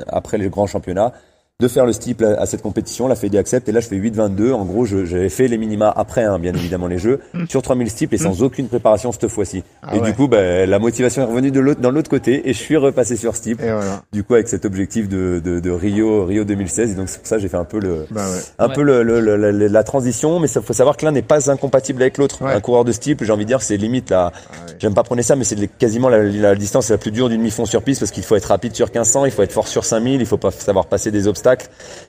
après 0.07 0.37
les 0.37 0.51
grands 0.51 0.67
championnats 0.67 1.15
de 1.61 1.67
faire 1.67 1.87
le 1.87 1.93
steeple 1.93 2.25
à, 2.25 2.47
cette 2.47 2.63
compétition. 2.63 3.09
La 3.09 3.17
Fédé 3.17 3.37
accepte 3.37 3.69
et 3.69 3.73
là 3.73 3.81
je 3.81 3.89
fais 3.89 3.97
8-22. 3.97 4.53
En 4.53 4.65
gros, 4.65 4.85
j'avais 4.85 5.29
fait 5.29 5.49
les 5.49 5.59
minima 5.59 5.93
après, 5.97 6.23
hein, 6.23 6.39
bien 6.39 6.55
évidemment 6.55 6.87
les 6.87 6.99
jeux, 6.99 7.19
sur 7.49 7.63
3000 7.63 7.91
steeple 7.91 8.15
et 8.15 8.19
sans 8.19 8.45
aucune 8.45 8.69
préparation 8.69 9.11
cette 9.11 9.27
fois-ci. 9.27 9.65
Ah 9.83 9.97
et 9.97 9.99
ouais. 9.99 10.07
du 10.07 10.15
coup, 10.15 10.29
bah, 10.29 10.67
la 10.67 10.79
motivation 10.79 11.23
est 11.23 11.25
revenue 11.25 11.51
de 11.51 11.59
l'autre 11.59 11.81
dans 11.81 11.91
l'autre 11.91 12.09
côté 12.11 12.49
et 12.49 12.53
je 12.53 12.59
suis 12.59 12.77
repassé 12.77 13.17
sur 13.17 13.35
steeple. 13.35 13.65
Voilà. 13.65 14.05
Du 14.13 14.23
coup, 14.23 14.35
avec 14.35 14.47
cet 14.47 14.67
objectif 14.67 15.09
de, 15.09 15.43
de, 15.45 15.59
de 15.59 15.71
Rio 15.73 16.27
Rio 16.27 16.45
2016. 16.45 16.93
Et 16.93 16.95
donc 16.95 17.09
c'est 17.09 17.19
pour 17.19 17.27
ça 17.27 17.35
que 17.35 17.43
j'ai 17.43 17.49
fait 17.49 17.57
un 17.57 17.65
peu 17.65 17.81
le 17.81 18.07
bah 18.13 18.25
ouais. 18.31 18.39
un 18.61 18.69
Ouais. 18.69 18.75
peu 18.77 18.83
le, 18.83 19.03
le- 19.03 19.19
le- 19.21 19.51
la 19.67 19.83
transition, 19.83 20.39
mais 20.39 20.47
il 20.49 20.63
faut 20.63 20.73
savoir 20.73 20.97
que 20.97 21.05
l'un 21.07 21.11
n'est 21.11 21.23
pas 21.23 21.51
incompatible 21.51 22.03
avec 22.03 22.19
l'autre. 22.19 22.45
Un 22.45 22.61
coureur 22.61 22.85
de 22.85 22.93
steeple, 22.93 23.25
j'ai 23.25 23.33
envie 23.33 23.47
de 23.47 23.49
dire, 23.49 23.63
c'est 23.63 23.77
limite 23.77 24.11
là. 24.11 24.31
J'aime 24.79 24.95
pas 24.95 25.03
prendre 25.03 25.23
ça, 25.23 25.35
mais 25.35 25.43
c'est 25.43 25.57
quasiment 25.77 26.09
la, 26.09 26.23
la 26.23 26.55
distance 26.55 26.89
la 26.91 26.99
plus 26.99 27.11
dure 27.11 27.29
d'une 27.29 27.43
mi-fond 27.43 27.67
sur 27.67 27.83
piste 27.83 27.99
parce 27.99 28.13
qu'il 28.13 28.23
faut 28.23 28.37
être 28.37 28.45
rapide 28.45 28.77
sur 28.77 28.87
1500, 28.87 29.25
il 29.25 29.33
faut 29.33 29.43
être 29.43 29.51
fort 29.53 29.67
sur 29.67 29.85
5000, 29.85 30.21
il 30.21 30.25
faut 30.27 30.37
pas 30.37 30.53
savoir 30.53 30.87
passer 30.87 31.11
des 31.11 31.27
obstacles 31.27 31.48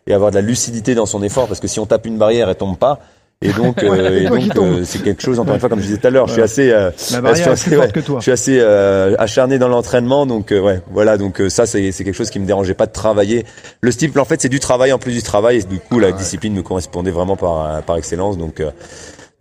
et 0.08 0.14
avoir 0.14 0.32
de 0.32 0.36
la 0.36 0.42
lucidité 0.42 0.96
dans 0.96 1.06
son 1.06 1.22
effort 1.24 1.48
parce 1.48 1.60
que 1.60 1.68
si 1.68 1.80
on 1.80 1.86
tape 1.86 2.06
une 2.06 2.18
barrière, 2.18 2.50
elle 2.50 2.56
tombe 2.56 2.78
pas. 2.78 3.00
Et 3.42 3.54
donc, 3.54 3.82
euh, 3.84 4.28
Ouais, 4.30 4.48
tombe. 4.54 4.80
euh, 4.80 4.84
c'est 4.84 5.02
quelque 5.02 5.22
chose. 5.22 5.40
Encore 5.40 5.54
une 5.54 5.62
fois, 5.62 5.70
comme 5.70 5.80
je 5.80 5.86
disais 5.86 5.98
tout 5.98 6.08
à 6.08 6.10
l'heure, 6.10 6.28
je 6.28 6.34
suis 6.34 6.42
assez, 6.42 6.72
euh, 6.72 6.92
je 6.98 7.04
suis 7.04 7.16
assez, 7.16 7.78
ouais, 7.78 7.90
je 7.96 8.20
suis 8.22 8.32
assez 8.34 8.58
euh, 8.60 9.16
acharné 9.18 9.58
dans 9.58 9.70
l'entraînement, 9.70 10.26
donc 10.26 10.52
euh, 10.52 10.60
ouais, 10.60 10.82
voilà. 10.92 11.18
Donc 11.18 11.40
euh, 11.40 11.48
ça, 11.50 11.66
c'est 11.66 11.94
c'est 11.94 12.04
quelque 12.04 12.16
chose 12.18 12.32
qui 12.32 12.40
me 12.40 12.46
dérangeait 12.46 12.74
pas 12.74 12.86
de 12.86 12.92
travailler. 12.92 13.46
Le 13.80 13.92
steeple, 13.92 14.20
en 14.20 14.26
fait, 14.26 14.42
c'est 14.42 14.50
du 14.50 14.60
travail 14.60 14.92
en 14.92 14.98
plus 15.00 15.14
du 15.14 15.24
travail, 15.24 15.60
et 15.60 15.64
du 15.64 15.80
coup, 15.80 16.00
la 16.00 16.12
discipline 16.12 16.54
me 16.54 16.64
correspondait 16.64 17.12
vraiment 17.12 17.38
par 17.38 17.82
par 17.84 17.96
excellence. 17.96 18.38
Donc 18.38 18.60
euh, 18.60 18.72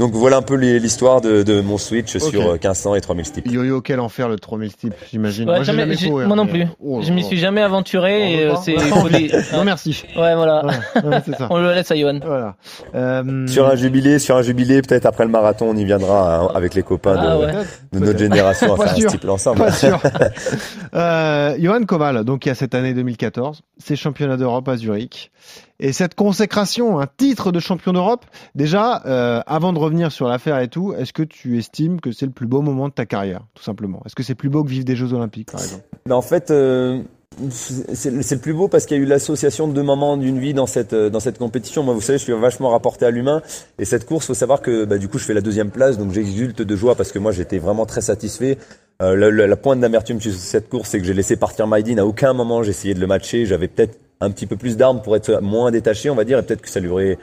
donc 0.00 0.12
voilà 0.12 0.36
un 0.36 0.42
peu 0.42 0.54
l'histoire 0.54 1.20
de, 1.20 1.42
de 1.42 1.60
mon 1.60 1.76
switch 1.76 2.14
Ok. 2.16 2.22
sur 2.30 2.40
euh, 2.42 2.52
1500 2.52 2.94
et 2.94 3.00
3000 3.00 3.24
steeple. 3.24 3.50
Yo-yo, 3.50 3.80
quel 3.80 3.98
enfer 3.98 4.28
le 4.28 4.36
3000 4.38 4.70
steeple, 4.70 4.94
j'imagine. 5.10 5.48
Ouais, 5.48 5.56
moi, 5.56 5.64
j'ai 5.64 5.72
jamais- 5.76 5.96
couru, 5.96 6.24
moi 6.26 6.36
non 6.36 6.46
plus. 6.46 6.66
Oh 6.80 7.00
je 7.02 7.12
m'y 7.12 7.24
suis 7.24 7.36
jamais 7.36 7.62
aventuré 7.62 8.44
euh, 8.46 8.54
c'est 8.62 8.76
Non, 9.52 9.64
merci. 9.64 10.04
Ouais, 10.16 10.36
voilà. 10.36 10.64
Ouais, 10.64 11.04
ouais, 11.04 11.22
c'est 11.24 11.34
ça. 11.36 11.48
On 11.50 11.58
le 11.58 11.72
laisse 11.72 11.90
à 11.90 11.96
Johan. 11.96 12.20
Voilà. 12.24 12.54
Euh, 12.94 13.46
Sur 13.48 13.66
un 13.66 13.74
jubilé, 13.74 14.20
sur 14.20 14.36
un 14.36 14.42
jubilé, 14.42 14.82
peut-être 14.82 15.06
après 15.06 15.24
le 15.24 15.30
marathon, 15.30 15.66
on 15.70 15.76
y 15.76 15.84
viendra 15.84 16.42
hein, 16.44 16.48
avec 16.54 16.74
les 16.74 16.84
copains 16.84 17.14
de, 17.14 17.20
Ah 17.20 17.38
ouais. 17.38 17.52
de 17.92 17.98
notre 17.98 18.18
génération 18.20 18.74
à 18.74 18.76
faire 18.76 18.94
sûr. 18.96 19.06
un 19.06 19.08
steeple 19.08 19.30
ensemble. 19.30 19.58
Pas 19.58 19.72
sûr. 19.72 20.00
euh, 20.94 21.56
Johan 21.58 21.82
Koval, 21.84 22.24
donc 22.24 22.46
il 22.46 22.50
y 22.50 22.52
a 22.52 22.54
cette 22.54 22.76
année 22.76 22.94
2014, 22.94 23.62
c'est 23.78 23.96
championnat 23.96 24.36
d'Europe 24.36 24.68
à 24.68 24.76
Zurich. 24.76 25.32
Et 25.80 25.92
cette 25.92 26.16
consécration, 26.16 26.98
un 26.98 27.06
titre 27.06 27.52
de 27.52 27.60
champion 27.60 27.92
d'Europe, 27.92 28.24
déjà, 28.56 29.02
euh, 29.06 29.40
avant 29.46 29.72
de 29.72 29.78
revenir 29.78 30.10
sur 30.10 30.26
l'affaire 30.26 30.58
et 30.58 30.66
tout, 30.66 30.92
est-ce 30.92 31.12
que 31.12 31.22
tu 31.22 31.56
estimes 31.56 32.00
que 32.00 32.10
c'est 32.10 32.26
le 32.26 32.32
plus 32.32 32.48
beau 32.48 32.62
moment 32.62 32.88
de 32.88 32.92
ta 32.92 33.06
carrière, 33.06 33.42
tout 33.54 33.62
simplement? 33.62 34.02
Est-ce 34.04 34.16
que 34.16 34.24
c'est 34.24 34.34
plus 34.34 34.48
beau 34.48 34.64
que 34.64 34.70
vivre 34.70 34.84
des 34.84 34.96
Jeux 34.96 35.12
Olympiques, 35.12 35.52
par 35.52 35.62
exemple? 35.62 35.84
Mais 36.06 36.14
en 36.14 36.22
fait, 36.22 36.50
euh, 36.50 37.00
c'est 37.48 38.10
le 38.10 38.38
plus 38.40 38.54
beau 38.54 38.66
parce 38.66 38.86
qu'il 38.86 38.96
y 38.96 39.00
a 39.00 39.02
eu 39.04 39.06
l'association 39.06 39.68
de 39.68 39.72
deux 39.72 39.84
moments 39.84 40.16
d'une 40.16 40.40
vie 40.40 40.52
dans 40.52 40.66
cette 40.66 40.94
euh, 40.94 41.10
dans 41.10 41.20
cette 41.20 41.38
compétition. 41.38 41.84
Moi, 41.84 41.94
vous 41.94 42.00
savez, 42.00 42.18
je 42.18 42.24
suis 42.24 42.32
vachement 42.32 42.70
rapporté 42.70 43.06
à 43.06 43.12
l'humain 43.12 43.40
et 43.78 43.84
cette 43.84 44.04
course, 44.04 44.26
faut 44.26 44.34
savoir 44.34 44.62
que 44.62 44.84
bah, 44.84 44.98
du 44.98 45.06
coup, 45.06 45.18
je 45.18 45.24
fais 45.24 45.34
la 45.34 45.42
deuxième 45.42 45.70
place, 45.70 45.96
donc 45.96 46.10
j'exulte 46.10 46.60
de 46.60 46.76
joie 46.76 46.96
parce 46.96 47.12
que 47.12 47.20
moi, 47.20 47.30
j'étais 47.30 47.58
vraiment 47.58 47.86
très 47.86 48.00
satisfait. 48.00 48.58
La 48.98 49.56
pointe 49.56 49.78
d'amertume 49.78 50.20
sur 50.20 50.32
cette 50.32 50.68
course, 50.68 50.88
c'est 50.88 50.98
que 50.98 51.04
j'ai 51.04 51.14
laissé 51.14 51.36
partir 51.36 51.68
Maïdine. 51.68 52.00
À 52.00 52.04
aucun 52.04 52.32
moment, 52.32 52.64
j'ai 52.64 52.70
essayé 52.70 52.94
de 52.94 53.00
le 53.00 53.06
matcher. 53.06 53.46
J'avais 53.46 53.68
peut-être 53.68 53.96
un 54.20 54.30
petit 54.30 54.46
peu 54.46 54.56
plus 54.56 54.76
d'armes 54.76 55.02
pour 55.02 55.16
être 55.16 55.40
moins 55.40 55.70
détaché, 55.70 56.10
on 56.10 56.14
va 56.14 56.24
dire, 56.24 56.38
et 56.38 56.42
peut-être 56.42 56.62
que 56.62 56.68
ça 56.68 56.80
lui 56.80 56.88
aurait 56.88 57.18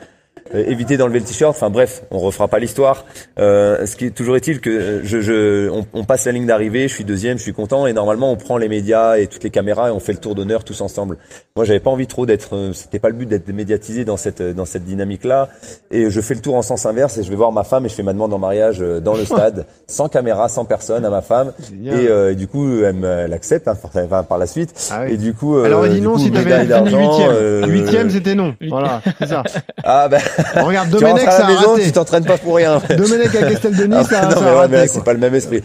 euh, 0.53 0.63
évité 0.67 0.97
d'enlever 0.97 1.19
le 1.19 1.25
t-shirt. 1.25 1.49
Enfin 1.55 1.69
bref, 1.69 2.03
on 2.11 2.19
refera 2.19 2.47
pas 2.47 2.59
l'histoire. 2.59 3.05
Euh, 3.39 3.85
ce 3.85 3.95
qui 3.95 4.05
est 4.05 4.11
toujours 4.11 4.35
est-il 4.35 4.59
que 4.61 4.69
euh, 4.69 4.99
je, 5.03 5.21
je 5.21 5.69
on, 5.69 5.85
on 5.93 6.03
passe 6.03 6.25
la 6.25 6.31
ligne 6.33 6.45
d'arrivée, 6.45 6.87
je 6.87 6.93
suis 6.93 7.03
deuxième, 7.03 7.37
je 7.37 7.43
suis 7.43 7.53
content 7.53 7.87
et 7.87 7.93
normalement 7.93 8.31
on 8.31 8.35
prend 8.35 8.57
les 8.57 8.69
médias 8.69 9.17
et 9.17 9.27
toutes 9.27 9.43
les 9.43 9.49
caméras 9.49 9.89
et 9.89 9.91
on 9.91 9.99
fait 9.99 10.13
le 10.13 10.19
tour 10.19 10.35
d'honneur 10.35 10.63
tous 10.63 10.81
ensemble. 10.81 11.17
Moi 11.55 11.65
j'avais 11.65 11.79
pas 11.79 11.89
envie 11.89 12.07
trop 12.07 12.25
d'être, 12.25 12.55
euh, 12.55 12.73
c'était 12.73 12.99
pas 12.99 13.09
le 13.09 13.15
but 13.15 13.25
d'être 13.27 13.47
médiatisé 13.51 14.05
dans 14.05 14.17
cette 14.17 14.41
dans 14.41 14.65
cette 14.65 14.83
dynamique 14.85 15.23
là 15.23 15.49
et 15.91 16.09
je 16.09 16.21
fais 16.21 16.33
le 16.35 16.41
tour 16.41 16.55
en 16.55 16.61
sens 16.61 16.85
inverse 16.85 17.17
et 17.17 17.23
je 17.23 17.29
vais 17.29 17.35
voir 17.35 17.51
ma 17.51 17.63
femme 17.63 17.85
et 17.85 17.89
je 17.89 17.95
fais 17.95 18.03
ma 18.03 18.13
demande 18.13 18.33
en 18.33 18.39
mariage 18.39 18.79
dans 18.79 19.13
le 19.15 19.25
stade 19.25 19.65
sans 19.87 20.09
caméra, 20.09 20.47
sans 20.49 20.65
personne 20.65 21.05
à 21.05 21.09
ma 21.09 21.21
femme 21.21 21.53
et, 21.83 21.89
euh, 22.07 22.31
et 22.31 22.35
du 22.35 22.47
coup 22.47 22.83
elle, 22.83 23.03
elle 23.03 23.33
accepte 23.33 23.67
hein, 23.67 23.77
enfin, 23.83 24.23
par 24.23 24.37
la 24.37 24.47
suite 24.47 24.73
Ah 24.91 25.03
oui. 25.05 25.13
et 25.13 25.17
du 25.17 25.33
coup 25.33 25.57
Alors, 25.57 25.83
euh, 25.83 25.89
du 25.89 26.01
non 26.01 26.13
coup, 26.13 26.19
si 26.19 26.31
t'avais 26.31 26.65
fini 26.65 26.95
huitième. 26.95 27.65
Huitième, 27.69 28.09
c'était 28.09 28.35
non. 28.35 28.55
Voilà, 28.69 29.01
c'est 29.19 29.27
ça. 29.27 29.43
ah 29.83 30.07
ben 30.09 30.19
Regarde, 30.55 30.89
tu 30.89 30.95
rentres 30.95 31.07
Domenech, 31.15 31.27
à 31.27 31.31
ça 31.31 31.39
la 31.39 31.45
a 31.45 31.49
maison, 31.55 31.71
raté. 31.73 31.83
tu 31.83 31.91
t'entraînes 31.91 32.25
pas 32.25 32.37
pour 32.37 32.55
rien. 32.55 32.81
Domenech 32.97 33.35
à 33.35 33.49
Casteldenis, 33.49 33.95
Ah, 33.99 34.03
ça, 34.03 34.21
non, 34.25 34.31
ça 34.31 34.41
mais 34.41 34.59
ouais, 34.59 34.67
mais 34.69 34.87
c'est 34.87 35.03
pas 35.03 35.13
le 35.13 35.19
même 35.19 35.35
esprit. 35.35 35.61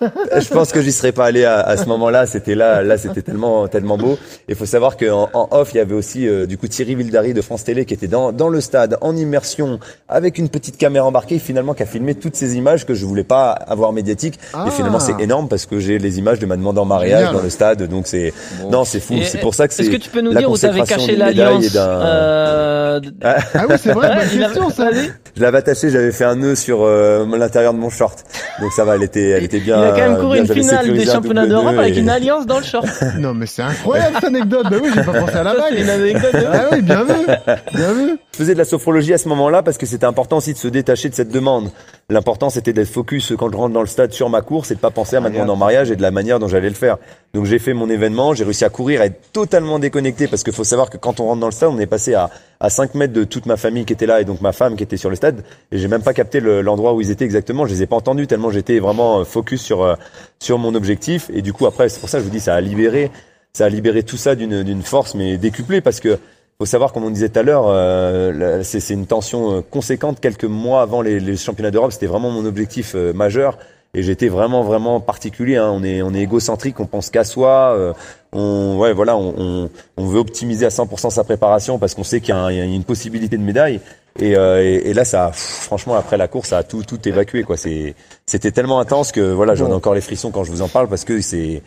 Je, 0.00 0.40
je 0.40 0.48
pense 0.48 0.72
que 0.72 0.80
j'y 0.80 0.92
serais 0.92 1.12
pas 1.12 1.26
allé 1.26 1.44
à, 1.44 1.60
à 1.60 1.76
ce 1.76 1.84
moment-là. 1.86 2.26
C'était 2.26 2.54
là, 2.54 2.82
là, 2.82 2.98
c'était 2.98 3.22
tellement, 3.22 3.68
tellement 3.68 3.96
beau. 3.98 4.18
Il 4.48 4.54
faut 4.54 4.66
savoir 4.66 4.96
qu'en 4.96 5.28
en 5.32 5.48
off, 5.50 5.70
il 5.74 5.78
y 5.78 5.80
avait 5.80 5.94
aussi 5.94 6.26
euh, 6.28 6.46
du 6.46 6.58
coup 6.58 6.68
Thierry 6.68 6.94
Vildary 6.94 7.34
de 7.34 7.42
France 7.42 7.64
Télé 7.64 7.84
qui 7.84 7.94
était 7.94 8.06
dans, 8.08 8.32
dans 8.32 8.48
le 8.48 8.60
stade 8.60 8.96
en 9.00 9.16
immersion 9.16 9.78
avec 10.08 10.38
une 10.38 10.48
petite 10.48 10.76
caméra 10.76 11.06
embarquée, 11.06 11.38
finalement 11.38 11.74
qui 11.74 11.82
a 11.82 11.86
filmé 11.86 12.14
toutes 12.14 12.36
ces 12.36 12.56
images 12.56 12.86
que 12.86 12.94
je 12.94 13.04
voulais 13.06 13.24
pas 13.24 13.50
avoir 13.52 13.92
médiatiques. 13.92 14.38
Ah. 14.54 14.64
Et 14.66 14.70
finalement, 14.70 15.00
c'est 15.00 15.20
énorme 15.20 15.48
parce 15.48 15.66
que 15.66 15.78
j'ai 15.78 15.98
les 15.98 16.18
images 16.18 16.38
de 16.38 16.46
ma 16.46 16.56
demande 16.56 16.78
en 16.78 16.84
mariage 16.84 17.18
Génial. 17.20 17.34
dans 17.34 17.42
le 17.42 17.50
stade. 17.50 17.82
Donc 17.88 18.06
c'est, 18.06 18.32
non, 18.70 18.84
c'est 18.84 19.00
fou. 19.00 19.14
C'est 19.24 19.38
pour 19.40 19.54
ça 19.54 19.68
que 19.68 19.74
c'est. 19.74 19.82
Est-ce 19.82 19.90
que 19.90 19.96
tu 19.96 20.10
peux 20.10 20.20
nous 20.20 20.34
dire 20.34 20.50
où 20.50 20.56
t'avais 20.56 20.82
caché 20.82 21.16
l'alliance 21.16 21.64
euh, 21.76 23.00
Ah 23.22 23.36
oui, 23.68 23.74
c'est 23.82 23.92
vrai, 23.92 24.07
Ouais, 24.08 24.38
question, 24.38 24.70
ça. 24.70 24.90
Je 25.36 25.42
l'avais 25.42 25.58
attachée, 25.58 25.90
j'avais 25.90 26.10
fait 26.12 26.24
un 26.24 26.34
nœud 26.36 26.54
sur 26.54 26.82
euh, 26.82 27.24
l'intérieur 27.36 27.72
de 27.72 27.78
mon 27.78 27.90
short. 27.90 28.24
Donc 28.60 28.72
ça 28.72 28.84
va, 28.84 28.96
elle 28.96 29.02
était, 29.04 29.28
elle 29.30 29.44
était 29.44 29.60
bien. 29.60 29.78
Il 29.80 29.84
a 29.84 29.90
quand 29.90 29.96
même 30.10 30.18
couru 30.18 30.40
bien, 30.42 30.44
une 30.44 30.52
finale 30.62 30.92
des 30.92 31.04
championnats 31.04 31.46
d'Europe 31.46 31.78
avec 31.78 31.96
et- 31.96 32.00
une 32.00 32.08
alliance 32.10 32.46
dans 32.46 32.58
le 32.58 32.64
short. 32.64 32.86
Non, 33.18 33.34
mais 33.34 33.46
c'est 33.46 33.62
incroyable 33.62 34.14
cette 34.16 34.24
anecdote. 34.24 34.66
Bah 34.70 34.76
oui, 34.82 34.90
j'ai 34.94 35.02
pas 35.02 35.12
pensé 35.12 35.34
à 35.34 35.42
la 35.42 35.54
bague. 35.54 35.78
une 35.78 35.88
anecdote 35.90 36.32
de 36.32 36.44
Ah 36.52 36.66
oui, 36.72 36.82
bien 36.82 37.04
vu. 37.04 37.26
Bien 37.74 37.92
vu. 37.92 38.18
Je 38.32 38.38
faisais 38.38 38.52
de 38.54 38.58
la 38.58 38.64
sophrologie 38.64 39.12
à 39.14 39.18
ce 39.18 39.28
moment-là 39.28 39.62
parce 39.62 39.78
que 39.78 39.86
c'était 39.86 40.06
important 40.06 40.36
aussi 40.38 40.52
de 40.52 40.58
se 40.58 40.68
détacher 40.68 41.08
de 41.08 41.14
cette 41.14 41.30
demande. 41.30 41.70
L'important 42.10 42.50
c'était 42.50 42.72
d'être 42.72 42.88
focus 42.88 43.32
quand 43.38 43.50
je 43.50 43.56
rentre 43.56 43.74
dans 43.74 43.80
le 43.80 43.86
stade 43.86 44.12
sur 44.12 44.28
ma 44.30 44.40
course 44.42 44.70
et 44.70 44.74
de 44.74 44.80
pas 44.80 44.90
penser 44.90 45.16
à 45.16 45.20
ma 45.20 45.28
demande 45.30 45.50
en 45.50 45.56
mariage 45.56 45.90
et 45.90 45.96
de 45.96 46.02
la 46.02 46.10
manière 46.10 46.38
dont 46.38 46.48
j'allais 46.48 46.68
le 46.68 46.74
faire. 46.74 46.98
Donc 47.34 47.44
j'ai 47.46 47.58
fait 47.58 47.74
mon 47.74 47.90
événement, 47.90 48.34
j'ai 48.34 48.44
réussi 48.44 48.64
à 48.64 48.68
courir, 48.70 49.00
à 49.00 49.06
être 49.06 49.20
totalement 49.32 49.78
déconnecté 49.78 50.26
parce 50.28 50.42
qu'il 50.44 50.52
faut 50.54 50.64
savoir 50.64 50.88
que 50.90 50.96
quand 50.96 51.20
on 51.20 51.26
rentre 51.26 51.40
dans 51.40 51.46
le 51.48 51.52
stade, 51.52 51.70
on 51.72 51.78
est 51.78 51.86
passé 51.86 52.14
à, 52.14 52.30
à 52.60 52.70
5 52.70 52.94
mètres 52.94 53.12
de 53.12 53.24
toute 53.24 53.46
ma 53.46 53.56
famille 53.56 53.84
qui 53.84 53.92
était 53.92 54.06
là 54.06 54.20
et 54.20 54.24
donc 54.24 54.40
ma 54.40 54.52
femme 54.52 54.76
qui 54.76 54.82
était 54.82 54.96
sur 54.96 55.10
le 55.10 55.16
stade. 55.16 55.42
Et 55.72 55.78
j'ai 55.78 55.88
même 55.88 56.02
pas 56.02 56.12
capté 56.14 56.40
le- 56.40 56.60
l'endroit 56.60 56.92
où 56.94 57.00
ils 57.00 57.10
étaient 57.10 57.24
exactement. 57.24 57.66
Je 57.66 57.72
les 57.72 57.82
ai 57.82 57.86
pas 57.86 57.96
entendus 57.96 58.26
tellement 58.26 58.50
j'étais 58.50 58.78
vraiment 58.80 59.20
euh, 59.20 59.24
focus 59.24 59.62
sur 59.62 59.82
euh, 59.82 59.94
sur 60.40 60.58
mon 60.58 60.74
objectif. 60.74 61.30
Et 61.32 61.42
du 61.42 61.52
coup 61.52 61.66
après, 61.66 61.88
c'est 61.88 62.00
pour 62.00 62.08
ça 62.08 62.18
que 62.18 62.24
je 62.24 62.28
vous 62.28 62.34
dis, 62.34 62.40
ça 62.40 62.54
a 62.54 62.60
libéré, 62.60 63.10
ça 63.52 63.66
a 63.66 63.68
libéré 63.68 64.02
tout 64.02 64.16
ça 64.16 64.34
d'une 64.34 64.62
d'une 64.62 64.82
force 64.82 65.14
mais 65.14 65.36
décuplée 65.38 65.80
parce 65.80 66.00
que 66.00 66.18
faut 66.60 66.66
savoir, 66.66 66.92
comme 66.92 67.04
on 67.04 67.10
disait 67.10 67.28
tout 67.28 67.38
à 67.38 67.42
l'heure, 67.44 67.66
euh, 67.68 68.62
c'est 68.64 68.92
une 68.92 69.06
tension 69.06 69.58
euh, 69.58 69.60
conséquente. 69.60 70.18
Quelques 70.20 70.42
mois 70.44 70.82
avant 70.82 71.02
les, 71.02 71.20
les 71.20 71.36
championnats 71.36 71.70
d'Europe, 71.70 71.92
c'était 71.92 72.06
vraiment 72.06 72.30
mon 72.30 72.44
objectif 72.44 72.94
majeur. 72.96 73.58
Et 73.94 74.02
j'étais 74.02 74.28
vraiment, 74.28 74.62
vraiment 74.64 75.00
particulier. 75.00 75.56
hein. 75.56 75.70
On 75.72 75.82
est, 75.84 76.02
on 76.02 76.12
est 76.12 76.20
égocentrique, 76.20 76.78
on 76.80 76.86
pense 76.86 77.10
qu'à 77.10 77.22
soi. 77.24 77.74
euh, 77.76 77.92
on, 78.32 78.76
ouais, 78.78 78.92
voilà, 78.92 79.16
on, 79.16 79.34
on, 79.38 79.70
on 79.96 80.06
veut 80.06 80.18
optimiser 80.18 80.66
à 80.66 80.68
100% 80.70 81.10
sa 81.10 81.24
préparation 81.24 81.78
parce 81.78 81.94
qu'on 81.94 82.04
sait 82.04 82.20
qu'il 82.20 82.30
y, 82.34 82.38
a 82.38 82.40
un- 82.40 82.50
il 82.52 82.58
y 82.58 82.60
a 82.60 82.64
une 82.64 82.84
possibilité 82.84 83.36
de 83.36 83.42
médaille. 83.42 83.80
Et, 84.20 84.36
euh, 84.36 84.62
et, 84.62 84.90
et 84.90 84.94
là, 84.94 85.04
ça, 85.04 85.28
pff, 85.28 85.38
franchement, 85.38 85.94
après 85.94 86.16
la 86.16 86.26
course, 86.28 86.48
ça 86.48 86.58
a 86.58 86.62
tout, 86.64 86.82
tout 86.82 86.98
évacué. 87.08 87.44
Quoi. 87.44 87.56
C'est, 87.56 87.94
c'était 88.26 88.50
tellement 88.50 88.80
intense 88.80 89.12
que 89.12 89.20
voilà, 89.20 89.54
j'en 89.54 89.68
ai 89.70 89.74
encore 89.74 89.94
les 89.94 90.00
frissons 90.00 90.30
quand 90.30 90.42
je 90.44 90.50
vous 90.50 90.60
en 90.62 90.68
parle 90.68 90.88
parce 90.88 91.04
que 91.04 91.20
c'est, 91.20 91.62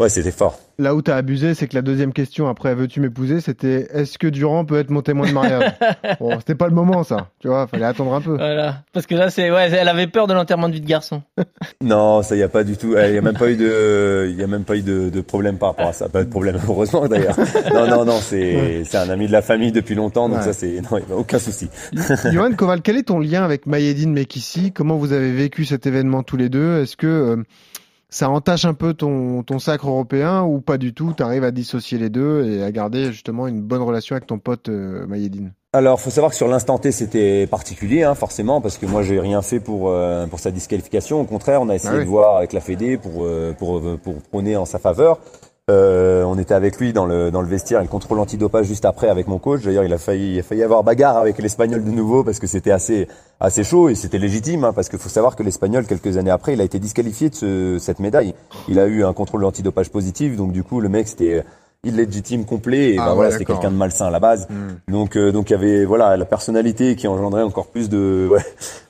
ouais, 0.00 0.08
c'était 0.08 0.30
fort. 0.30 0.58
Là 0.76 0.96
où 0.96 1.02
t'as 1.02 1.14
abusé, 1.14 1.54
c'est 1.54 1.68
que 1.68 1.76
la 1.76 1.82
deuxième 1.82 2.12
question 2.12 2.48
après 2.48 2.74
veux-tu 2.74 2.98
m'épouser, 2.98 3.40
c'était 3.40 3.86
est-ce 3.92 4.18
que 4.18 4.26
Durand 4.26 4.64
peut 4.64 4.76
être 4.80 4.90
mon 4.90 5.02
témoin 5.02 5.28
de 5.28 5.32
mariage 5.32 5.72
Bon, 6.20 6.36
c'était 6.40 6.56
pas 6.56 6.66
le 6.66 6.74
moment 6.74 7.04
ça, 7.04 7.28
tu 7.38 7.46
vois, 7.46 7.68
fallait 7.68 7.84
attendre 7.84 8.12
un 8.12 8.20
peu. 8.20 8.34
Voilà. 8.34 8.82
Parce 8.92 9.06
que 9.06 9.14
là, 9.14 9.30
c'est, 9.30 9.52
ouais, 9.52 9.70
elle 9.70 9.86
avait 9.88 10.08
peur 10.08 10.26
de 10.26 10.34
l'enterrement 10.34 10.68
de 10.68 10.74
vie 10.74 10.80
de 10.80 10.86
garçon. 10.86 11.22
Non, 11.80 12.22
ça 12.22 12.34
y 12.34 12.42
a 12.42 12.48
pas 12.48 12.64
du 12.64 12.76
tout. 12.76 12.96
Il 12.96 13.14
y 13.14 13.18
a 13.18 13.20
même 13.20 13.36
pas 13.36 13.50
eu 13.50 13.56
de, 13.56 14.26
il 14.30 14.36
y 14.38 14.42
a 14.42 14.46
même 14.46 14.64
pas 14.64 14.74
eu 14.76 14.82
de, 14.82 15.10
de 15.10 15.20
problème 15.20 15.58
par 15.58 15.70
rapport 15.70 15.88
à 15.88 15.92
ça. 15.92 16.08
Pas 16.08 16.24
de 16.24 16.30
problème, 16.30 16.56
heureusement 16.66 17.06
d'ailleurs. 17.08 17.36
Non, 17.74 17.86
non, 17.86 18.04
non, 18.04 18.18
c'est, 18.20 18.82
c'est 18.84 18.96
un 18.96 19.10
ami 19.10 19.26
de 19.26 19.32
la 19.32 19.42
famille 19.42 19.70
depuis 19.72 19.94
longtemps, 19.94 20.28
donc 20.28 20.38
Ouais. 20.38 20.44
ça 20.44 20.52
c'est, 20.52 20.80
non, 20.80 20.98
il 20.98 21.08
y 21.08 21.12
a 21.12 21.16
aucun 21.16 21.38
souci. 21.38 21.68
Johan 22.32 22.52
Koval, 22.52 22.80
quel 22.82 22.96
est 22.96 23.04
ton 23.04 23.18
lien 23.20 23.44
avec 23.44 23.66
Mayedine 23.66 24.12
Mekissi? 24.12 24.72
Comment 24.72 24.96
vous 24.96 25.12
avez 25.12 25.30
vécu 25.32 25.64
cet 25.64 25.86
événement 25.86 26.22
tous 26.22 26.36
les 26.36 26.48
deux? 26.48 26.80
Est-ce 26.82 26.96
que 26.96 27.06
euh, 27.06 27.36
ça 28.14 28.30
entache 28.30 28.64
un 28.64 28.74
peu 28.74 28.94
ton, 28.94 29.42
ton 29.42 29.58
sacre 29.58 29.88
européen 29.88 30.42
ou 30.44 30.60
pas 30.60 30.78
du 30.78 30.94
tout? 30.94 31.12
T'arrives 31.12 31.42
à 31.42 31.50
dissocier 31.50 31.98
les 31.98 32.10
deux 32.10 32.46
et 32.48 32.62
à 32.62 32.70
garder 32.70 33.10
justement 33.10 33.48
une 33.48 33.60
bonne 33.60 33.82
relation 33.82 34.14
avec 34.14 34.28
ton 34.28 34.38
pote 34.38 34.68
euh, 34.68 35.04
Mayedine? 35.08 35.52
Alors, 35.72 36.00
faut 36.00 36.10
savoir 36.10 36.30
que 36.30 36.36
sur 36.36 36.46
l'instant 36.46 36.78
T, 36.78 36.92
c'était 36.92 37.48
particulier, 37.48 38.04
hein, 38.04 38.14
forcément, 38.14 38.60
parce 38.60 38.78
que 38.78 38.86
moi, 38.86 39.02
j'ai 39.02 39.18
rien 39.18 39.42
fait 39.42 39.58
pour 39.58 39.88
euh, 39.88 40.28
pour 40.28 40.38
sa 40.38 40.52
disqualification. 40.52 41.20
Au 41.20 41.24
contraire, 41.24 41.60
on 41.60 41.68
a 41.68 41.74
essayé 41.74 41.92
Ah 41.92 41.98
oui. 41.98 42.04
de 42.04 42.08
voir 42.08 42.36
avec 42.36 42.52
la 42.52 42.60
Fédé 42.60 42.96
pour 42.98 43.24
euh, 43.24 43.52
pour, 43.58 43.82
pour 43.98 44.22
prôner 44.22 44.56
en 44.56 44.64
sa 44.64 44.78
faveur. 44.78 45.18
Euh, 45.70 46.24
on 46.24 46.38
était 46.38 46.52
avec 46.52 46.78
lui 46.78 46.92
dans 46.92 47.06
le 47.06 47.30
dans 47.30 47.40
le 47.40 47.48
vestiaire, 47.48 47.80
et 47.80 47.84
le 47.84 47.88
contrôle 47.88 48.18
antidopage 48.18 48.66
juste 48.66 48.84
après 48.84 49.08
avec 49.08 49.28
mon 49.28 49.38
coach. 49.38 49.62
D'ailleurs, 49.62 49.84
il 49.84 49.92
a 49.94 49.98
failli 49.98 50.34
il 50.34 50.40
a 50.40 50.42
failli 50.42 50.62
avoir 50.62 50.84
bagarre 50.84 51.16
avec 51.16 51.38
l'espagnol 51.38 51.82
de 51.82 51.90
nouveau 51.90 52.22
parce 52.22 52.38
que 52.38 52.46
c'était 52.46 52.70
assez 52.70 53.08
assez 53.40 53.64
chaud 53.64 53.88
et 53.88 53.94
c'était 53.94 54.18
légitime, 54.18 54.64
hein, 54.64 54.74
parce 54.74 54.90
qu'il 54.90 54.98
faut 54.98 55.08
savoir 55.08 55.36
que 55.36 55.42
l'espagnol 55.42 55.86
quelques 55.86 56.18
années 56.18 56.30
après, 56.30 56.52
il 56.52 56.60
a 56.60 56.64
été 56.64 56.78
disqualifié 56.78 57.30
de 57.30 57.34
ce, 57.34 57.78
cette 57.80 57.98
médaille. 57.98 58.34
Il 58.68 58.78
a 58.78 58.86
eu 58.86 59.04
un 59.04 59.14
contrôle 59.14 59.42
antidopage 59.42 59.88
positif, 59.90 60.36
donc 60.36 60.52
du 60.52 60.64
coup, 60.64 60.80
le 60.80 60.90
mec 60.90 61.08
c'était 61.08 61.42
illégitime 61.84 62.44
complet 62.44 62.94
et 62.94 62.96
Ah 62.98 63.04
ben 63.04 63.08
ouais, 63.10 63.14
voilà, 63.16 63.30
c'était 63.32 63.44
quelqu'un 63.44 63.70
de 63.70 63.76
malsain 63.76 64.06
à 64.06 64.10
la 64.10 64.20
base. 64.20 64.46
Hmm. 64.48 64.92
Donc 64.92 65.16
euh, 65.16 65.32
donc 65.32 65.50
il 65.50 65.52
y 65.52 65.56
avait 65.56 65.84
voilà 65.84 66.16
la 66.16 66.24
personnalité 66.24 66.96
qui 66.96 67.06
engendrait 67.08 67.42
encore 67.42 67.66
plus 67.66 67.88
de 67.88 68.28
ouais 68.32 68.42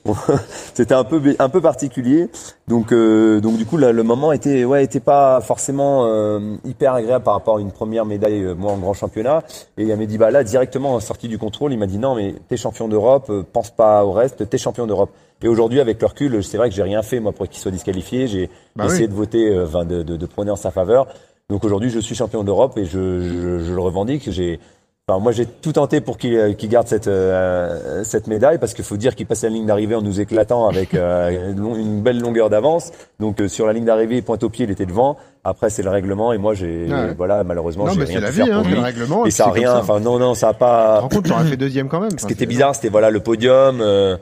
Bon, 0.05 0.15
c'était 0.73 0.93
un 0.93 1.03
peu 1.03 1.21
un 1.39 1.49
peu 1.49 1.61
particulier. 1.61 2.29
Donc 2.67 2.91
euh, 2.91 3.39
donc 3.41 3.57
du 3.57 3.65
coup 3.65 3.77
là, 3.77 3.91
le 3.91 4.03
moment 4.03 4.31
était 4.31 4.65
ouais 4.65 4.83
était 4.83 4.99
pas 4.99 5.41
forcément 5.41 6.05
euh, 6.05 6.55
hyper 6.63 6.93
agréable 6.93 7.23
par 7.23 7.33
rapport 7.35 7.57
à 7.57 7.61
une 7.61 7.71
première 7.71 8.05
médaille 8.05 8.43
euh, 8.43 8.55
moi 8.55 8.71
en 8.71 8.77
grand 8.77 8.93
championnat 8.93 9.43
et 9.77 9.83
il 9.83 9.95
m'a 9.95 10.05
dit 10.05 10.17
bah 10.17 10.31
là 10.31 10.43
directement 10.43 10.99
sorti 10.99 11.27
du 11.27 11.37
contrôle, 11.37 11.73
il 11.73 11.79
m'a 11.79 11.87
dit 11.87 11.97
non 11.97 12.15
mais 12.15 12.35
t'es 12.49 12.57
champion 12.57 12.87
d'Europe, 12.87 13.27
euh, 13.29 13.43
pense 13.51 13.71
pas 13.71 14.03
au 14.05 14.11
reste, 14.11 14.47
t'es 14.49 14.57
champion 14.57 14.85
d'Europe. 14.87 15.09
Et 15.41 15.47
aujourd'hui 15.47 15.79
avec 15.79 15.99
le 16.01 16.07
recul, 16.07 16.43
c'est 16.43 16.57
vrai 16.57 16.69
que 16.69 16.75
j'ai 16.75 16.81
rien 16.83 17.03
fait 17.03 17.19
moi 17.19 17.31
pour 17.31 17.47
qu'il 17.47 17.59
soit 17.59 17.71
disqualifié, 17.71 18.27
j'ai 18.27 18.49
Bah 18.75 18.85
essayé 18.85 19.03
oui. 19.03 19.09
de 19.09 19.13
voter 19.13 19.49
euh, 19.49 19.65
enfin 19.65 19.85
de, 19.85 20.01
de, 20.01 20.15
de 20.17 20.25
prôner 20.25 20.49
en 20.51 20.55
sa 20.55 20.71
faveur. 20.71 21.07
Donc 21.49 21.63
aujourd'hui, 21.63 21.89
je 21.89 21.99
suis 21.99 22.15
champion 22.15 22.43
d'Europe 22.43 22.77
et 22.77 22.85
je, 22.85 23.21
je, 23.21 23.59
je 23.63 23.73
le 23.73 23.79
revendique. 23.79 24.31
J'ai, 24.31 24.59
enfin, 25.07 25.19
moi, 25.19 25.31
j'ai 25.31 25.45
tout 25.45 25.73
tenté 25.73 26.01
pour 26.01 26.17
qu'il 26.17 26.35
euh, 26.35 26.53
qu'il 26.53 26.69
garde 26.69 26.87
cette 26.87 27.07
euh, 27.07 28.03
cette 28.03 28.25
médaille 28.25 28.57
parce 28.57 28.73
qu'il 28.73 28.83
faut 28.83 28.97
dire 28.97 29.13
qu'il 29.15 29.27
passe 29.27 29.43
la 29.43 29.49
ligne 29.49 29.67
d'arrivée 29.67 29.93
en 29.93 30.01
nous 30.01 30.19
éclatant 30.19 30.67
avec 30.67 30.95
euh, 30.95 31.53
une 31.55 32.01
belle 32.01 32.19
longueur 32.19 32.49
d'avance. 32.49 32.91
Donc 33.19 33.39
euh, 33.41 33.47
sur 33.47 33.67
la 33.67 33.73
ligne 33.73 33.85
d'arrivée, 33.85 34.23
pointe 34.23 34.43
au 34.43 34.49
pied, 34.49 34.65
il 34.65 34.71
était 34.71 34.87
devant. 34.87 35.17
Après, 35.43 35.69
c'est 35.69 35.83
le 35.83 35.91
règlement 35.91 36.33
et 36.33 36.39
moi, 36.39 36.55
j'ai 36.55 36.87
Ouais. 36.89 37.13
voilà, 37.15 37.43
malheureusement, 37.43 37.87
j'ai 37.89 38.03
rien 38.05 38.19
la 38.21 38.31
vie, 38.31 38.41
hein, 38.41 38.63
le 38.67 38.79
règlement. 38.79 39.25
Et 39.27 39.31
ça 39.31 39.45
a 39.45 39.51
rien. 39.51 39.75
Enfin, 39.77 39.99
non, 39.99 40.17
non, 40.17 40.33
ça 40.33 40.49
a 40.49 40.53
Tu 40.53 40.59
pas. 40.59 40.99
rends 41.01 41.09
compte, 41.09 41.27
t'aurais 41.27 41.45
fait 41.45 41.57
deuxième 41.57 41.89
quand 41.89 41.99
même. 41.99 42.17
Ce 42.17 42.25
qui 42.25 42.33
était 42.33 42.47
bizarre, 42.47 42.73
c'était 42.73 42.89
voilà 42.89 43.11
le 43.11 43.19
podium, 43.19 43.81
euh, 43.81 44.17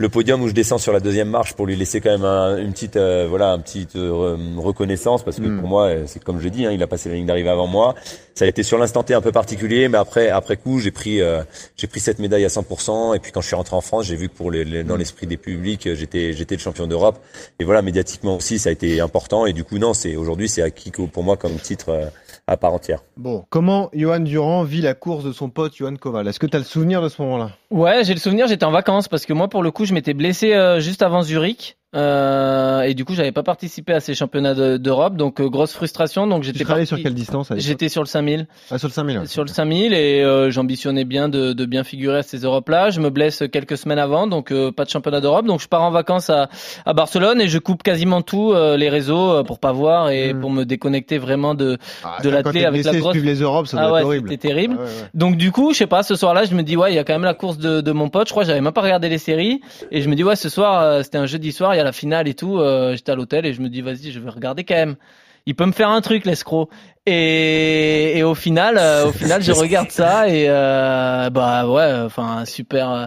le 0.00 0.08
podium 0.08 0.40
où 0.42 0.46
je 0.48 0.52
descends 0.52 0.78
sur 0.78 0.92
la 0.92 1.00
deuxième 1.00 1.28
marche 1.28 1.54
pour 1.54 1.66
lui 1.66 1.74
laisser 1.74 2.00
quand 2.00 2.10
même 2.12 2.24
un- 2.24 2.56
une 2.58 2.70
petite 2.70 2.94
euh, 2.94 3.26
voilà, 3.28 3.54
une 3.54 3.62
petite 3.64 3.96
euh, 3.96 4.36
reconnaissance 4.56 5.24
parce 5.24 5.38
que 5.38 5.42
Mm. 5.48 5.58
pour 5.58 5.68
moi, 5.68 5.86
euh, 5.88 6.04
c'est 6.06 6.22
comme 6.22 6.38
je 6.40 6.48
dis, 6.48 6.64
hein, 6.66 6.70
il 6.70 6.80
a 6.84 6.86
passé 6.86 7.08
la 7.08 7.16
ligne 7.16 7.26
d'arrivée 7.26 7.48
avant 7.48 7.66
moi. 7.66 7.96
Ça 8.36 8.44
a 8.44 8.48
été 8.48 8.62
sur 8.62 8.78
l'instant 8.78 9.02
T 9.02 9.12
un 9.12 9.20
peu 9.20 9.32
particulier, 9.32 9.88
mais 9.88 9.98
après 9.98 10.28
après 10.28 10.56
coup, 10.56 10.78
j'ai 10.78 10.92
pris 10.92 11.20
euh, 11.20 11.42
j'ai 11.76 11.88
pris 11.88 11.98
cette 11.98 12.20
médaille 12.20 12.44
à 12.44 12.48
100% 12.48 13.12
et 13.16 13.18
puis 13.18 13.32
quand 13.32 13.40
je 13.40 13.48
suis 13.48 13.56
rentré 13.56 13.74
en 13.74 13.80
France, 13.80 14.04
j'ai 14.06 14.14
vu 14.14 14.28
que 14.28 14.34
pour 14.36 14.52
les, 14.52 14.64
les- 14.64 14.84
dans 14.84 14.94
Mm. 14.94 14.98
l'esprit 14.98 15.26
des 15.26 15.36
publics, 15.36 15.84
euh, 15.88 15.96
j'étais 15.96 16.32
j'étais 16.32 16.54
le 16.54 16.60
champion 16.60 16.86
d'Europe 16.86 17.18
et 17.58 17.64
voilà 17.64 17.82
médiatiquement 17.82 18.36
aussi, 18.36 18.60
ça 18.60 18.68
a 18.68 18.72
été 18.72 19.00
important 19.00 19.46
et 19.46 19.52
du 19.52 19.64
coup 19.64 19.78
non, 19.78 19.94
c'est 19.94 20.14
aujourd'hui 20.14 20.48
c'est 20.48 20.62
acquis 20.62 20.92
pour 20.92 21.24
moi 21.24 21.36
comme 21.36 21.56
titre 21.56 21.88
euh, 21.88 22.06
à 22.48 22.56
part 22.56 22.72
entière. 22.72 23.04
Bon, 23.16 23.44
comment 23.50 23.90
Johan 23.92 24.20
Durand 24.20 24.64
vit 24.64 24.80
la 24.80 24.94
course 24.94 25.22
de 25.22 25.32
son 25.32 25.50
pote 25.50 25.76
Johan 25.76 25.96
Koval? 25.96 26.26
Est-ce 26.26 26.40
que 26.40 26.46
tu 26.46 26.56
as 26.56 26.58
le 26.58 26.64
souvenir 26.64 27.02
de 27.02 27.08
ce 27.08 27.20
moment-là? 27.22 27.50
Ouais, 27.70 28.02
j'ai 28.04 28.14
le 28.14 28.20
souvenir, 28.20 28.48
j'étais 28.48 28.64
en 28.64 28.70
vacances 28.70 29.06
parce 29.06 29.26
que 29.26 29.34
moi, 29.34 29.48
pour 29.48 29.62
le 29.62 29.70
coup, 29.70 29.84
je 29.84 29.92
m'étais 29.92 30.14
blessé 30.14 30.54
euh, 30.54 30.80
juste 30.80 31.02
avant 31.02 31.22
Zurich. 31.22 31.76
Euh, 31.96 32.82
et 32.82 32.92
du 32.94 33.04
coup, 33.06 33.14
j'avais 33.14 33.32
pas 33.32 33.42
participé 33.42 33.94
à 33.94 34.00
ces 34.00 34.14
championnats 34.14 34.54
de- 34.54 34.76
d'Europe, 34.76 35.16
donc 35.16 35.40
euh, 35.40 35.48
grosse 35.48 35.72
frustration. 35.72 36.26
Donc 36.26 36.42
j'étais 36.42 36.64
parti- 36.64 36.86
sur 36.86 37.00
quelle 37.02 37.14
distance 37.14 37.50
J'étais 37.56 37.88
sur 37.88 38.02
le 38.02 38.06
5000, 38.06 38.46
Ah, 38.70 38.76
sur 38.78 38.88
le 38.88 38.92
5000. 38.92 39.18
ouais. 39.20 39.26
sur 39.26 39.42
le 39.42 39.48
5000 39.48 39.94
et 39.94 40.22
euh, 40.22 40.50
j'ambitionnais 40.50 41.04
bien 41.04 41.28
de, 41.30 41.54
de 41.54 41.64
bien 41.64 41.84
figurer 41.84 42.18
à 42.18 42.22
ces 42.22 42.38
Europes-là. 42.40 42.90
Je 42.90 43.00
me 43.00 43.08
blesse 43.08 43.42
quelques 43.50 43.78
semaines 43.78 43.98
avant, 43.98 44.26
donc 44.26 44.52
euh, 44.52 44.70
pas 44.70 44.84
de 44.84 44.90
championnat 44.90 45.20
d'Europe. 45.22 45.46
Donc 45.46 45.60
je 45.60 45.68
pars 45.68 45.82
en 45.82 45.90
vacances 45.90 46.28
à, 46.28 46.48
à 46.84 46.92
Barcelone 46.92 47.40
et 47.40 47.48
je 47.48 47.58
coupe 47.58 47.82
quasiment 47.82 48.20
tout 48.20 48.52
euh, 48.52 48.76
les 48.76 48.90
réseaux 48.90 49.42
pour 49.44 49.58
pas 49.58 49.72
voir 49.72 50.10
et 50.10 50.34
Mm. 50.34 50.40
pour 50.40 50.50
me 50.50 50.64
déconnecter 50.64 51.16
vraiment 51.16 51.54
de. 51.54 51.78
Ah, 52.04 52.18
de 52.22 52.28
t'es 52.52 52.64
avec 52.66 52.84
la 52.84 52.92
grosse- 52.96 53.16
les 53.16 53.40
Europes, 53.40 53.66
ça 53.66 53.78
Ah 53.80 53.92
ouais, 53.92 54.02
horrible. 54.02 54.28
c'était 54.28 54.48
terrible. 54.48 54.76
Ah 54.78 54.82
ouais. 54.82 54.88
Donc 55.14 55.36
du 55.36 55.52
coup, 55.52 55.72
je 55.72 55.78
sais 55.78 55.86
pas, 55.86 56.02
ce 56.02 56.16
soir-là, 56.16 56.44
je 56.44 56.54
me 56.54 56.62
dis 56.62 56.76
ouais, 56.76 56.92
il 56.92 56.96
y 56.96 56.98
a 56.98 57.04
quand 57.04 57.14
même 57.14 57.24
la 57.24 57.34
course 57.34 57.56
de, 57.56 57.80
de 57.80 57.92
mon 57.92 58.10
pote. 58.10 58.28
Je 58.28 58.32
crois 58.32 58.44
j'avais 58.44 58.60
même 58.60 58.72
pas 58.74 58.82
regardé 58.82 59.08
les 59.08 59.16
séries 59.18 59.60
et 59.90 60.02
je 60.02 60.08
me 60.10 60.14
dis 60.14 60.22
ouais, 60.22 60.36
ce 60.36 60.48
soir, 60.50 60.82
euh, 60.82 61.02
c'était 61.02 61.18
un 61.18 61.26
jeudi 61.26 61.50
soir, 61.52 61.74
il 61.74 61.78
y 61.78 61.80
a 61.80 61.84
la 61.88 61.92
finale 61.92 62.28
et 62.28 62.34
tout. 62.34 62.58
euh, 62.58 62.94
J'étais 62.94 63.12
à 63.12 63.14
l'hôtel 63.16 63.46
et 63.46 63.52
je 63.52 63.60
me 63.60 63.68
dis 63.68 63.80
vas-y, 63.80 64.10
je 64.12 64.20
vais 64.20 64.30
regarder 64.30 64.64
quand 64.64 64.74
même. 64.74 64.96
Il 65.46 65.54
peut 65.54 65.66
me 65.66 65.72
faire 65.72 65.88
un 65.88 66.00
truc, 66.02 66.26
l'escroc. 66.26 66.68
Et, 67.10 68.18
et 68.18 68.22
au 68.22 68.34
final, 68.34 68.76
euh, 68.78 69.06
au 69.08 69.12
final, 69.22 69.42
je 69.42 69.52
regarde 69.52 69.90
ça 69.90 70.28
et 70.28 70.46
euh, 70.48 71.30
bah 71.30 71.66
ouais, 71.66 71.92
enfin 72.04 72.44
super, 72.44 72.90
euh, 72.90 73.06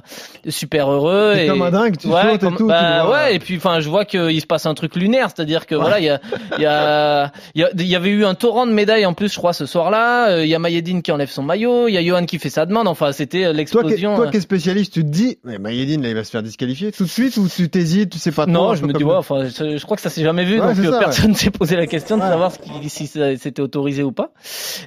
super 0.49 0.91
heureux. 0.91 1.35
Et, 1.37 1.47
comme 1.47 1.61
un 1.61 1.69
dingue, 1.71 1.97
tu 1.97 2.07
ouais, 2.07 2.21
sautes 2.39 2.43
et 2.43 2.55
tout, 2.55 2.67
bah 2.67 3.09
ouais, 3.09 3.35
et 3.35 3.39
puis 3.39 3.57
enfin, 3.57 3.79
je 3.79 3.89
vois 3.89 4.05
qu'il 4.05 4.41
se 4.41 4.47
passe 4.47 4.65
un 4.65 4.73
truc 4.73 4.95
lunaire, 4.95 5.29
c'est-à-dire 5.35 5.65
que 5.67 5.75
voilà, 5.75 5.99
il 5.99 6.05
y 6.05 6.09
a, 6.09 6.19
il 6.57 6.63
y 6.63 6.65
a, 6.65 7.31
il 7.55 7.87
y 7.87 7.95
avait 7.95 8.09
eu 8.09 8.25
un 8.25 8.33
torrent 8.33 8.65
de 8.65 8.71
médailles 8.71 9.05
en 9.05 9.13
plus, 9.13 9.31
je 9.31 9.37
crois, 9.37 9.53
ce 9.53 9.65
soir-là. 9.65 10.29
Euh, 10.31 10.43
Il 10.45 10.49
y 10.49 10.55
a 10.55 10.59
Mayedine 10.59 11.01
qui 11.03 11.11
enlève 11.11 11.29
son 11.29 11.43
maillot, 11.43 11.87
il 11.87 11.93
y 11.93 11.97
a 11.97 12.03
Johan 12.03 12.25
qui 12.25 12.39
fait 12.39 12.49
sa 12.49 12.65
demande. 12.65 12.87
Enfin, 12.87 13.11
c'était 13.11 13.45
euh, 13.45 13.53
l'explosion. 13.53 14.15
toi 14.15 14.27
qui 14.29 14.37
es 14.37 14.41
spécialiste, 14.41 14.93
tu 14.93 15.03
te 15.03 15.09
dis, 15.09 15.37
mais 15.43 15.59
Mayedine, 15.59 16.01
là, 16.01 16.09
il 16.09 16.15
va 16.15 16.23
se 16.23 16.31
faire 16.31 16.43
disqualifier 16.43 16.91
tout 16.91 17.03
de 17.03 17.09
suite 17.09 17.37
ou 17.37 17.47
tu 17.47 17.69
t'hésites, 17.69 18.09
tu 18.11 18.17
sais 18.19 18.31
pas 18.31 18.43
trop 18.45 18.51
Non, 18.51 18.73
je 18.75 18.83
me 18.85 18.93
dis 18.93 19.03
ouais, 19.03 19.15
enfin, 19.15 19.45
je, 19.45 19.77
je 19.77 19.85
crois 19.85 19.95
que 19.95 20.01
ça 20.03 20.09
s'est 20.09 20.23
jamais 20.23 20.43
vu, 20.45 20.59
Ouais, 20.59 20.73
donc 20.73 20.85
ça, 20.85 20.99
personne 20.99 21.35
s'est 21.35 21.51
posé 21.51 21.75
la 21.75 21.85
question 21.87 22.17
de 22.17 22.21
Ouais. 22.21 22.29
savoir 22.29 22.51
si 22.87 23.07
c'était 23.07 23.61
autorisé 23.61 23.90
ou 23.99 24.11
pas. 24.11 24.31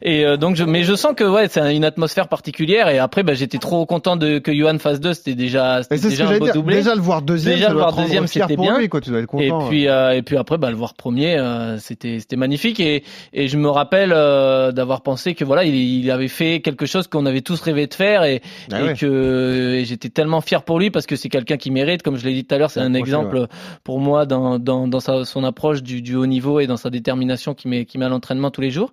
Et 0.03 0.25
euh, 0.25 0.37
donc, 0.37 0.57
je, 0.57 0.65
mais 0.65 0.83
je 0.85 0.95
sens 0.95 1.13
que 1.17 1.25
ouais, 1.25 1.49
c'est 1.49 1.75
une 1.77 1.85
atmosphère 1.85 2.29
particulière. 2.29 2.89
Et 2.89 2.99
après, 2.99 3.23
bah, 3.23 3.35
j'étais 3.35 3.59
trop 3.59 3.85
content 3.87 4.17
de 4.17 4.39
que 4.39 4.55
Johan 4.55 4.79
fasse 4.79 5.01
deux. 5.01 5.15
C'était 5.15 5.35
déjà, 5.35 5.83
c'était 5.83 6.09
déjà 6.09 6.29
un 6.29 6.39
beau 6.39 6.45
dire. 6.47 6.55
doublé. 6.55 6.77
Déjà 6.77 6.95
le 6.95 7.01
voir 7.01 7.23
deuxième, 7.23 7.55
Déjà 7.57 7.69
le 7.69 7.75
voir 7.75 7.95
deuxième, 7.95 8.27
c'était 8.27 8.57
bien. 8.57 8.79
lui, 8.79 8.89
quoi. 8.89 9.01
Tu 9.01 9.11
dois 9.11 9.21
être 9.21 9.35
Et 9.41 9.53
puis 9.69 9.89
euh, 9.89 10.13
et 10.13 10.23
puis 10.23 10.37
après 10.37 10.59
bah 10.59 10.71
le 10.71 10.77
voir 10.77 10.95
premier 10.95 11.37
euh, 11.39 11.79
c'était 11.79 12.19
c'était 12.21 12.37
magnifique 12.37 12.81
et 12.81 13.03
et 13.33 13.49
je 13.49 13.57
me 13.59 13.69
rappelle 13.69 14.13
euh, 14.15 14.73
d'avoir 14.73 15.03
pensé 15.03 15.35
que 15.35 15.45
voilà 15.45 15.65
il, 15.65 15.75
il 15.75 16.11
avait 16.11 16.29
fait 16.29 16.61
quelque 16.61 16.87
chose 16.87 17.09
qu'on 17.09 17.27
avait 17.27 17.41
tous 17.41 17.61
rêvé 17.61 17.87
de 17.87 17.95
faire 17.95 18.23
et, 18.25 18.41
Ah 18.73 18.81
et 18.81 18.85
ouais. 18.85 18.95
que 18.95 19.83
j'étais 19.85 20.09
tellement 20.09 20.41
fier 20.41 20.63
pour 20.63 20.79
lui 20.79 20.91
parce 20.91 21.07
que 21.07 21.17
c'est 21.17 21.29
quelqu'un 21.29 21.57
qui 21.57 21.71
mérite 21.71 22.03
comme 22.03 22.17
je 22.17 22.25
l'ai 22.25 22.35
dit 22.35 22.45
tout 22.45 22.55
à 22.55 22.59
l'heure 22.59 22.71
c'est 22.71 22.81
un 22.81 22.95
exemple 22.95 23.47
pour 23.83 23.99
moi 24.01 24.25
dans 24.27 24.59
dans 24.59 24.87
dans 24.89 25.01
sa, 25.01 25.25
son 25.25 25.45
approche 25.45 25.83
du, 25.83 26.01
du 26.03 26.15
haut 26.15 26.27
niveau 26.27 26.61
et 26.61 26.67
dans 26.67 26.77
sa 26.77 26.91
détermination 26.91 27.55
qui 27.55 27.69
met 27.69 27.85
qui 27.85 27.99
met 27.99 28.05
à 28.05 28.09
l'entraînement 28.09 28.51
tous 28.51 28.61
les 28.61 28.71
jours. 28.71 28.84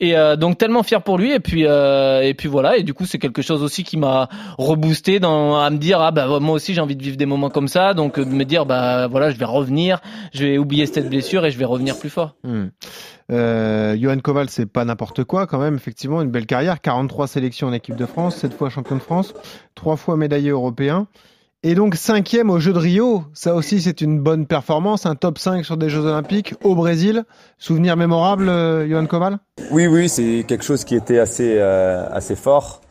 Et 0.00 0.16
euh, 0.16 0.36
donc 0.36 0.58
tellement 0.58 0.82
fier 0.82 1.02
pour 1.02 1.18
lui. 1.18 1.32
Et 1.32 1.40
puis 1.40 1.66
euh, 1.66 2.22
et 2.22 2.34
puis 2.34 2.48
voilà. 2.48 2.76
Et 2.76 2.82
du 2.82 2.94
coup, 2.94 3.06
c'est 3.06 3.18
quelque 3.18 3.42
chose 3.42 3.62
aussi 3.62 3.84
qui 3.84 3.96
m'a 3.96 4.28
reboosté 4.58 5.20
dans 5.20 5.58
à 5.58 5.70
me 5.70 5.78
dire 5.78 6.00
ah 6.00 6.10
bah 6.10 6.26
moi 6.40 6.54
aussi 6.54 6.74
j'ai 6.74 6.80
envie 6.80 6.96
de 6.96 7.02
vivre 7.02 7.16
des 7.16 7.26
moments 7.26 7.50
comme 7.50 7.68
ça. 7.68 7.94
Donc 7.94 8.18
de 8.18 8.24
me 8.24 8.44
dire 8.44 8.66
bah 8.66 9.06
voilà, 9.06 9.30
je 9.30 9.36
vais 9.36 9.44
revenir, 9.44 10.00
je 10.32 10.44
vais 10.44 10.58
oublier 10.58 10.86
cette 10.86 11.08
blessure 11.08 11.44
et 11.46 11.50
je 11.50 11.58
vais 11.58 11.64
revenir 11.64 11.98
plus 11.98 12.10
fort. 12.10 12.36
Hmm. 12.44 12.66
Euh, 13.32 13.96
Johan 13.98 14.18
Koval, 14.18 14.48
c'est 14.48 14.66
pas 14.66 14.84
n'importe 14.84 15.24
quoi 15.24 15.46
quand 15.46 15.58
même, 15.58 15.74
effectivement, 15.74 16.22
une 16.22 16.30
belle 16.30 16.46
carrière, 16.46 16.80
43 16.80 17.26
sélections 17.26 17.68
en 17.68 17.72
équipe 17.72 17.96
de 17.96 18.06
France, 18.06 18.36
7 18.36 18.54
fois 18.54 18.70
champion 18.70 18.96
de 18.96 19.00
France, 19.00 19.34
3 19.74 19.96
fois 19.96 20.16
médaillé 20.16 20.50
européen. 20.50 21.08
Et 21.68 21.74
donc 21.74 21.96
cinquième 21.96 22.48
au 22.48 22.60
Jeu 22.60 22.72
de 22.72 22.78
Rio, 22.78 23.24
ça 23.34 23.56
aussi 23.56 23.82
c'est 23.82 24.00
une 24.00 24.20
bonne 24.20 24.46
performance, 24.46 25.04
un 25.04 25.16
top 25.16 25.36
5 25.36 25.64
sur 25.64 25.76
des 25.76 25.88
Jeux 25.88 26.02
Olympiques 26.02 26.54
au 26.62 26.76
Brésil. 26.76 27.24
Souvenir 27.58 27.96
mémorable, 27.96 28.48
euh, 28.48 28.88
Johan 28.88 29.04
Koval 29.06 29.40
Oui, 29.72 29.88
oui, 29.88 30.08
c'est 30.08 30.44
quelque 30.46 30.62
chose 30.62 30.84
qui 30.84 30.94
était 30.94 31.18
assez, 31.18 31.56
euh, 31.58 32.06
assez 32.12 32.36
fort. 32.36 32.82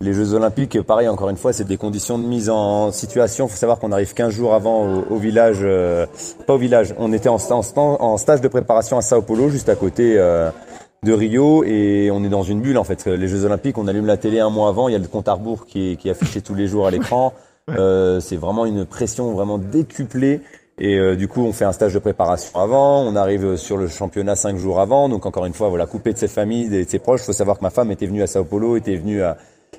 Les 0.00 0.14
Jeux 0.14 0.32
Olympiques, 0.32 0.80
pareil, 0.80 1.08
encore 1.08 1.28
une 1.28 1.36
fois, 1.36 1.52
c'est 1.52 1.66
des 1.66 1.76
conditions 1.76 2.18
de 2.18 2.24
mise 2.24 2.48
en 2.48 2.90
situation. 2.90 3.48
Il 3.48 3.50
faut 3.50 3.56
savoir 3.58 3.78
qu'on 3.78 3.92
arrive 3.92 4.14
15 4.14 4.32
jours 4.32 4.54
avant 4.54 4.82
au, 4.86 5.04
au 5.10 5.16
village, 5.18 5.58
euh, 5.60 6.06
pas 6.46 6.54
au 6.54 6.58
village, 6.58 6.94
on 6.96 7.12
était 7.12 7.28
en, 7.28 7.36
en, 7.36 7.62
en, 7.76 8.16
stage 8.16 8.40
de 8.40 8.48
préparation 8.48 8.96
à 8.96 9.02
Sao 9.02 9.20
Paulo, 9.20 9.50
juste 9.50 9.68
à 9.68 9.74
côté 9.74 10.14
de 10.14 11.12
Rio, 11.12 11.64
et 11.64 12.08
on 12.10 12.24
est 12.24 12.30
dans 12.30 12.44
une 12.44 12.62
bulle 12.62 12.78
en 12.78 12.84
fait. 12.84 13.06
Les 13.06 13.28
Jeux 13.28 13.44
Olympiques, 13.44 13.76
on 13.76 13.88
allume 13.88 14.06
la 14.06 14.16
télé 14.16 14.40
un 14.40 14.48
mois 14.48 14.70
avant, 14.70 14.88
il 14.88 14.92
y 14.92 14.94
a 14.94 14.98
le 14.98 15.06
compte 15.06 15.28
à 15.28 15.34
rebours 15.34 15.66
qui 15.66 15.92
est, 15.92 15.96
qui 15.96 16.08
est 16.08 16.12
affiché 16.12 16.40
tous 16.40 16.54
les 16.54 16.66
jours 16.66 16.86
à 16.86 16.90
l'écran. 16.90 17.34
Euh, 17.70 18.20
c'est 18.20 18.36
vraiment 18.36 18.66
une 18.66 18.84
pression 18.84 19.32
vraiment 19.32 19.58
décuplée. 19.58 20.40
Et 20.78 20.98
euh, 20.98 21.16
du 21.16 21.28
coup, 21.28 21.42
on 21.42 21.52
fait 21.52 21.64
un 21.64 21.72
stage 21.72 21.94
de 21.94 21.98
préparation 21.98 22.58
avant, 22.58 23.02
on 23.02 23.14
arrive 23.14 23.56
sur 23.56 23.76
le 23.76 23.88
championnat 23.88 24.34
cinq 24.36 24.56
jours 24.56 24.80
avant. 24.80 25.08
Donc 25.08 25.26
encore 25.26 25.46
une 25.46 25.52
fois, 25.52 25.68
voilà, 25.68 25.86
coupé 25.86 26.12
de 26.12 26.18
ses 26.18 26.28
familles, 26.28 26.68
de 26.68 26.84
ses 26.88 26.98
proches. 26.98 27.20
Il 27.22 27.26
faut 27.26 27.32
savoir 27.32 27.58
que 27.58 27.62
ma 27.62 27.70
femme 27.70 27.90
était 27.90 28.06
venue 28.06 28.22
à 28.22 28.26
Sao 28.26 28.44
Paulo, 28.44 28.76
était 28.76 28.96
venue 28.96 29.22
à, 29.22 29.36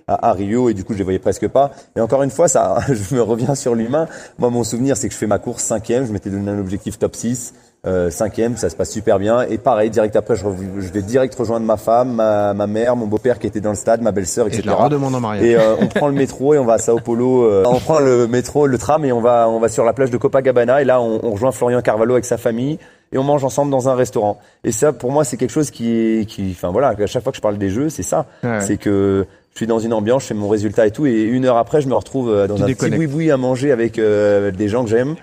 à, 0.07 0.33
Rio 0.33 0.69
et 0.69 0.73
du 0.73 0.83
coup 0.83 0.93
je 0.93 0.99
les 0.99 1.03
voyais 1.03 1.19
presque 1.19 1.47
pas. 1.47 1.71
Et 1.95 2.01
encore 2.01 2.23
une 2.23 2.29
fois, 2.29 2.47
ça, 2.47 2.77
je 2.87 3.15
me 3.15 3.21
reviens 3.21 3.55
sur 3.55 3.75
l'humain. 3.75 4.07
Moi, 4.37 4.49
mon 4.49 4.63
souvenir, 4.63 4.95
c'est 4.95 5.07
que 5.07 5.13
je 5.13 5.19
fais 5.19 5.27
ma 5.27 5.39
course 5.39 5.63
cinquième. 5.63 6.05
Je 6.05 6.11
m'étais 6.11 6.29
donné 6.29 6.51
un 6.51 6.59
objectif 6.59 6.99
top 6.99 7.15
6. 7.15 7.53
Euh, 7.85 8.09
cinquième, 8.09 8.55
ça 8.55 8.69
se 8.69 8.77
passe 8.77 8.91
super 8.91 9.19
bien. 9.19 9.41
Et 9.41 9.57
pareil, 9.57 9.89
direct 9.89 10.15
après, 10.15 10.37
je, 10.37 10.43
je 10.79 10.91
vais 10.93 11.01
direct 11.01 11.35
rejoindre 11.35 11.65
ma 11.65 11.75
femme, 11.75 12.13
ma, 12.13 12.53
ma 12.53 12.65
mère, 12.65 12.95
mon 12.95 13.07
beau-père 13.07 13.39
qui 13.39 13.47
était 13.47 13.59
dans 13.59 13.71
le 13.71 13.75
stade, 13.75 14.01
ma 14.01 14.13
belle-sœur, 14.13 14.47
etc. 14.47 14.61
Et, 14.61 14.63
je 14.63 14.69
la 14.69 14.75
redemande 14.75 15.13
en 15.15 15.19
mariage. 15.19 15.43
et 15.45 15.55
euh, 15.57 15.75
on 15.81 15.87
prend 15.87 16.07
le 16.07 16.13
métro 16.13 16.53
et 16.53 16.57
on 16.59 16.63
va 16.65 16.73
à 16.73 16.77
Sao 16.77 16.97
Paulo. 16.99 17.43
Euh, 17.43 17.63
on 17.67 17.79
prend 17.79 17.99
le 17.99 18.25
métro, 18.27 18.67
le 18.67 18.77
tram 18.77 19.03
et 19.03 19.11
on 19.11 19.19
va, 19.19 19.49
on 19.49 19.59
va 19.59 19.67
sur 19.67 19.83
la 19.83 19.91
plage 19.91 20.11
de 20.11 20.17
Copacabana. 20.17 20.81
Et 20.81 20.85
là, 20.85 21.01
on, 21.01 21.19
on 21.23 21.31
rejoint 21.31 21.51
Florian 21.51 21.81
Carvalho 21.81 22.13
avec 22.13 22.23
sa 22.23 22.37
famille 22.37 22.79
et 23.11 23.17
on 23.17 23.23
mange 23.23 23.43
ensemble 23.43 23.69
dans 23.69 23.89
un 23.89 23.95
restaurant. 23.95 24.39
Et 24.63 24.71
ça, 24.71 24.93
pour 24.93 25.11
moi, 25.11 25.25
c'est 25.25 25.35
quelque 25.35 25.51
chose 25.51 25.69
qui, 25.69 26.25
qui, 26.29 26.51
enfin 26.55 26.71
voilà, 26.71 26.95
à 26.97 27.05
chaque 27.05 27.21
fois 27.23 27.31
que 27.33 27.37
je 27.37 27.41
parle 27.41 27.57
des 27.57 27.69
jeux, 27.69 27.89
c'est 27.89 28.01
ça, 28.01 28.27
Ouais. 28.45 28.61
c'est 28.61 28.77
que 28.77 29.25
je 29.51 29.57
suis 29.57 29.67
dans 29.67 29.79
une 29.79 29.91
ambiance, 29.93 30.23
je 30.23 30.27
fais 30.29 30.33
mon 30.33 30.47
résultat 30.47 30.87
et 30.87 30.91
tout, 30.91 31.05
et 31.05 31.21
une 31.23 31.45
heure 31.45 31.57
après, 31.57 31.81
je 31.81 31.87
me 31.89 31.93
retrouve 31.93 32.31
euh, 32.31 32.47
dans 32.47 32.55
Tu 32.55 32.63
un 32.63 32.65
déconnectes. 32.65 32.95
petit 32.97 33.05
boui-boui 33.07 33.29
à 33.29 33.37
manger 33.37 33.71
avec 33.73 33.99
euh, 33.99 34.49
des 34.51 34.67
gens 34.69 34.83
que 34.85 34.89
j'aime. 34.89 35.15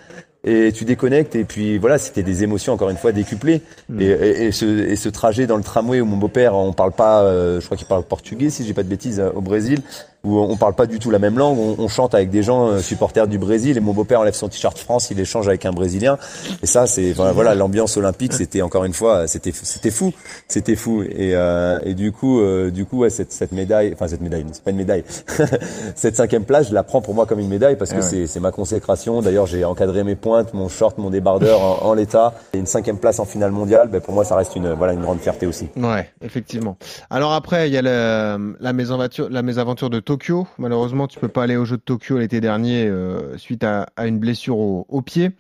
Et 0.43 0.73
tu 0.73 0.87
déconnectes 0.87 1.37
et 1.37 1.45
puis 1.45 1.77
voilà, 1.77 1.99
c'était 1.99 2.23
des 2.23 2.45
émotions 2.45 2.73
encore 2.73 2.89
une 2.89 2.97
fois 2.97 3.13
décuplées. 3.13 3.61
Mm. 3.89 4.01
Et, 4.01 4.05
et, 4.07 4.45
et 4.47 4.53
ce, 4.53 4.65
et 4.65 4.97
ce 4.97 5.09
trajet 5.11 5.47
dans 5.47 5.57
le 5.57 5.63
tramway 5.63 6.01
où 6.01 6.07
mon 6.07 6.17
beau-père, 6.17 6.55
on 6.55 6.73
parle 6.73 6.93
pas, 6.93 7.23
euh, 7.23 7.61
je 7.61 7.65
crois 7.67 7.77
qu'il 7.77 7.87
parle 7.87 8.05
portugais 8.05 8.49
si 8.49 8.65
j'ai 8.65 8.73
pas 8.73 8.83
de 8.83 8.89
bêtises, 8.89 9.21
euh, 9.21 9.31
au 9.35 9.43
Brésil, 9.43 9.81
où 10.25 10.39
on 10.39 10.57
parle 10.57 10.75
pas 10.75 10.87
du 10.87 10.99
tout 10.99 11.11
la 11.11 11.19
même 11.19 11.39
langue. 11.39 11.59
On, 11.59 11.77
on 11.79 11.89
chante 11.89 12.15
avec 12.15 12.31
des 12.31 12.43
gens 12.43 12.69
euh, 12.69 12.79
supporters 12.81 13.27
du 13.27 13.39
Brésil 13.39 13.77
et 13.77 13.81
mon 13.81 13.93
beau-père 13.93 14.21
enlève 14.21 14.35
son 14.35 14.49
t-shirt 14.49 14.77
France, 14.79 15.11
il 15.11 15.19
échange 15.19 15.49
avec 15.49 15.65
un 15.67 15.73
Brésilien. 15.73 16.19
Et 16.63 16.67
ça, 16.67 16.87
c'est 16.87 17.13
voilà, 17.13 17.55
l'ambiance 17.55 17.97
olympique, 17.97 18.33
c'était 18.33 18.63
encore 18.63 18.85
une 18.85 18.93
fois, 18.93 19.27
c'était 19.27 19.53
c'était 19.53 19.91
fou, 19.91 20.13
c'était 20.49 20.77
fou. 20.77 21.03
Et, 21.03 21.35
euh, 21.35 21.79
et 21.85 21.95
du 21.95 22.13
coup, 22.13 22.41
euh, 22.41 22.71
du 22.71 22.85
coup, 22.85 22.99
ouais, 22.99 23.11
cette, 23.11 23.33
cette 23.33 23.53
médaille, 23.53 23.93
enfin 23.95 24.09
cette 24.09 24.21
médaille, 24.21 24.45
c'est 24.53 24.63
pas 24.63 24.71
une 24.73 24.77
médaille, 24.77 25.05
cette 25.95 26.17
cinquième 26.17 26.45
place, 26.45 26.69
je 26.69 26.75
la 26.75 26.83
prends 26.83 27.01
pour 27.01 27.15
moi 27.15 27.27
comme 27.27 27.39
une 27.41 27.49
médaille 27.49 27.77
parce 27.77 27.91
que 27.93 27.97
ouais. 27.97 28.03
c'est 28.03 28.27
c'est 28.27 28.41
ma 28.41 28.53
consécration. 28.53 29.23
D'ailleurs, 29.23 29.47
j'ai 29.47 29.65
encadré 29.65 30.05
mes 30.05 30.17
pointes, 30.17 30.55
mon 30.55 30.69
short, 30.69 30.99
mon 30.99 31.11
débardeur 31.11 31.61
en, 31.61 31.87
en 31.89 31.95
l'état. 31.95 32.35
Et 32.53 32.59
une 32.59 32.67
cinquième 32.67 32.99
place 32.99 33.19
en 33.21 33.25
finale 33.25 33.51
mondiale, 33.53 33.89
ben, 33.89 34.01
pour 34.01 34.15
moi, 34.15 34.25
ça 34.25 34.37
reste 34.37 34.57
une 34.57 34.73
voilà 34.75 34.93
une 34.93 35.01
grande 35.03 35.21
fierté 35.21 35.47
aussi. 35.47 35.69
Ouais, 35.77 36.11
effectivement. 36.23 36.77
Alors 37.11 37.33
après, 37.33 37.69
il 37.69 37.73
y 37.75 37.79
a 37.79 37.83
le- 37.83 38.57
la, 38.61 38.73
mésaventure, 38.73 39.29
la 39.31 39.43
mésaventure 39.43 39.91
de 39.91 40.01
Tokyo. 40.11 40.49
Malheureusement, 40.59 41.07
tu 41.07 41.21
peux 41.21 41.29
pas 41.29 41.45
aller 41.45 41.55
aux 41.55 41.65
Jeux 41.65 41.77
de 41.77 41.83
Tokyo 41.83 42.19
l'été 42.19 42.41
dernier 42.41 42.85
euh, 42.85 43.39
suite 43.39 43.63
à, 43.63 43.87
une 44.05 44.19
blessure 44.19 44.59
au, 44.59 45.03
pied. 45.03 45.31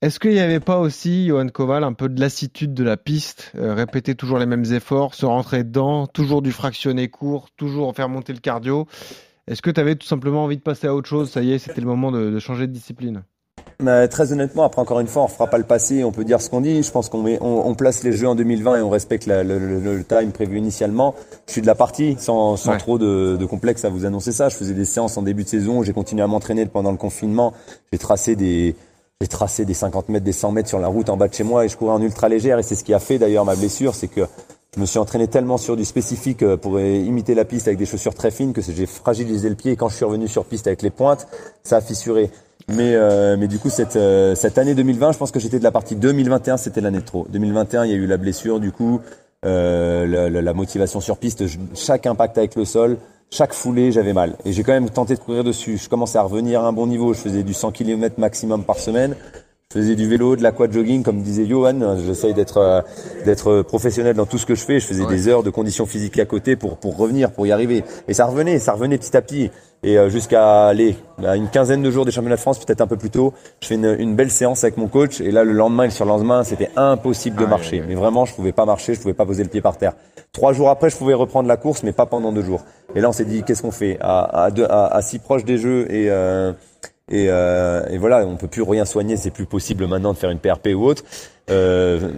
Est-ce 0.00 0.18
qu'il 0.18 0.30
n'y 0.30 0.40
avait 0.40 0.58
pas 0.58 0.78
aussi, 0.78 1.26
Johan 1.26 1.48
Koval, 1.48 1.84
un 1.84 1.92
peu 1.92 2.08
de 2.08 2.18
lassitude 2.18 2.72
de 2.72 2.82
la 2.82 2.96
piste, 2.96 3.52
euh, 3.56 3.74
répéter 3.74 4.14
toujours 4.14 4.38
les 4.38 4.46
mêmes 4.46 4.64
efforts, 4.72 5.14
se 5.14 5.26
rentrer 5.26 5.64
dedans, 5.64 6.06
toujours 6.06 6.40
du 6.40 6.50
fractionné 6.50 7.08
court, 7.08 7.50
toujours 7.58 7.94
faire 7.94 8.08
monter 8.08 8.32
le 8.32 8.38
cardio? 8.38 8.86
Est-ce 9.46 9.60
que 9.60 9.70
tu 9.70 9.78
avais 9.78 9.96
tout 9.96 10.06
simplement 10.06 10.44
envie 10.44 10.56
de 10.56 10.62
passer 10.62 10.86
à 10.86 10.94
autre 10.94 11.06
chose? 11.06 11.30
Ça 11.30 11.42
y 11.42 11.52
est, 11.52 11.58
c'était 11.58 11.82
le 11.82 11.86
moment 11.86 12.10
de 12.10 12.38
changer 12.38 12.66
de 12.66 12.72
discipline. 12.72 13.22
Mais 13.82 14.08
très 14.08 14.32
honnêtement, 14.32 14.64
après 14.64 14.80
encore 14.82 15.00
une 15.00 15.06
fois, 15.06 15.22
on 15.22 15.28
fera 15.28 15.46
pas 15.46 15.58
le 15.58 15.64
passé, 15.64 16.04
on 16.04 16.12
peut 16.12 16.24
dire 16.24 16.40
ce 16.42 16.50
qu'on 16.50 16.60
dit. 16.60 16.82
Je 16.82 16.90
pense 16.90 17.08
qu'on 17.08 17.22
met, 17.22 17.38
on, 17.40 17.66
on 17.66 17.74
place 17.74 18.02
les 18.02 18.12
jeux 18.12 18.28
en 18.28 18.34
2020 18.34 18.76
et 18.76 18.82
on 18.82 18.90
respecte 18.90 19.26
la- 19.26 19.42
le, 19.42 19.58
le- 19.58 19.78
le 19.96 20.04
time 20.04 20.32
prévu 20.32 20.58
initialement. 20.58 21.14
Je 21.46 21.52
suis 21.52 21.62
de 21.62 21.66
la 21.66 21.74
partie, 21.74 22.16
sans, 22.18 22.56
sans 22.56 22.72
Ouais. 22.72 22.78
trop 22.78 22.98
de, 22.98 23.36
de 23.38 23.46
complexe 23.46 23.84
à 23.84 23.88
vous 23.88 24.04
annoncer 24.04 24.32
ça. 24.32 24.48
Je 24.48 24.56
faisais 24.56 24.74
des 24.74 24.84
séances 24.84 25.16
en 25.16 25.22
début 25.22 25.44
de 25.44 25.48
saison, 25.48 25.82
j'ai 25.82 25.92
continué 25.92 26.22
à 26.22 26.26
m'entraîner 26.26 26.66
pendant 26.66 26.90
le 26.92 26.98
confinement. 26.98 27.52
J'ai 27.92 27.98
tracé 27.98 28.36
des, 28.36 28.76
j'ai 29.20 29.28
tracé 29.28 29.64
des 29.64 29.74
50 29.74 30.08
mètres, 30.10 30.24
des 30.24 30.32
100 30.32 30.52
mètres 30.52 30.68
sur 30.68 30.78
la 30.78 30.88
route 30.88 31.08
en 31.08 31.16
bas 31.16 31.28
de 31.28 31.34
chez 31.34 31.44
moi 31.44 31.64
et 31.64 31.68
je 31.68 31.76
courais 31.76 31.92
en 31.92 32.02
ultra 32.02 32.28
légère 32.28 32.58
et 32.58 32.62
c'est 32.62 32.74
ce 32.74 32.84
qui 32.84 32.92
a 32.94 32.98
fait 32.98 33.18
d'ailleurs 33.18 33.44
ma 33.44 33.56
blessure, 33.56 33.94
c'est 33.94 34.08
que 34.08 34.22
je 34.76 34.80
me 34.80 34.86
suis 34.86 34.98
entraîné 34.98 35.26
tellement 35.26 35.56
sur 35.58 35.76
du 35.76 35.84
spécifique 35.84 36.42
euh, 36.44 36.56
pour 36.56 36.78
imiter 36.78 37.34
la 37.34 37.44
piste 37.44 37.66
avec 37.66 37.78
des 37.78 37.86
chaussures 37.86 38.14
très 38.14 38.30
fines 38.30 38.52
que 38.52 38.60
j'ai 38.62 38.86
fragilisé 38.86 39.48
le 39.48 39.56
pied 39.56 39.72
et 39.72 39.76
quand 39.76 39.88
je 39.88 39.96
suis 39.96 40.04
revenu 40.04 40.28
sur 40.28 40.44
piste 40.44 40.66
avec 40.68 40.82
les 40.82 40.90
pointes, 40.90 41.26
ça 41.64 41.78
a 41.78 41.80
fissuré. 41.80 42.30
Mais, 42.68 42.94
euh, 42.94 43.36
mais 43.38 43.48
du 43.48 43.58
coup, 43.58 43.70
cette, 43.70 43.96
euh, 43.96 44.34
cette 44.34 44.58
année 44.58 44.74
2020, 44.74 45.12
je 45.12 45.18
pense 45.18 45.30
que 45.30 45.40
j'étais 45.40 45.58
de 45.58 45.64
la 45.64 45.72
partie 45.72 45.96
2021, 45.96 46.56
c'était 46.56 46.80
l'année 46.80 47.00
de 47.00 47.04
trop. 47.04 47.26
2021, 47.30 47.84
il 47.84 47.90
y 47.90 47.94
a 47.94 47.96
eu 47.96 48.06
la 48.06 48.16
blessure, 48.16 48.60
du 48.60 48.72
coup, 48.72 49.00
euh, 49.44 50.30
la, 50.30 50.52
motivation 50.52 51.00
sur 51.00 51.16
piste, 51.16 51.44
chaque 51.74 52.06
impact 52.06 52.38
avec 52.38 52.54
le 52.54 52.64
sol, 52.64 52.98
chaque 53.30 53.54
foulée, 53.54 53.92
j'avais 53.92 54.12
mal. 54.12 54.36
Et 54.44 54.52
j'ai 54.52 54.62
quand 54.62 54.72
même 54.72 54.90
tenté 54.90 55.14
de 55.14 55.20
courir 55.20 55.44
dessus. 55.44 55.78
Je 55.78 55.88
commençais 55.88 56.18
à 56.18 56.22
revenir 56.22 56.62
à 56.62 56.68
un 56.68 56.72
bon 56.72 56.86
niveau. 56.86 57.14
Je 57.14 57.20
faisais 57.20 57.42
du 57.42 57.54
100 57.54 57.70
km 57.72 58.18
maximum 58.18 58.64
par 58.64 58.78
semaine. 58.78 59.14
Je 59.72 59.78
faisais 59.78 59.94
du 59.94 60.08
vélo, 60.08 60.34
de 60.34 60.42
l'aquad 60.42 60.72
jogging, 60.72 61.04
comme 61.04 61.22
disait 61.22 61.46
Johan. 61.46 61.96
J'essaye 62.04 62.34
d'être 62.34 62.56
euh, 62.56 62.80
d'être 63.24 63.62
professionnel 63.62 64.16
dans 64.16 64.26
tout 64.26 64.36
ce 64.36 64.44
que 64.44 64.56
je 64.56 64.64
fais. 64.64 64.80
Je 64.80 64.86
faisais 64.86 65.06
des 65.06 65.28
heures 65.28 65.44
de 65.44 65.50
conditions 65.50 65.86
physiques 65.86 66.18
à 66.18 66.24
côté 66.24 66.56
pour 66.56 66.76
pour 66.76 66.96
revenir, 66.96 67.30
pour 67.30 67.46
y 67.46 67.52
arriver. 67.52 67.84
Et 68.08 68.14
ça 68.14 68.26
revenait, 68.26 68.58
ça 68.58 68.72
revenait 68.72 68.98
petit 68.98 69.16
à 69.16 69.22
petit. 69.22 69.52
Et 69.84 69.96
euh, 69.96 70.08
jusqu'à 70.10 70.66
aller 70.66 70.96
à 71.24 71.36
une 71.36 71.46
quinzaine 71.48 71.84
de 71.84 71.90
jours 71.92 72.04
des 72.04 72.10
championnats 72.10 72.34
de 72.34 72.40
France, 72.40 72.58
peut-être 72.58 72.80
un 72.80 72.88
peu 72.88 72.96
plus 72.96 73.10
tôt, 73.10 73.32
je 73.60 73.68
fais 73.68 73.76
une, 73.76 73.94
une 73.96 74.16
belle 74.16 74.32
séance 74.32 74.64
avec 74.64 74.76
mon 74.76 74.88
coach. 74.88 75.20
Et 75.20 75.30
là, 75.30 75.44
le 75.44 75.52
lendemain 75.52 75.84
et 75.84 75.86
le 75.86 75.92
surlendemain, 75.92 76.42
c'était 76.42 76.70
impossible 76.74 77.36
de 77.36 77.44
Aïe, 77.44 77.50
marcher. 77.50 77.82
Mais 77.86 77.94
vraiment, 77.94 78.24
je 78.24 78.34
pouvais 78.34 78.50
pas 78.50 78.64
marcher, 78.64 78.94
je 78.94 79.00
pouvais 79.00 79.14
pas 79.14 79.24
poser 79.24 79.44
le 79.44 79.50
pied 79.50 79.60
par 79.60 79.78
terre. 79.78 79.92
Trois 80.32 80.52
jours 80.52 80.68
après, 80.68 80.90
je 80.90 80.96
pouvais 80.96 81.14
reprendre 81.14 81.46
la 81.46 81.56
course, 81.56 81.84
mais 81.84 81.92
pas 81.92 82.06
pendant 82.06 82.32
deux 82.32 82.42
jours. 82.42 82.64
Et 82.96 83.00
là, 83.00 83.08
on 83.08 83.12
s'est 83.12 83.24
dit, 83.24 83.44
qu'est-ce 83.44 83.62
qu'on 83.62 83.70
fait? 83.70 83.98
À, 84.00 84.46
à, 84.46 84.50
à, 84.68 84.96
à 84.96 85.00
si 85.02 85.20
proche 85.20 85.44
des 85.44 85.58
Jeux 85.58 85.86
et 85.92 86.10
euh, 86.10 86.52
et, 87.10 87.26
euh, 87.28 87.84
et 87.90 87.98
voilà, 87.98 88.26
on 88.26 88.36
peut 88.36 88.46
plus 88.48 88.62
rien 88.62 88.84
soigner, 88.84 89.16
c'est 89.16 89.30
plus 89.30 89.46
possible 89.46 89.86
maintenant 89.86 90.12
de 90.12 90.18
faire 90.18 90.30
une 90.30 90.38
PRP 90.38 90.68
ou 90.74 90.84
autre. 90.84 91.02
Euh, 91.50 92.10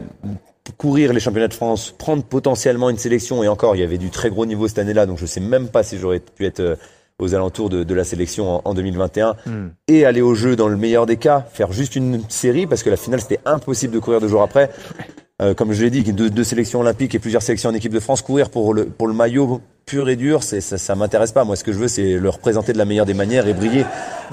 courir 0.78 1.12
les 1.12 1.20
championnats 1.20 1.48
de 1.48 1.54
France, 1.54 1.94
prendre 1.96 2.22
potentiellement 2.22 2.90
une 2.90 2.98
sélection, 2.98 3.42
et 3.42 3.48
encore, 3.48 3.74
il 3.74 3.80
y 3.80 3.84
avait 3.84 3.98
du 3.98 4.10
très 4.10 4.30
gros 4.30 4.46
niveau 4.46 4.68
cette 4.68 4.78
année-là, 4.78 5.06
donc 5.06 5.18
je 5.18 5.26
sais 5.26 5.40
même 5.40 5.68
pas 5.68 5.82
si 5.82 5.98
j'aurais 5.98 6.20
pu 6.20 6.46
être 6.46 6.60
euh, 6.60 6.76
aux 7.18 7.34
alentours 7.34 7.68
de, 7.68 7.84
de 7.84 7.94
la 7.94 8.04
sélection 8.04 8.56
en, 8.56 8.62
en 8.64 8.74
2021, 8.74 9.36
Hmm. 9.46 9.68
et 9.88 10.04
aller 10.04 10.22
au 10.22 10.34
jeu 10.34 10.56
dans 10.56 10.68
le 10.68 10.76
meilleur 10.76 11.06
des 11.06 11.16
cas, 11.16 11.44
faire 11.52 11.72
juste 11.72 11.96
une 11.96 12.22
série, 12.28 12.66
parce 12.66 12.82
que 12.82 12.90
la 12.90 12.96
finale 12.96 13.20
c'était 13.20 13.40
impossible 13.44 13.94
de 13.94 13.98
courir 13.98 14.20
deux 14.20 14.28
jours 14.28 14.42
après. 14.42 14.70
Euh, 15.42 15.54
comme 15.54 15.72
je 15.72 15.82
l'ai 15.82 15.90
dit, 15.90 16.02
deux, 16.12 16.30
deux 16.30 16.44
sélections 16.44 16.80
olympiques 16.80 17.14
et 17.14 17.18
plusieurs 17.18 17.42
sélections 17.42 17.70
en 17.70 17.74
équipe 17.74 17.92
de 17.92 18.00
France, 18.00 18.22
courir 18.22 18.48
pour 18.48 18.74
le, 18.74 18.86
pour 18.86 19.08
le 19.08 19.14
maillot 19.14 19.60
pur 19.84 20.08
et 20.08 20.14
dur, 20.14 20.42
ça, 20.44 20.60
ça 20.60 20.94
m'intéresse 20.94 21.32
pas. 21.32 21.42
Moi, 21.42 21.56
ce 21.56 21.64
que 21.64 21.72
je 21.72 21.78
veux, 21.78 21.88
c'est 21.88 22.12
le 22.12 22.28
représenter 22.28 22.72
de 22.72 22.78
la 22.78 22.84
meilleure 22.84 23.06
des 23.06 23.14
manières 23.14 23.48
et 23.48 23.52
briller. 23.52 23.84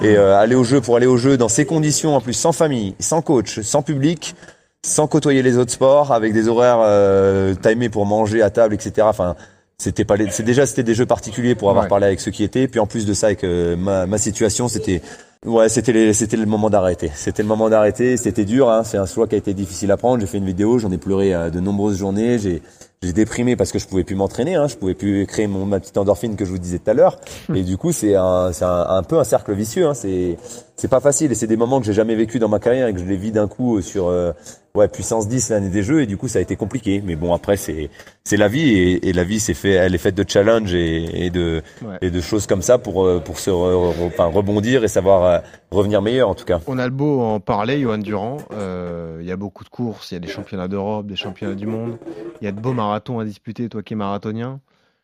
Et 0.02 0.16
euh, 0.16 0.38
aller 0.38 0.54
au 0.54 0.62
jeu 0.62 0.80
pour 0.80 0.96
aller 0.96 1.06
au 1.06 1.16
jeu 1.16 1.36
dans 1.36 1.48
ces 1.48 1.66
conditions, 1.66 2.14
en 2.14 2.20
plus 2.20 2.34
sans 2.34 2.52
famille, 2.52 2.94
sans 3.00 3.22
coach, 3.22 3.60
sans 3.60 3.82
public, 3.82 4.36
sans 4.86 5.08
côtoyer 5.08 5.42
les 5.42 5.58
autres 5.58 5.72
sports, 5.72 6.12
avec 6.12 6.32
des 6.32 6.48
horaires 6.48 6.78
euh, 6.80 7.54
timés 7.54 7.88
pour 7.88 8.06
manger 8.06 8.42
à 8.42 8.50
table, 8.50 8.74
etc. 8.74 9.06
Enfin, 9.10 9.34
c'était 9.80 10.04
pas 10.04 10.16
les- 10.16 10.30
c'est 10.30 10.42
déjà 10.42 10.66
c'était 10.66 10.82
des 10.82 10.94
jeux 10.94 11.06
particuliers 11.06 11.54
pour 11.54 11.70
avoir 11.70 11.84
Ouais. 11.84 11.88
parlé 11.88 12.06
avec 12.06 12.20
ceux 12.20 12.30
qui 12.30 12.44
étaient. 12.44 12.68
Puis 12.68 12.80
en 12.80 12.86
plus 12.86 13.06
de 13.06 13.14
ça, 13.14 13.26
avec 13.28 13.44
euh, 13.44 13.76
ma, 13.76 14.06
ma 14.06 14.18
situation, 14.18 14.68
c'était 14.68 15.00
Ouais, 15.46 15.70
c'était 15.70 15.92
les- 15.94 16.12
c'était 16.12 16.36
le 16.36 16.44
moment 16.44 16.68
d'arrêter. 16.68 17.10
C'était 17.14 17.42
le 17.42 17.48
moment 17.48 17.70
d'arrêter. 17.70 18.18
C'était 18.18 18.44
dur. 18.44 18.68
Hein. 18.68 18.84
C'est 18.84 18.98
un 18.98 19.06
choix 19.06 19.26
qui 19.26 19.36
a 19.36 19.38
été 19.38 19.54
difficile 19.54 19.90
à 19.90 19.96
prendre. 19.96 20.20
J'ai 20.20 20.26
fait 20.26 20.36
une 20.36 20.44
vidéo. 20.44 20.78
J'en 20.78 20.92
ai 20.92 20.98
pleuré 20.98 21.32
euh, 21.32 21.48
de 21.48 21.60
nombreuses 21.60 21.96
journées. 21.96 22.38
J'ai 22.38 22.60
j'ai 23.02 23.14
déprimé 23.14 23.56
parce 23.56 23.72
que 23.72 23.78
je 23.78 23.86
pouvais 23.86 24.04
plus 24.04 24.14
m'entraîner. 24.16 24.56
Hein. 24.56 24.66
Je 24.68 24.76
pouvais 24.76 24.92
plus 24.92 25.24
créer 25.26 25.46
mon 25.46 25.64
ma 25.64 25.80
petite 25.80 25.96
endorphine 25.96 26.36
que 26.36 26.44
je 26.44 26.50
vous 26.50 26.58
disais 26.58 26.78
tout 26.78 26.90
à 26.90 26.92
l'heure. 26.92 27.18
Et 27.54 27.62
du 27.62 27.78
coup, 27.78 27.90
c'est 27.90 28.16
un 28.16 28.52
c'est 28.52 28.66
un, 28.66 28.84
un 28.86 29.02
peu 29.02 29.18
un 29.18 29.24
cercle 29.24 29.54
vicieux. 29.54 29.86
Hein. 29.86 29.94
C'est 29.94 30.36
c'est 30.76 30.88
pas 30.88 31.00
facile. 31.00 31.32
Et 31.32 31.34
c'est 31.34 31.46
des 31.46 31.56
moments 31.56 31.80
que 31.80 31.86
j'ai 31.86 31.94
jamais 31.94 32.16
vécu 32.16 32.38
dans 32.38 32.50
ma 32.50 32.58
carrière 32.58 32.88
et 32.88 32.92
que 32.92 33.00
je 33.00 33.06
les 33.06 33.16
vis 33.16 33.32
d'un 33.32 33.48
coup 33.48 33.80
sur 33.80 34.08
euh, 34.08 34.32
ouais 34.74 34.88
puissance 34.88 35.28
10 35.28 35.50
l'année 35.50 35.68
des 35.70 35.82
jeux. 35.82 36.02
Et 36.02 36.06
du 36.06 36.16
coup, 36.16 36.28
ça 36.28 36.38
a 36.38 36.42
été 36.42 36.56
compliqué. 36.56 37.02
Mais 37.04 37.16
bon, 37.16 37.32
après 37.34 37.56
c'est 37.56 37.90
c'est 38.24 38.36
la 38.36 38.48
vie 38.48 38.68
et, 38.70 39.08
et 39.08 39.12
la 39.12 39.24
vie 39.24 39.40
c'est 39.40 39.54
fait. 39.54 39.70
Elle 39.70 39.94
est 39.94 39.98
faite 39.98 40.14
de 40.14 40.24
challenges 40.28 40.74
et, 40.74 41.26
et 41.26 41.30
de 41.30 41.62
Ouais. 41.82 41.96
et 42.02 42.10
de 42.10 42.20
choses 42.20 42.46
comme 42.46 42.62
ça 42.62 42.78
pour 42.78 43.04
euh, 43.06 43.20
pour 43.20 43.38
se 43.38 43.50
re- 43.50 43.94
re- 43.94 44.06
enfin, 44.06 44.26
rebondir 44.26 44.84
et 44.84 44.88
savoir 44.88 45.24
euh, 45.24 45.38
revenir 45.70 46.02
meilleur 46.02 46.28
en 46.28 46.34
tout 46.34 46.44
cas. 46.44 46.60
On 46.66 46.78
a 46.78 46.84
le 46.86 46.92
beau 46.92 47.20
en 47.20 47.40
parler, 47.40 47.80
Johan 47.80 47.98
Durand. 47.98 48.38
Euh, 48.52 49.18
Il 49.20 49.26
y 49.26 49.32
a 49.32 49.36
beaucoup 49.36 49.64
de 49.64 49.68
courses, 49.68 50.10
il 50.10 50.14
y 50.14 50.16
a 50.16 50.20
des 50.20 50.28
championnats 50.28 50.68
d'Europe, 50.68 51.06
des 51.06 51.16
championnats 51.16 51.54
du 51.54 51.66
monde. 51.66 51.98
Il 52.40 52.44
y 52.44 52.48
a 52.48 52.52
de 52.52 52.60
beaux 52.60 52.72
marathons 52.72 53.18
à 53.18 53.24
disputer, 53.24 53.68
toi 53.68 53.82
qui 53.82 53.94
es 53.94 53.96
marathonien. 53.96 54.60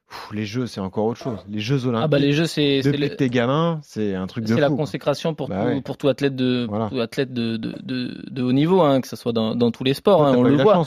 Pff, 0.09 0.29
les 0.33 0.45
Jeux, 0.47 0.66
c'est 0.69 0.81
encore 0.81 1.07
autre 1.07 1.21
chose. 1.21 1.38
Les 1.51 1.59
Jeux 1.59 1.85
Olympiques. 1.87 2.05
Ah 2.05 2.09
bah 2.09 2.19
les 2.21 2.31
jeux, 2.33 2.47
c'est 2.47 2.81
Depuis 2.81 2.97
le- 2.97 3.09
que 3.09 3.14
t'es 3.14 3.29
gamin, 3.29 3.81
c'est 3.83 4.14
un 4.14 4.29
truc 4.29 4.45
de 4.45 4.55
c'est 4.55 4.61
la 4.61 4.69
consécration 4.71 5.35
pour, 5.35 5.49
Bah 5.49 5.62
tout, 5.62 5.66
ouais. 5.66 5.81
pour 5.81 5.97
tout 5.97 6.07
athlète 6.09 6.37
de 6.37 6.64
Voilà. 6.69 6.88
tout 6.90 7.01
athlète 7.01 7.33
de, 7.35 7.57
de, 7.57 7.75
de, 7.83 8.23
de 8.31 8.42
haut 8.45 8.53
niveau, 8.53 8.83
hein, 8.83 9.01
que 9.01 9.09
ce 9.09 9.16
soit 9.16 9.33
dans, 9.33 9.57
dans 9.57 9.73
tous 9.73 9.83
les 9.83 9.95
sports. 9.95 10.19
Toi, 10.19 10.29
hein, 10.29 10.35
on 10.37 10.45
le 10.45 10.57
voit. 10.62 10.81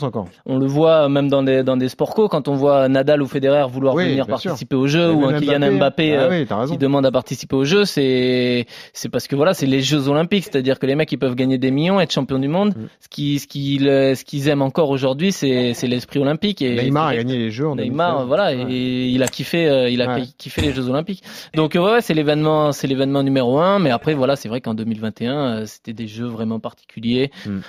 On 0.45 0.57
le 0.57 0.65
voit 0.65 1.09
même 1.09 1.27
dans 1.27 1.43
des, 1.43 1.63
dans 1.63 1.75
des 1.75 1.89
sports 1.89 2.15
co, 2.15 2.29
quand 2.29 2.47
on 2.47 2.55
voit 2.55 2.87
Nadal 2.87 3.21
ou 3.21 3.27
Federer 3.27 3.65
vouloir 3.69 3.93
Oui, 3.95 4.05
venir 4.09 4.23
sûr. 4.23 4.31
participer 4.41 4.77
aux 4.77 4.87
Jeux 4.87 5.09
Et 5.11 5.13
ou 5.13 5.25
un 5.25 5.37
Kylian 5.37 5.73
Mbappé, 5.73 6.15
Ah 6.15 6.21
euh, 6.21 6.45
oui, 6.63 6.67
qui 6.71 6.77
demande 6.77 7.05
à 7.05 7.11
participer 7.11 7.57
aux 7.57 7.65
Jeux, 7.65 7.83
c'est 7.83 8.67
c'est 8.93 9.09
parce 9.09 9.27
que 9.27 9.35
voilà, 9.35 9.53
c'est 9.53 9.65
les 9.65 9.81
Jeux 9.81 10.07
Olympiques, 10.07 10.45
c'est-à-dire 10.45 10.79
que 10.79 10.85
les 10.85 10.95
mecs 10.95 11.11
ils 11.11 11.17
peuvent 11.19 11.35
gagner 11.35 11.57
des 11.57 11.71
millions, 11.71 11.99
être 11.99 12.13
champions 12.13 12.39
du 12.39 12.47
monde. 12.47 12.69
Mm. 12.69 12.87
Ce 13.01 13.09
qui 13.09 13.39
ce 13.39 13.47
qu'ils 13.47 13.81
ce 13.81 14.23
qu'ils 14.23 14.47
aiment 14.47 14.61
encore 14.61 14.89
aujourd'hui, 14.91 15.33
c'est 15.33 15.73
c'est 15.73 15.87
l'esprit 15.87 16.19
olympique. 16.19 16.61
Et 16.61 16.73
Neymar 16.83 17.07
a 17.07 17.15
gagné 17.17 17.37
les 17.37 17.51
Jeux 17.51 17.67
en 17.67 17.75
Neymar, 17.75 18.25
2016. 18.25 18.27
voilà, 18.27 18.55
Ouais. 18.55 18.73
et 18.73 19.08
il 19.11 19.23
a 19.23 19.27
kiffé, 19.27 19.67
euh, 19.67 19.89
il 19.89 20.01
a 20.01 20.13
Ouais. 20.15 20.23
kiffé 20.37 20.61
les 20.61 20.73
Jeux 20.73 20.87
Olympiques. 20.89 21.23
Donc 21.55 21.75
euh, 21.75 21.93
ouais, 21.93 22.01
c'est 22.01 22.13
l'événement, 22.13 22.71
c'est 22.71 22.87
l'événement 22.87 23.23
numéro 23.23 23.59
un. 23.59 23.79
Mais 23.79 23.91
après 23.91 24.13
voilà, 24.13 24.35
c'est 24.35 24.49
vrai 24.49 24.61
qu'en 24.61 24.73
2021, 24.73 25.33
euh, 25.61 25.65
c'était 25.65 25.93
des 25.93 26.07
Jeux 26.07 26.25
vraiment 26.27 26.59
particuliers. 26.59 27.31
Mm. 27.45 27.59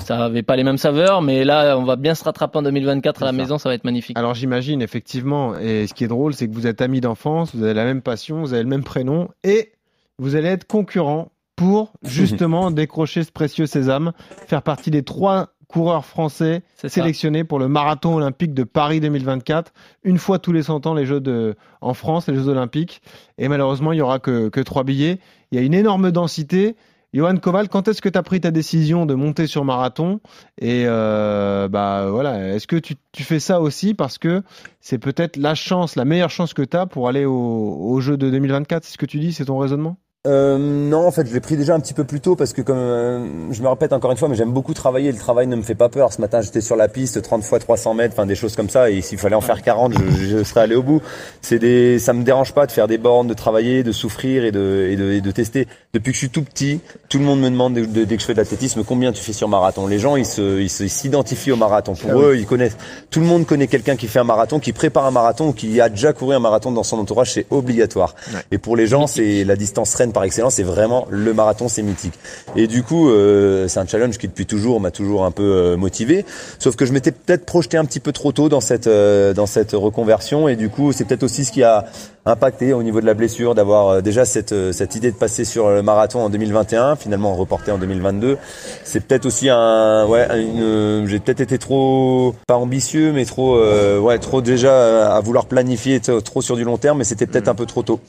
Ça 0.00 0.24
avait 0.24 0.42
pas 0.42 0.56
les 0.56 0.64
mêmes 0.64 0.78
saveurs, 0.78 1.22
mais 1.22 1.44
là, 1.44 1.76
on 1.78 1.84
va 1.84 1.96
bien 1.96 2.14
se 2.14 2.24
rattraper 2.24 2.58
en 2.58 2.62
2024 2.62 3.22
à 3.22 3.26
la 3.26 3.30
ça. 3.32 3.36
maison, 3.36 3.58
ça 3.58 3.68
va 3.68 3.74
être 3.74 3.84
magnifique. 3.84 4.18
Alors 4.18 4.34
j'imagine 4.34 4.82
effectivement, 4.82 5.56
et 5.58 5.86
ce 5.86 5.94
qui 5.94 6.04
est 6.04 6.08
drôle, 6.08 6.34
c'est 6.34 6.48
que 6.48 6.54
vous 6.54 6.66
êtes 6.66 6.80
amis 6.80 7.00
d'enfance, 7.00 7.54
vous 7.54 7.62
avez 7.64 7.74
la 7.74 7.84
même 7.84 8.02
passion, 8.02 8.40
vous 8.40 8.52
avez 8.54 8.62
le 8.62 8.68
même 8.68 8.84
prénom, 8.84 9.28
et 9.44 9.72
vous 10.18 10.36
allez 10.36 10.48
être 10.48 10.66
concurrents 10.66 11.30
pour 11.56 11.92
justement 12.02 12.70
décrocher 12.72 13.22
ce 13.22 13.30
précieux 13.30 13.66
sésame, 13.66 14.12
faire 14.48 14.62
partie 14.62 14.90
des 14.90 15.04
trois 15.04 15.53
coureurs 15.74 16.04
français 16.04 16.62
ça. 16.76 16.88
sélectionnés 16.88 17.42
pour 17.42 17.58
le 17.58 17.66
marathon 17.66 18.14
olympique 18.14 18.54
de 18.54 18.62
Paris 18.62 19.00
2024, 19.00 19.72
une 20.04 20.18
fois 20.18 20.38
tous 20.38 20.52
les 20.52 20.62
100 20.62 20.86
ans 20.86 20.94
les 20.94 21.04
Jeux 21.04 21.18
de 21.18 21.56
en 21.80 21.94
France, 21.94 22.28
les 22.28 22.36
Jeux 22.36 22.46
olympiques, 22.46 23.02
et 23.38 23.48
malheureusement 23.48 23.90
il 23.90 23.98
y 23.98 24.00
aura 24.00 24.20
que 24.20 24.48
que 24.50 24.60
trois 24.60 24.84
billets. 24.84 25.18
Il 25.50 25.58
y 25.58 25.60
a 25.60 25.64
une 25.64 25.74
énorme 25.74 26.12
densité. 26.12 26.76
Johan 27.12 27.36
Koval, 27.38 27.68
quand 27.68 27.88
est-ce 27.88 28.02
que 28.02 28.08
tu 28.08 28.18
as 28.18 28.22
pris 28.22 28.40
ta 28.40 28.52
décision 28.52 29.04
de 29.04 29.14
monter 29.14 29.48
sur 29.48 29.64
marathon? 29.64 30.20
Et 30.60 30.84
euh, 30.86 31.66
bah 31.68 32.06
voilà, 32.08 32.54
est-ce 32.54 32.68
que 32.68 32.76
tu, 32.76 32.94
tu 33.10 33.24
fais 33.24 33.40
ça 33.40 33.60
aussi 33.60 33.94
parce 33.94 34.18
que 34.18 34.42
c'est 34.80 34.98
peut-être 34.98 35.36
la 35.36 35.56
chance, 35.56 35.96
la 35.96 36.04
meilleure 36.04 36.30
chance 36.30 36.54
que 36.54 36.62
tu 36.62 36.76
as 36.76 36.86
pour 36.86 37.08
aller 37.08 37.24
au, 37.24 37.32
au 37.34 38.00
jeu 38.00 38.16
de 38.16 38.30
2024 38.30 38.84
C'est 38.84 38.92
ce 38.92 38.98
que 38.98 39.06
tu 39.06 39.18
dis, 39.18 39.32
c'est 39.32 39.46
ton 39.46 39.58
raisonnement? 39.58 39.96
Euh, 40.26 40.56
non, 40.56 41.06
en 41.06 41.10
fait, 41.10 41.26
je 41.28 41.34
l'ai 41.34 41.40
pris 41.40 41.54
déjà 41.54 41.74
un 41.74 41.80
petit 41.80 41.92
peu 41.92 42.04
plus 42.04 42.20
tôt 42.20 42.34
parce 42.34 42.54
que 42.54 42.62
comme 42.62 42.78
euh, 42.78 43.26
je 43.52 43.60
me 43.60 43.68
répète 43.68 43.92
encore 43.92 44.10
une 44.10 44.16
fois, 44.16 44.28
mais 44.28 44.36
j'aime 44.36 44.52
beaucoup 44.52 44.72
travailler. 44.72 45.12
Le 45.12 45.18
travail 45.18 45.46
ne 45.46 45.54
me 45.54 45.60
fait 45.62 45.74
pas 45.74 45.90
peur. 45.90 46.14
Ce 46.14 46.20
matin, 46.20 46.40
j'étais 46.40 46.62
sur 46.62 46.76
la 46.76 46.88
piste, 46.88 47.20
30 47.20 47.44
fois 47.44 47.58
300 47.58 47.92
mètres, 47.92 48.14
enfin 48.16 48.24
des 48.24 48.34
choses 48.34 48.56
comme 48.56 48.70
ça. 48.70 48.90
Et 48.90 49.02
s'il 49.02 49.18
fallait 49.18 49.34
en 49.36 49.42
faire 49.42 49.60
40, 49.60 49.92
je, 49.92 50.24
je 50.38 50.42
serais 50.42 50.62
allé 50.62 50.76
au 50.76 50.82
bout. 50.82 51.02
C'est 51.42 51.58
des, 51.58 51.98
ça 51.98 52.14
me 52.14 52.22
dérange 52.24 52.54
pas 52.54 52.66
de 52.66 52.72
faire 52.72 52.88
des 52.88 52.96
bornes, 52.96 53.26
de 53.26 53.34
travailler, 53.34 53.82
de 53.82 53.92
souffrir 53.92 54.46
et 54.46 54.50
de, 54.50 54.88
et 54.90 54.96
de, 54.96 55.12
et 55.12 55.20
de 55.20 55.30
tester. 55.30 55.68
Depuis 55.92 56.12
que 56.12 56.14
je 56.14 56.20
suis 56.20 56.30
tout 56.30 56.42
petit, 56.42 56.80
tout 57.10 57.18
le 57.18 57.24
monde 57.26 57.40
me 57.42 57.50
demande 57.50 57.74
de- 57.74 57.84
de- 57.84 58.04
dès 58.04 58.16
que 58.16 58.22
je 58.22 58.26
fais 58.26 58.32
de 58.34 58.38
l'athlétisme 58.38 58.82
combien 58.82 59.12
tu 59.12 59.22
fais 59.22 59.34
sur 59.34 59.48
marathon? 59.48 59.86
Les 59.86 59.98
gens, 59.98 60.16
ils 60.16 60.24
se, 60.24 60.58
ils 60.58 60.70
s'identifient 60.70 61.52
au 61.52 61.56
marathon. 61.56 61.92
Pour 61.94 62.10
Ah 62.12 62.14
eux, 62.28 62.36
ils 62.38 62.46
connaissent. 62.46 62.78
Tout 63.10 63.20
le 63.20 63.26
monde 63.26 63.44
connaît 63.44 63.66
quelqu'un 63.66 63.96
qui 63.96 64.08
fait 64.08 64.20
un 64.20 64.24
marathon, 64.24 64.58
qui 64.58 64.72
prépare 64.72 65.04
un 65.04 65.10
marathon, 65.10 65.48
ou 65.48 65.52
qui 65.52 65.82
a 65.82 65.90
déjà 65.90 66.14
couru 66.14 66.34
un 66.34 66.40
marathon 66.40 66.72
dans 66.72 66.82
son 66.82 66.98
entourage. 66.98 67.30
C'est 67.34 67.44
obligatoire. 67.50 68.14
Ouais. 68.32 68.40
Et 68.52 68.56
pour 68.58 68.74
les 68.74 68.86
gens, 68.86 69.06
c'est 69.06 69.44
la 69.44 69.54
distance 69.56 69.94
reine 69.94 70.12
par 70.14 70.24
excellence. 70.24 70.54
C'est 70.54 70.62
vraiment 70.62 71.06
le 71.10 71.34
marathon, 71.34 71.68
c'est 71.68 71.82
mythique. 71.82 72.14
Et 72.56 72.66
du 72.66 72.82
coup, 72.82 73.10
euh, 73.10 73.68
c'est 73.68 73.80
un 73.80 73.86
challenge 73.86 74.16
qui 74.16 74.28
depuis 74.28 74.46
toujours 74.46 74.80
m'a 74.80 74.90
toujours 74.90 75.26
un 75.26 75.30
peu 75.30 75.42
euh, 75.42 75.76
motivé. 75.76 76.24
Sauf 76.58 76.76
que 76.76 76.86
je 76.86 76.92
m'étais 76.94 77.10
peut-être 77.12 77.44
projeté 77.44 77.76
un 77.76 77.84
petit 77.84 78.00
peu 78.00 78.12
trop 78.12 78.32
tôt 78.32 78.48
dans 78.48 78.60
cette 78.62 78.86
euh, 78.86 79.34
dans 79.34 79.46
cette 79.46 79.72
reconversion. 79.72 80.48
Et 80.48 80.56
du 80.56 80.70
coup, 80.70 80.92
c'est 80.92 81.04
peut-être 81.04 81.24
aussi 81.24 81.44
ce 81.44 81.52
qui 81.52 81.62
a 81.62 81.84
impacté 82.26 82.72
au 82.72 82.82
niveau 82.82 83.02
de 83.02 83.06
la 83.06 83.12
blessure, 83.12 83.54
d'avoir 83.54 83.88
euh, 83.88 84.00
déjà 84.00 84.24
cette 84.24 84.54
cette 84.72 84.94
idée 84.94 85.10
de 85.10 85.16
passer 85.16 85.44
sur 85.44 85.68
le 85.68 85.82
marathon 85.82 86.20
en 86.20 86.30
2021, 86.30 86.96
finalement 86.96 87.34
reporté 87.34 87.70
en 87.70 87.76
2022. 87.76 88.38
C'est 88.84 89.00
peut-être 89.00 89.26
aussi 89.26 89.50
un 89.50 90.06
ouais 90.06 90.26
une, 90.40 90.62
euh, 90.62 91.06
j'ai 91.06 91.18
peut-être 91.18 91.40
été 91.40 91.58
trop 91.58 92.34
pas 92.46 92.56
ambitieux, 92.56 93.12
mais 93.12 93.24
trop 93.26 93.56
euh, 93.56 93.98
ouais 93.98 94.18
trop 94.18 94.40
déjà 94.40 95.14
à 95.14 95.20
vouloir 95.20 95.46
planifier 95.46 96.00
trop 96.00 96.40
sur 96.40 96.56
du 96.56 96.64
long 96.64 96.78
terme, 96.78 96.98
mais 96.98 97.04
c'était 97.04 97.26
peut-être 97.26 97.48
un 97.48 97.54
peu 97.54 97.66
trop 97.66 97.82
tôt. 97.82 98.00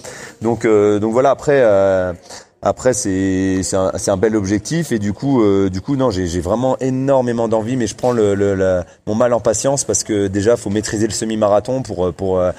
Donc 0.42 0.64
euh, 0.64 1.00
donc 1.00 1.12
voilà 1.12 1.32
après. 1.32 1.60
euh, 1.64 1.95
après 2.66 2.94
c'est 2.94 3.62
un, 3.76 4.18
bel 4.18 4.36
objectif 4.36 4.92
et 4.92 4.98
du 4.98 5.14
coup 5.14 5.44
euh, 5.44 5.70
du 5.70 5.82
coup 5.82 5.96
non 5.96 6.10
j'ai 6.10 6.42
vraiment 6.42 6.78
énormément 6.80 7.48
d'envie 7.48 7.76
mais 7.78 7.86
je 7.86 7.96
prends 7.96 8.12
le, 8.12 8.84
mon 9.06 9.14
mal 9.14 9.34
en 9.34 9.40
patience 9.40 9.84
parce 9.84 10.04
que 10.04 10.26
déjà 10.28 10.58
faut 10.58 10.72
maîtriser 10.72 11.06
le 11.06 11.14
semi-marathon 11.14 11.84
pour 11.84 12.12
pour 12.12 12.40
euh, 12.40 12.52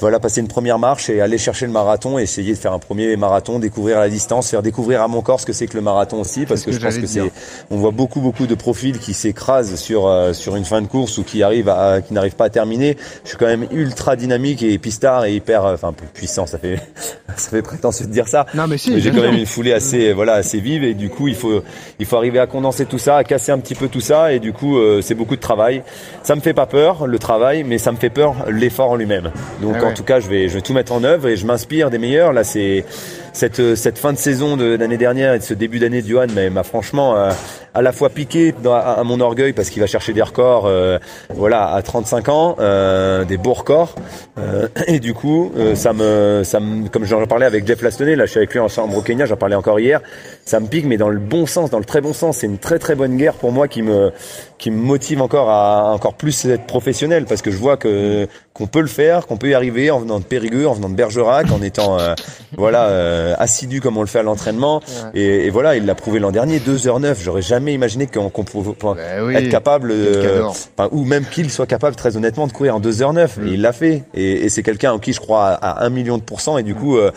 voilà 0.00 0.20
passer 0.20 0.40
une 0.40 0.48
première 0.48 0.78
marche 0.78 1.10
et 1.10 1.20
aller 1.20 1.38
chercher 1.38 1.66
le 1.66 1.72
marathon 1.72 2.18
essayer 2.18 2.52
de 2.52 2.58
faire 2.58 2.72
un 2.72 2.78
premier 2.78 3.16
marathon 3.16 3.58
découvrir 3.58 3.98
la 3.98 4.08
distance 4.08 4.50
faire 4.50 4.62
découvrir 4.62 5.02
à 5.02 5.08
mon 5.08 5.22
corps 5.22 5.40
ce 5.40 5.46
que 5.46 5.52
c'est 5.52 5.66
que 5.66 5.76
le 5.76 5.82
marathon 5.82 6.20
aussi 6.20 6.46
parce 6.46 6.60
ce 6.60 6.66
que, 6.66 6.70
que 6.70 6.76
je 6.76 6.82
pense 6.82 6.98
que 6.98 7.06
c'est 7.06 7.30
on 7.70 7.76
voit 7.76 7.90
beaucoup 7.90 8.20
beaucoup 8.20 8.46
de 8.46 8.54
profils 8.54 8.98
qui 8.98 9.14
s'écrasent 9.14 9.76
sur 9.76 10.06
euh, 10.06 10.32
sur 10.32 10.56
une 10.56 10.64
fin 10.64 10.82
de 10.82 10.86
course 10.86 11.18
ou 11.18 11.24
qui 11.24 11.42
arrivent 11.42 11.68
à 11.68 12.00
qui 12.00 12.14
n'arrivent 12.14 12.36
pas 12.36 12.46
à 12.46 12.50
terminer 12.50 12.96
je 13.24 13.30
suis 13.30 13.38
quand 13.38 13.46
même 13.46 13.66
ultra 13.70 14.16
dynamique 14.16 14.62
et 14.62 14.78
pistard 14.78 15.24
et 15.24 15.34
hyper 15.34 15.64
euh, 15.64 15.74
enfin 15.74 15.94
puissant 16.14 16.46
ça 16.46 16.58
fait 16.58 16.80
ça 17.36 17.50
fait 17.50 17.62
prétentieux 17.62 18.06
de 18.06 18.12
dire 18.12 18.28
ça 18.28 18.46
Non 18.54 18.66
mais 18.66 18.78
si, 18.78 19.00
j'ai 19.00 19.10
quand 19.10 19.22
même 19.22 19.34
une 19.34 19.46
foulée 19.46 19.72
assez 19.72 20.12
voilà 20.12 20.34
assez 20.34 20.60
vive 20.60 20.84
et 20.84 20.94
du 20.94 21.08
coup 21.10 21.28
il 21.28 21.34
faut 21.34 21.62
il 21.98 22.06
faut 22.06 22.16
arriver 22.16 22.38
à 22.38 22.46
condenser 22.46 22.86
tout 22.86 22.98
ça, 22.98 23.16
à 23.16 23.24
casser 23.24 23.52
un 23.52 23.58
petit 23.58 23.74
peu 23.74 23.88
tout 23.88 24.00
ça 24.00 24.32
et 24.32 24.38
du 24.38 24.52
coup 24.52 24.78
euh, 24.78 25.00
c'est 25.02 25.14
beaucoup 25.14 25.36
de 25.36 25.40
travail. 25.40 25.82
Ça 26.22 26.34
me 26.34 26.40
fait 26.40 26.54
pas 26.54 26.66
peur 26.66 27.06
le 27.06 27.18
travail, 27.18 27.64
mais 27.64 27.78
ça 27.78 27.92
me 27.92 27.96
fait 27.96 28.10
peur 28.10 28.34
l'effort 28.48 28.90
en 28.90 28.96
lui-même. 28.96 29.30
Donc 29.60 29.76
Ah 29.80 29.87
en 29.88 29.94
tout 29.94 30.04
cas 30.04 30.20
je 30.20 30.28
vais 30.28 30.48
je 30.48 30.54
vais 30.54 30.60
tout 30.60 30.72
mettre 30.72 30.92
en 30.92 31.02
œuvre 31.04 31.28
et 31.28 31.36
je 31.36 31.46
m'inspire 31.46 31.90
des 31.90 31.98
meilleurs. 31.98 32.32
Là 32.32 32.44
c'est 32.44 32.84
cette 33.32 33.74
cette 33.74 33.98
fin 33.98 34.12
de 34.12 34.18
saison 34.18 34.56
de 34.56 34.76
l'année 34.76 34.96
dernière 34.96 35.34
et 35.34 35.38
de 35.38 35.44
ce 35.44 35.54
début 35.54 35.78
d'année 35.78 36.02
de 36.02 36.08
Johan 36.08 36.26
m'a 36.34 36.50
m'a 36.50 36.62
franchement 36.62 37.16
euh, 37.16 37.30
à 37.74 37.82
la 37.82 37.92
fois 37.92 38.08
piqué 38.10 38.54
dans- 38.62 38.72
à, 38.74 38.78
à 38.98 39.04
mon 39.04 39.20
orgueil 39.20 39.52
parce 39.52 39.70
qu'il 39.70 39.80
va 39.80 39.86
chercher 39.86 40.12
des 40.12 40.22
records 40.22 40.64
euh, 40.66 40.98
voilà 41.34 41.68
à 41.72 41.82
35 41.82 42.28
ans 42.28 42.56
euh, 42.60 43.24
des 43.24 43.36
beaux 43.36 43.52
records. 43.54 43.94
Euh, 44.38 44.68
et 44.86 45.00
du 45.00 45.14
coup 45.14 45.52
euh, 45.56 45.74
ça 45.74 45.92
me 45.92 46.42
ça 46.44 46.60
me 46.60 46.88
comme 46.88 47.04
j'en 47.04 47.24
parlais 47.26 47.46
avec 47.46 47.66
Jeff 47.66 47.82
Lastonnet 47.82 48.16
là 48.16 48.24
je 48.26 48.30
suis 48.30 48.38
avec 48.38 48.52
lui 48.52 48.60
ensemble 48.60 48.94
au 48.96 49.00
Kenya 49.02 49.26
j'en 49.26 49.36
parlais 49.36 49.56
encore 49.56 49.80
hier 49.80 50.00
ça 50.44 50.60
me 50.60 50.66
pique 50.66 50.86
mais 50.86 50.96
dans 50.96 51.08
le 51.08 51.18
bon 51.18 51.46
sens 51.46 51.70
dans 51.70 51.78
le 51.78 51.84
très 51.84 52.00
bon 52.00 52.12
sens. 52.12 52.38
C'est 52.38 52.46
une 52.46 52.58
très 52.58 52.78
très 52.78 52.94
bonne 52.94 53.16
guerre 53.16 53.34
pour 53.34 53.52
moi 53.52 53.68
qui 53.68 53.82
me 53.82 54.12
qui 54.58 54.70
me 54.70 54.76
motive 54.80 55.20
encore 55.22 55.50
à 55.50 55.92
encore 55.92 56.14
plus 56.14 56.44
être 56.46 56.64
professionnel 56.66 57.24
parce 57.26 57.42
que 57.42 57.50
je 57.50 57.56
vois 57.56 57.76
que 57.76 58.26
qu'on 58.54 58.66
peut 58.66 58.80
le 58.80 58.86
faire 58.88 59.26
qu'on 59.26 59.36
peut 59.36 59.50
y 59.50 59.54
arriver 59.54 59.90
en 59.90 59.98
venant 60.00 60.18
de 60.18 60.24
Périgueux 60.24 60.66
en 60.66 60.72
venant 60.74 60.88
de 60.88 60.94
Bergerac 60.94 61.50
en 61.52 61.62
étant 61.62 61.98
euh, 61.98 62.14
voilà 62.56 62.86
euh, 62.86 63.34
assidu 63.38 63.80
comme 63.80 63.96
on 63.96 64.00
le 64.02 64.06
fait 64.06 64.20
à 64.20 64.22
l'entraînement. 64.22 64.80
Et, 65.14 65.46
et 65.46 65.50
voilà 65.50 65.76
il 65.76 65.84
l'a 65.86 65.94
prouvé 65.94 66.18
l'an 66.18 66.30
dernier 66.32 66.58
2h09 66.60 67.16
j'aurais 67.22 67.42
jamais 67.42 67.57
imaginé 67.66 68.06
qu'on 68.06 68.30
pouvait 68.30 68.72
Bah 68.80 68.94
oui, 69.22 69.34
être 69.34 69.48
capable 69.48 69.90
euh, 69.90 70.44
enfin, 70.44 70.88
ou 70.92 71.04
même 71.04 71.24
qu'il 71.24 71.50
soit 71.50 71.66
capable 71.66 71.96
très 71.96 72.16
honnêtement 72.16 72.46
de 72.46 72.52
courir 72.52 72.76
en 72.76 72.80
2h09 72.80 73.46
et 73.46 73.52
il 73.54 73.60
l'a 73.60 73.72
fait. 73.72 74.04
Et, 74.14 74.44
et 74.44 74.48
c'est 74.48 74.62
quelqu'un 74.62 74.92
en 74.92 74.98
qui 74.98 75.12
je 75.12 75.20
crois 75.20 75.48
à, 75.48 75.84
1 75.84 75.90
million 75.90 76.18
de 76.18 76.22
pourcents. 76.22 76.58
Et 76.58 76.62
du 76.62 76.74
coup 76.74 76.96
euh, 76.96 77.10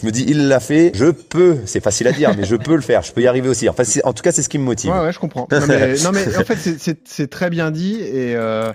je 0.00 0.06
me 0.06 0.10
dis 0.10 0.24
il 0.26 0.48
l'a 0.48 0.60
fait. 0.60 0.92
Je 0.94 1.06
peux 1.06 1.58
c'est 1.66 1.82
facile 1.82 2.08
à 2.08 2.12
dire 2.12 2.32
mais 2.36 2.44
je 2.44 2.56
peux 2.56 2.74
le 2.74 2.82
faire. 2.82 3.02
Je 3.02 3.12
peux 3.12 3.22
y 3.22 3.26
arriver 3.26 3.48
aussi. 3.48 3.68
Enfin 3.68 3.84
en 4.04 4.12
tout 4.12 4.22
cas 4.22 4.32
c'est 4.32 4.42
ce 4.42 4.48
qui 4.48 4.58
me 4.58 4.64
motive. 4.64 4.90
Ouais, 4.90 5.00
ouais, 5.00 5.12
je 5.12 5.18
comprends. 5.18 5.46
Non, 5.50 5.66
mais, 5.68 5.94
non, 6.02 6.12
mais 6.12 6.36
en 6.36 6.44
fait, 6.44 6.56
c'est- 6.58 7.30
très 7.30 7.50
bien 7.50 7.70
dit. 7.70 8.00
Et, 8.00 8.34
euh, 8.36 8.72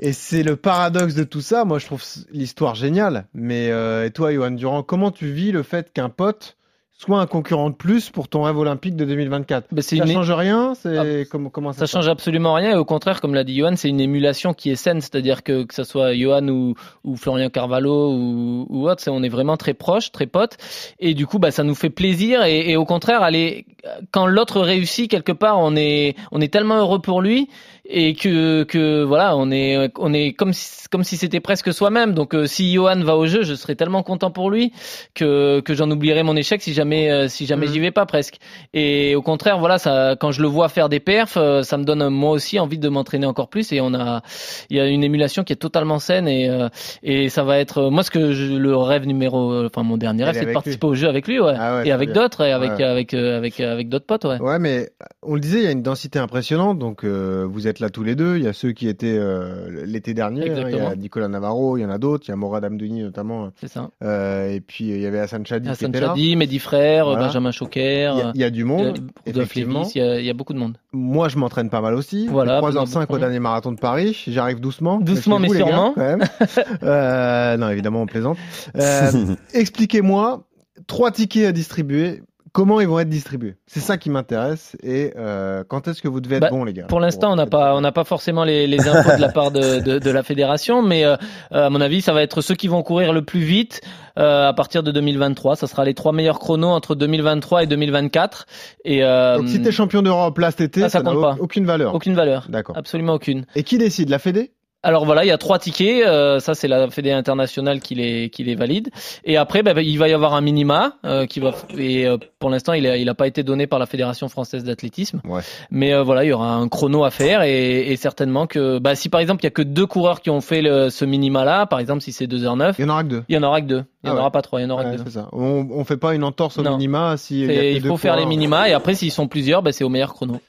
et 0.00 0.12
c'est 0.12 0.42
le 0.42 0.56
paradoxe 0.56 1.14
de 1.14 1.24
tout 1.24 1.40
ça. 1.40 1.64
Moi, 1.64 1.78
je 1.78 1.86
trouve 1.86 2.02
l'histoire 2.32 2.74
géniale. 2.74 3.26
Mais 3.34 3.70
euh, 3.70 4.06
et 4.06 4.10
toi, 4.10 4.32
Johan 4.32 4.50
Durand, 4.50 4.82
comment 4.82 5.10
tu 5.10 5.30
vis 5.30 5.52
le 5.52 5.62
fait 5.62 5.92
qu'un 5.92 6.08
pote 6.08 6.56
soit 7.04 7.20
un 7.20 7.26
concurrent 7.26 7.70
de 7.70 7.74
plus 7.74 8.10
pour 8.10 8.28
ton 8.28 8.42
rêve 8.42 8.56
olympique 8.58 8.94
de 8.96 9.04
2024. 9.04 9.66
Bah, 9.72 9.82
ça 9.82 9.96
une- 9.96 10.06
change 10.06 10.30
rien 10.30 10.74
C'est 10.74 10.96
Ah, 10.96 11.24
comment, 11.30 11.50
comment 11.50 11.72
ça, 11.72 11.86
Ça 11.86 11.98
change 11.98 12.08
absolument 12.08 12.54
rien 12.54 12.70
et 12.72 12.76
au 12.76 12.84
contraire, 12.84 13.20
comme 13.20 13.34
l'a 13.34 13.44
dit 13.44 13.56
Johan, 13.56 13.74
c'est 13.76 13.88
une 13.88 14.00
émulation 14.00 14.54
qui 14.54 14.70
est 14.70 14.76
saine, 14.76 15.00
c'est-à-dire 15.00 15.42
que 15.42 15.64
que 15.64 15.74
ça 15.74 15.84
soit 15.84 16.14
Johan 16.14 16.46
ou, 16.48 16.74
ou 17.04 17.16
Florian 17.16 17.50
Carvalho 17.50 18.10
ou, 18.12 18.66
ou 18.68 18.88
autre, 18.88 19.02
on 19.10 19.22
est 19.22 19.28
vraiment 19.28 19.56
très 19.56 19.74
proches, 19.74 20.12
très 20.12 20.26
potes 20.26 20.56
et 21.00 21.14
du 21.14 21.26
coup, 21.26 21.38
bah, 21.38 21.50
ça 21.50 21.64
nous 21.64 21.74
fait 21.74 21.90
plaisir 21.90 22.44
et, 22.44 22.70
et 22.70 22.76
au 22.76 22.84
contraire, 22.84 23.22
aller 23.22 23.66
quand 24.12 24.26
l'autre 24.26 24.60
réussit 24.60 25.10
quelque 25.10 25.32
part, 25.32 25.58
on 25.58 25.74
est 25.76 26.14
on 26.30 26.40
est 26.40 26.52
tellement 26.52 26.76
heureux 26.78 27.00
pour 27.00 27.20
lui 27.20 27.48
et 27.94 28.14
que 28.14 28.62
que 28.64 29.02
voilà, 29.04 29.36
on 29.36 29.50
est 29.50 29.90
on 29.98 30.12
est 30.14 30.32
comme 30.32 30.52
si, 30.54 30.88
comme 30.90 31.04
si 31.04 31.16
c'était 31.18 31.40
presque 31.40 31.72
soi-même. 31.72 32.14
Donc 32.14 32.34
euh, 32.34 32.46
si 32.46 32.72
Johan 32.72 33.00
va 33.00 33.16
au 33.16 33.26
jeu, 33.26 33.42
je 33.42 33.54
serais 33.54 33.74
tellement 33.74 34.02
content 34.02 34.30
pour 34.30 34.50
lui 34.50 34.72
que 35.14 35.60
que 35.60 35.74
j'en 35.74 35.90
oublierais 35.90 36.22
mon 36.22 36.34
échec 36.36 36.62
si 36.62 36.72
jamais 36.72 37.10
euh, 37.10 37.28
si 37.28 37.44
jamais 37.46 37.66
Mhm. 37.66 37.72
j'y 37.72 37.80
vais 37.80 37.90
pas 37.90 38.06
presque. 38.06 38.36
Et 38.72 39.14
au 39.14 39.20
contraire, 39.22 39.58
voilà, 39.58 39.78
ça, 39.78 40.16
quand 40.18 40.32
je 40.32 40.40
le 40.40 40.48
vois 40.48 40.68
faire 40.70 40.88
des 40.88 41.00
perfs, 41.00 41.36
euh, 41.36 41.62
ça 41.62 41.76
me 41.76 41.84
donne 41.84 42.08
moi 42.08 42.30
aussi 42.30 42.58
envie 42.58 42.78
de 42.78 42.88
m'entraîner 42.88 43.26
encore 43.26 43.48
plus. 43.48 43.72
Et 43.72 43.80
on 43.80 43.92
a, 43.94 44.22
il 44.70 44.76
y 44.78 44.80
a 44.80 44.86
une 44.86 45.04
émulation 45.04 45.44
qui 45.44 45.52
est 45.52 45.56
totalement 45.56 45.98
saine 45.98 46.26
et 46.28 46.48
euh, 46.48 46.68
et 47.02 47.28
ça 47.28 47.44
va 47.44 47.58
être 47.58 47.90
moi 47.90 48.02
ce 48.02 48.10
que 48.10 48.32
je, 48.32 48.54
le 48.54 48.74
rêve 48.74 49.06
numéro, 49.06 49.52
euh, 49.52 49.66
enfin 49.70 49.82
mon 49.82 49.98
dernier 49.98 50.24
rêve, 50.24 50.34
c'est 50.34 50.40
de 50.40 50.44
avec 50.46 50.54
participer 50.54 50.86
au 50.86 50.94
jeu 50.94 51.08
avec 51.08 51.28
lui, 51.28 51.38
ouais, 51.40 51.54
Ah 51.58 51.76
ouais, 51.76 51.88
et 51.88 51.92
avec 51.92 52.12
d'autres, 52.12 52.40
et 52.42 52.52
avec 52.52 52.72
Ouais. 52.78 52.84
avec 52.84 53.12
euh, 53.12 53.36
avec 53.36 53.60
avec 53.60 53.88
d'autres 53.90 54.06
potes, 54.06 54.24
ouais. 54.24 54.40
Ouais, 54.40 54.58
mais 54.58 54.88
on 55.22 55.34
le 55.34 55.40
disait, 55.40 55.58
il 55.58 55.64
y 55.64 55.66
a 55.66 55.72
une 55.72 55.82
densité 55.82 56.18
impressionnante. 56.18 56.78
Donc, 56.78 57.04
euh, 57.04 57.46
vous 57.48 57.66
êtes 57.68 57.80
là 57.82 57.90
tous 57.90 58.02
les 58.02 58.14
deux. 58.14 58.38
Il 58.38 58.44
y 58.44 58.48
a 58.48 58.52
ceux 58.54 58.72
qui 58.72 58.88
étaient 58.88 59.16
euh, 59.18 59.84
l'été 59.84 60.14
dernier. 60.14 60.50
hein, 60.50 60.64
il 60.70 60.76
y 60.76 60.80
a. 60.80 60.96
Nicolas 60.96 61.28
Navarro, 61.28 61.76
il 61.76 61.82
y 61.82 61.84
en 61.84 61.90
a 61.90 61.98
d'autres. 61.98 62.24
Il 62.26 62.30
y 62.30 62.32
a 62.32 62.36
Morad 62.36 62.64
Amdouni 62.64 63.02
notamment. 63.02 63.50
C'est 63.60 63.68
ça. 63.68 63.90
Euh, 64.02 64.50
et 64.50 64.60
puis, 64.60 64.84
il 64.88 65.00
y 65.00 65.06
avait 65.06 65.18
Hassan 65.20 65.44
Chadi 65.44 65.68
Hassan. 65.68 65.94
Chadi, 65.94 66.36
Mehdi 66.36 66.58
Frère, 66.58 67.04
Voilà. 67.06 67.26
Benjamin 67.26 67.50
Choquer, 67.50 68.10
Il 68.14 68.18
y, 68.18 68.22
a, 68.22 68.32
il 68.34 68.40
y 68.40 68.44
a 68.44 68.50
du 68.50 68.62
euh, 68.62 68.66
monde. 68.66 68.98
Effectivement. 69.26 69.80
Lévis, 69.80 69.92
il 69.94 69.98
y, 69.98 70.04
a, 70.04 70.18
il 70.20 70.24
y 70.24 70.30
a 70.30 70.34
beaucoup 70.34 70.54
de 70.54 70.58
monde. 70.58 70.78
Moi, 70.92 71.28
je 71.28 71.36
m'entraîne 71.36 71.68
pas 71.70 71.80
mal 71.80 71.94
aussi. 71.94 72.28
Voilà, 72.28 72.60
3h05 72.60 73.00
beaucoup. 73.00 73.14
au 73.14 73.18
dernier 73.18 73.38
marathon 73.40 73.72
de 73.72 73.78
Paris. 73.78 74.22
J'arrive 74.28 74.60
doucement. 74.60 74.98
Doucement, 75.00 75.38
mais 75.38 75.48
gars, 75.48 75.54
sûrement. 75.56 75.92
quand 75.94 76.00
même. 76.00 76.22
Euh, 76.82 77.56
non, 77.56 77.68
évidemment, 77.68 78.02
on 78.02 78.06
plaisante. 78.06 78.38
Euh, 78.76 79.10
Expliquez-moi, 79.54 80.44
trois 80.86 81.10
tickets 81.10 81.46
à 81.46 81.52
distribuer. 81.52 82.22
Comment 82.52 82.80
ils 82.80 82.86
vont 82.86 82.98
être 82.98 83.08
distribués 83.08 83.54
C'est 83.66 83.80
ça 83.80 83.96
qui 83.96 84.10
m'intéresse. 84.10 84.76
Et 84.82 85.14
euh, 85.16 85.64
quand 85.66 85.88
est-ce 85.88 86.02
que 86.02 86.08
vous 86.08 86.20
devez 86.20 86.36
être 86.36 86.42
Bah, 86.42 86.50
bon, 86.50 86.64
les 86.64 86.74
gars 86.74 86.84
Pour 86.86 87.00
l'instant, 87.00 87.32
on 87.32 87.36
n'a 87.36 87.46
pas, 87.46 87.74
on 87.74 87.80
n'a 87.80 87.92
pas 87.92 88.04
forcément 88.04 88.44
les, 88.44 88.66
les 88.66 88.86
infos 88.88 89.16
de 89.16 89.20
la 89.22 89.30
part 89.30 89.50
de, 89.52 89.80
de, 89.80 89.98
de 89.98 90.10
la 90.10 90.22
fédération, 90.22 90.82
mais 90.82 91.06
euh, 91.06 91.16
à 91.50 91.70
mon 91.70 91.80
avis, 91.80 92.02
ça 92.02 92.12
va 92.12 92.22
être 92.22 92.42
ceux 92.42 92.54
qui 92.54 92.68
vont 92.68 92.82
courir 92.82 93.14
le 93.14 93.22
plus 93.24 93.40
vite 93.40 93.80
euh, 94.18 94.48
à 94.48 94.52
partir 94.52 94.82
de 94.82 94.90
2023. 94.92 95.56
Ça 95.56 95.66
sera 95.66 95.84
les 95.86 95.94
trois 95.94 96.12
meilleurs 96.12 96.38
chronos 96.40 96.68
entre 96.68 96.94
2023 96.94 97.62
et 97.62 97.66
2024. 97.66 98.46
Et 98.84 99.02
euh, 99.02 99.38
Donc, 99.38 99.48
si 99.48 99.62
t'es 99.62 99.72
champion 99.72 100.02
d'Europe 100.02 100.36
là 100.38 100.50
cet 100.50 100.60
été, 100.60 100.82
Ah, 100.84 100.88
ça 100.90 100.98
n'a 101.00 101.06
compte 101.10 101.18
au- 101.18 101.22
pas. 101.22 101.36
aucune 101.40 101.64
valeur. 101.64 101.94
aucune 101.94 102.14
valeur, 102.14 102.46
D'accord. 102.50 102.76
absolument 102.76 103.14
aucune. 103.14 103.46
Et 103.56 103.62
qui 103.62 103.78
décide? 103.78 104.10
La 104.10 104.18
Fédé? 104.18 104.52
Alors 104.84 105.04
voilà, 105.04 105.24
il 105.24 105.28
y 105.28 105.30
a 105.30 105.38
trois 105.38 105.58
tickets. 105.60 106.04
euh, 106.04 106.40
ça, 106.40 106.54
c'est 106.54 106.66
la 106.66 106.90
Fédé 106.90 107.12
internationale 107.12 107.80
qui 107.80 107.94
les 107.94 108.30
qui 108.30 108.42
les 108.42 108.54
valide. 108.56 108.88
Et 109.24 109.36
après, 109.36 109.62
bah, 109.62 109.80
il 109.80 109.96
va 109.98 110.08
y 110.08 110.12
avoir 110.12 110.34
un 110.34 110.40
minima 110.40 110.94
euh, 111.04 111.24
qui 111.26 111.38
va. 111.38 111.52
Et 111.78 112.06
euh, 112.06 112.16
pour 112.40 112.50
l'instant, 112.50 112.72
il 112.72 112.86
a 112.88 112.96
il 112.96 113.08
a 113.08 113.14
pas 113.14 113.26
été 113.28 113.42
donné 113.44 113.66
par 113.68 113.78
la 113.78 113.86
Fédération 113.86 114.28
française 114.28 114.64
d'athlétisme. 114.64 115.20
Ouais. 115.24 115.42
Mais 115.70 115.94
euh, 115.94 116.02
voilà, 116.02 116.24
il 116.24 116.28
y 116.28 116.32
aura 116.32 116.54
un 116.54 116.66
chrono 116.68 117.04
à 117.04 117.10
faire 117.12 117.42
et, 117.42 117.92
et 117.92 117.96
certainement 117.96 118.46
que 118.48 118.78
bah, 118.80 118.94
si 118.96 119.08
par 119.08 119.20
exemple 119.20 119.42
il 119.42 119.46
y 119.46 119.48
a 119.48 119.50
que 119.50 119.62
deux 119.62 119.86
coureurs 119.86 120.20
qui 120.20 120.30
ont 120.30 120.40
fait 120.40 120.62
le, 120.62 120.90
ce 120.90 121.04
minima 121.04 121.44
là, 121.44 121.66
par 121.66 121.78
exemple 121.78 122.00
si 122.02 122.10
c'est 122.10 122.26
2h09, 122.26 122.74
Il 122.78 122.82
y 122.82 122.84
en 122.84 122.90
aura 122.90 123.02
que 123.04 123.08
deux. 123.08 123.22
il 123.28 123.34
y 123.36 123.38
en 123.38 123.42
aura 123.44 123.60
que 123.60 123.66
deux. 123.66 123.84
Il 124.02 124.08
y 124.08 124.10
Ah 124.10 124.10
en 124.10 124.14
ouais. 124.14 124.20
aura 124.20 124.30
pas 124.32 124.42
trois, 124.42 124.58
il 124.60 124.64
y 124.64 124.66
en 124.66 124.70
aura 124.70 124.82
Ouais, 124.84 124.96
que 124.96 125.02
deux. 125.02 125.10
ça. 125.10 125.28
On, 125.30 125.68
on 125.70 125.84
fait 125.84 125.96
pas 125.96 126.14
une 126.14 126.24
entorse 126.24 126.58
au 126.58 126.62
Non. 126.62 126.72
minima 126.72 127.16
si 127.16 127.46
C'est- 127.46 127.54
y 127.54 127.58
a 127.58 127.60
que 127.60 127.66
il 127.76 127.82
faut 127.86 127.96
faire 127.96 128.16
les 128.16 128.26
minima 128.26 128.68
et 128.68 128.72
après 128.72 128.94
s'ils 128.94 129.12
sont 129.12 129.28
plusieurs, 129.28 129.62
bah, 129.62 129.70
c'est 129.70 129.84
au 129.84 129.88
meilleur 129.88 130.12
chrono. 130.12 130.40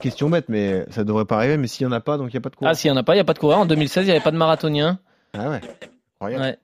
Question 0.00 0.30
bête, 0.30 0.48
mais 0.48 0.84
ça 0.90 1.04
devrait 1.04 1.26
pas 1.26 1.36
arriver. 1.36 1.56
Mais 1.56 1.68
s'il 1.68 1.84
y 1.84 1.86
en 1.86 1.92
a 1.92 2.00
pas, 2.00 2.16
donc 2.18 2.30
il 2.30 2.34
y 2.34 2.38
a 2.38 2.40
pas 2.40 2.50
de 2.50 2.56
coureur. 2.56 2.72
Ah 2.72 2.74
s'il 2.74 2.88
y 2.88 2.92
en 2.92 2.96
a 2.96 3.02
pas, 3.02 3.14
il 3.14 3.18
y 3.18 3.20
a 3.20 3.24
pas 3.24 3.34
de 3.34 3.38
coureur. 3.38 3.58
En 3.58 3.66
2016, 3.66 4.04
il 4.04 4.08
y 4.08 4.10
avait 4.10 4.20
pas 4.20 4.32
de 4.32 4.36
marathonien. 4.36 4.98
Ah 5.32 5.50
ouais. 5.50 5.60
Incroyable. 6.20 6.44
Ouais. 6.44 6.58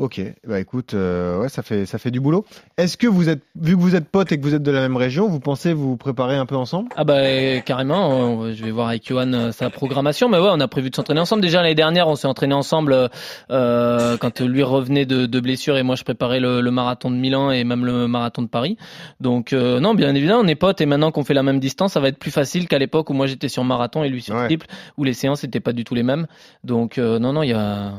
Ok, 0.00 0.18
bah 0.48 0.58
écoute, 0.58 0.94
euh, 0.94 1.42
ouais, 1.42 1.50
ça 1.50 1.62
fait 1.62 1.84
ça 1.84 1.98
fait 1.98 2.10
du 2.10 2.20
boulot. 2.20 2.46
Est-ce 2.78 2.96
que 2.96 3.06
vous 3.06 3.28
êtes, 3.28 3.42
vu 3.54 3.76
que 3.76 3.80
vous 3.82 3.94
êtes 3.94 4.08
potes 4.08 4.32
et 4.32 4.38
que 4.38 4.42
vous 4.42 4.54
êtes 4.54 4.62
de 4.62 4.70
la 4.70 4.80
même 4.80 4.96
région, 4.96 5.28
vous 5.28 5.40
pensez 5.40 5.74
vous 5.74 5.98
préparer 5.98 6.36
un 6.36 6.46
peu 6.46 6.56
ensemble? 6.56 6.88
Ah 6.96 7.04
bah 7.04 7.16
euh, 7.18 7.60
carrément, 7.60 8.44
euh, 8.44 8.54
je 8.54 8.64
vais 8.64 8.70
voir 8.70 8.88
avec 8.88 9.06
Johan 9.06 9.30
euh, 9.34 9.52
sa 9.52 9.68
programmation, 9.68 10.30
mais 10.30 10.38
ouais, 10.38 10.48
on 10.50 10.58
a 10.60 10.68
prévu 10.68 10.88
de 10.88 10.96
s'entraîner 10.96 11.20
ensemble. 11.20 11.42
Déjà 11.42 11.60
l'année 11.60 11.74
dernière, 11.74 12.08
on 12.08 12.16
s'est 12.16 12.26
entraîné 12.26 12.54
ensemble 12.54 13.10
euh, 13.50 14.16
quand 14.16 14.40
lui 14.40 14.62
revenait 14.62 15.04
de, 15.04 15.26
de 15.26 15.40
blessure 15.40 15.76
et 15.76 15.82
moi 15.82 15.96
je 15.96 16.04
préparais 16.04 16.40
le, 16.40 16.62
le 16.62 16.70
marathon 16.70 17.10
de 17.10 17.16
Milan 17.16 17.50
et 17.50 17.64
même 17.64 17.84
le 17.84 18.08
marathon 18.08 18.40
de 18.40 18.48
Paris. 18.48 18.78
Donc 19.20 19.52
euh, 19.52 19.80
non, 19.80 19.92
bien 19.92 20.14
évidemment, 20.14 20.40
on 20.42 20.48
est 20.48 20.54
potes 20.54 20.80
et 20.80 20.86
maintenant 20.86 21.10
qu'on 21.12 21.24
fait 21.24 21.34
la 21.34 21.42
même 21.42 21.60
distance, 21.60 21.92
ça 21.92 22.00
va 22.00 22.08
être 22.08 22.18
plus 22.18 22.30
facile 22.30 22.68
qu'à 22.68 22.78
l'époque 22.78 23.10
où 23.10 23.12
moi 23.12 23.26
j'étais 23.26 23.48
sur 23.48 23.64
marathon 23.64 24.02
et 24.02 24.08
lui 24.08 24.22
sur 24.22 24.34
Ouais. 24.34 24.46
triple, 24.46 24.66
où 24.96 25.04
les 25.04 25.12
séances 25.12 25.42
n'étaient 25.42 25.60
pas 25.60 25.74
du 25.74 25.84
tout 25.84 25.94
les 25.94 26.04
mêmes. 26.04 26.26
Donc 26.64 26.96
euh, 26.96 27.18
non, 27.18 27.34
non, 27.34 27.42
il 27.42 27.50
y 27.50 27.52
a... 27.52 27.92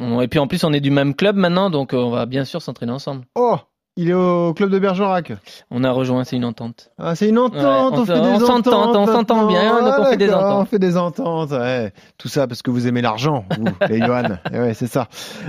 Et 0.00 0.28
puis 0.28 0.38
en 0.38 0.46
plus, 0.46 0.64
on 0.64 0.72
est 0.72 0.80
du 0.80 0.90
même 0.90 1.14
club 1.14 1.36
maintenant, 1.36 1.70
donc 1.70 1.94
euh, 1.94 1.98
on 1.98 2.10
va 2.10 2.26
bien 2.26 2.44
sûr 2.44 2.60
s'entraîner 2.60 2.92
ensemble. 2.92 3.24
Oh, 3.36 3.56
il 3.96 4.10
est 4.10 4.14
au 4.14 4.52
club 4.54 4.70
de 4.70 4.80
Bergerac. 4.80 5.32
On 5.70 5.84
a 5.84 5.92
rejoint, 5.92 6.24
c'est 6.24 6.34
une 6.34 6.44
entente. 6.44 6.90
Ah, 6.98 7.14
c'est 7.14 7.28
une 7.28 7.38
entente. 7.38 7.62
Ouais, 7.62 8.00
on 8.00 8.04
fait 8.04 8.12
des 8.14 8.44
on 8.44 8.50
ententes 8.50 8.66
on 8.96 9.06
s'entend 9.06 9.46
bien, 9.46 9.80
donc 9.82 9.92
Ah, 9.96 10.00
on 10.00 10.04
fait 10.06 10.16
des 10.16 10.32
ententes. 10.32 10.62
On 10.62 10.64
fait 10.64 10.78
des 10.80 10.96
ententes. 10.96 11.50
Ouais. 11.52 11.92
Tout 12.18 12.26
ça 12.26 12.48
parce 12.48 12.60
que 12.62 12.72
vous 12.72 12.88
aimez 12.88 13.02
l'argent, 13.02 13.44
vous, 13.56 13.66
les 13.88 14.00
Johan. 14.00 14.36
Eh 14.52 14.58
ouais, 14.58 14.74
c'est 14.74 14.88
ça. 14.88 15.06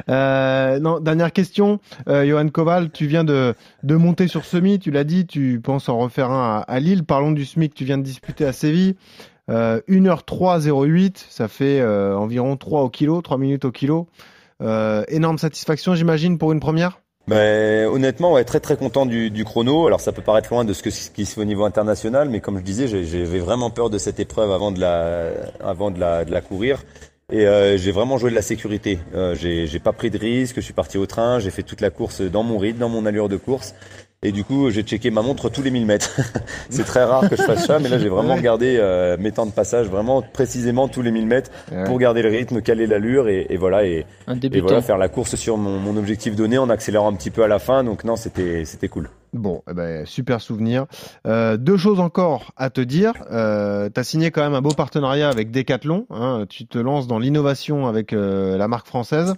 Euh, 0.10 0.78
non, 0.80 1.00
dernière 1.00 1.32
question. 1.32 1.80
Euh, 2.08 2.24
Johan 2.24 2.48
Koval, 2.50 2.92
tu 2.92 3.08
viens 3.08 3.24
de 3.24 3.56
de 3.82 3.96
monter 3.96 4.28
sur 4.28 4.46
Semi. 4.46 4.78
Tu 4.78 4.92
l'as 4.92 5.06
dit. 5.06 5.26
Tu 5.26 5.60
penses 5.60 5.90
en 5.90 5.98
refaire 5.98 6.30
un 6.30 6.58
à, 6.58 6.72
à 6.72 6.80
Lille. 6.80 7.04
Parlons 7.04 7.32
du 7.32 7.46
SMI 7.46 7.70
que 7.70 7.76
tu 7.76 7.84
viens 7.86 7.98
de 7.98 8.04
disputer 8.04 8.46
à 8.46 8.54
Séville. 8.54 8.96
Euh, 9.50 9.80
1h308, 9.90 11.24
ça 11.30 11.48
fait 11.48 11.80
euh, 11.80 12.16
environ 12.18 12.58
3 12.58 12.82
au 12.82 12.90
kilo, 12.90 13.22
3 13.22 13.38
minutes 13.38 13.66
au 13.66 13.72
kilo. 13.72 14.08
Euh, 14.62 15.04
énorme 15.08 15.38
satisfaction, 15.38 15.96
j'imagine, 15.96 16.38
pour 16.38 16.52
une 16.52 16.60
première? 16.60 17.00
Ben, 17.28 17.88
honnêtement, 17.88 18.34
ouais, 18.34 18.44
très 18.44 18.60
très 18.60 18.78
content 18.78 19.06
du, 19.06 19.32
du 19.32 19.44
chrono. 19.46 19.88
Alors 19.88 20.00
ça 20.00 20.12
peut 20.12 20.22
paraître 20.22 20.54
loin 20.54 20.64
de 20.64 20.74
ce, 20.74 20.84
que, 20.84 20.92
ce 20.92 21.10
qui 21.10 21.26
se 21.26 21.34
fait 21.34 21.42
au 21.42 21.46
niveau 21.46 21.66
international, 21.66 22.30
mais 22.30 22.40
comme 22.40 22.60
je 22.60 22.64
disais, 22.64 22.88
j'avais 22.88 23.40
vraiment 23.40 23.72
peur 23.72 23.90
de 23.90 23.98
cette 23.98 24.20
épreuve 24.20 24.52
avant 24.52 24.72
de 24.72 24.80
la, 24.80 25.32
avant 25.60 25.90
de 25.90 26.00
la, 26.00 26.24
de 26.24 26.32
la 26.32 26.42
courir. 26.42 26.84
Et 27.32 27.48
euh, 27.48 27.78
j'ai 27.78 27.92
vraiment 27.92 28.20
joué 28.20 28.30
de 28.30 28.36
la 28.36 28.44
sécurité. 28.44 29.00
Euh, 29.16 29.34
j'ai 29.34 29.80
pas 29.80 29.94
pris 29.94 30.12
de 30.12 30.20
risque. 30.20 30.58
Je 30.58 30.62
suis 30.62 30.74
parti 30.74 31.00
au 31.00 31.08
train. 31.08 31.40
J'ai 31.40 31.50
fait 31.50 31.64
toute 31.64 31.82
la 31.82 31.90
course 31.90 32.22
dans 32.22 32.44
mon 32.44 32.60
rythme, 32.60 32.78
dans 32.78 32.90
mon 32.90 33.08
allure 33.08 33.30
de 33.30 33.38
course. 33.38 33.74
Et 34.26 34.32
du 34.32 34.44
coup, 34.44 34.72
j'ai 34.72 34.82
checké 34.82 35.12
ma 35.12 35.22
montre 35.22 35.50
tous 35.50 35.62
les 35.62 35.70
1000 35.70 35.86
mètres. 35.86 36.20
C'est 36.72 36.84
très 36.84 37.04
rare 37.04 37.30
que 37.30 37.36
je 37.36 37.44
fasse 37.44 37.68
ça, 37.68 37.78
mais 37.78 37.90
là, 37.90 38.00
j'ai 38.00 38.10
vraiment 38.10 38.34
regardé 38.36 38.78
euh, 38.80 39.18
mes 39.20 39.32
temps 39.32 39.46
de 39.46 39.52
passage, 39.52 39.86
vraiment 39.88 40.24
précisément 40.24 40.88
tous 40.88 41.04
les 41.04 41.12
1000 41.12 41.28
mètres 41.28 41.52
Ouais. 41.72 41.84
pour 41.84 42.00
garder 42.00 42.22
le 42.24 42.30
rythme, 42.30 42.62
caler 42.62 42.88
l'allure 42.88 43.28
et, 43.28 43.46
et 43.50 43.58
voilà. 43.58 43.86
Et, 43.86 44.06
et 44.28 44.60
voilà, 44.62 44.82
faire 44.82 44.98
la 44.98 45.10
course 45.10 45.36
sur 45.36 45.58
mon, 45.58 45.78
mon 45.80 45.96
objectif 45.96 46.36
donné 46.36 46.58
en 46.58 46.70
accélérant 46.72 47.12
un 47.12 47.14
petit 47.16 47.30
peu 47.30 47.44
à 47.44 47.48
la 47.48 47.60
fin. 47.60 47.84
Donc 47.84 48.04
non, 48.04 48.16
c'était 48.16 48.66
c'était 48.66 48.88
cool. 48.88 49.10
Bon, 49.34 49.62
eh 49.70 49.74
ben, 49.74 50.06
super 50.06 50.40
souvenir. 50.42 50.86
Euh, 51.28 51.58
deux 51.58 51.76
choses 51.78 52.00
encore 52.00 52.52
à 52.56 52.70
te 52.70 52.80
dire. 52.82 53.14
Euh, 53.32 53.90
tu 53.94 54.00
as 54.00 54.04
signé 54.04 54.32
quand 54.32 54.42
même 54.42 54.54
un 54.54 54.62
beau 54.62 54.70
partenariat 54.72 55.28
avec 55.30 55.52
Decathlon. 55.52 56.06
Hein, 56.10 56.46
tu 56.50 56.66
te 56.66 56.78
lances 56.78 57.06
dans 57.08 57.20
l'innovation 57.20 57.86
avec 57.88 58.14
euh, 58.14 58.58
la 58.58 58.68
marque 58.68 58.88
française. 58.88 59.36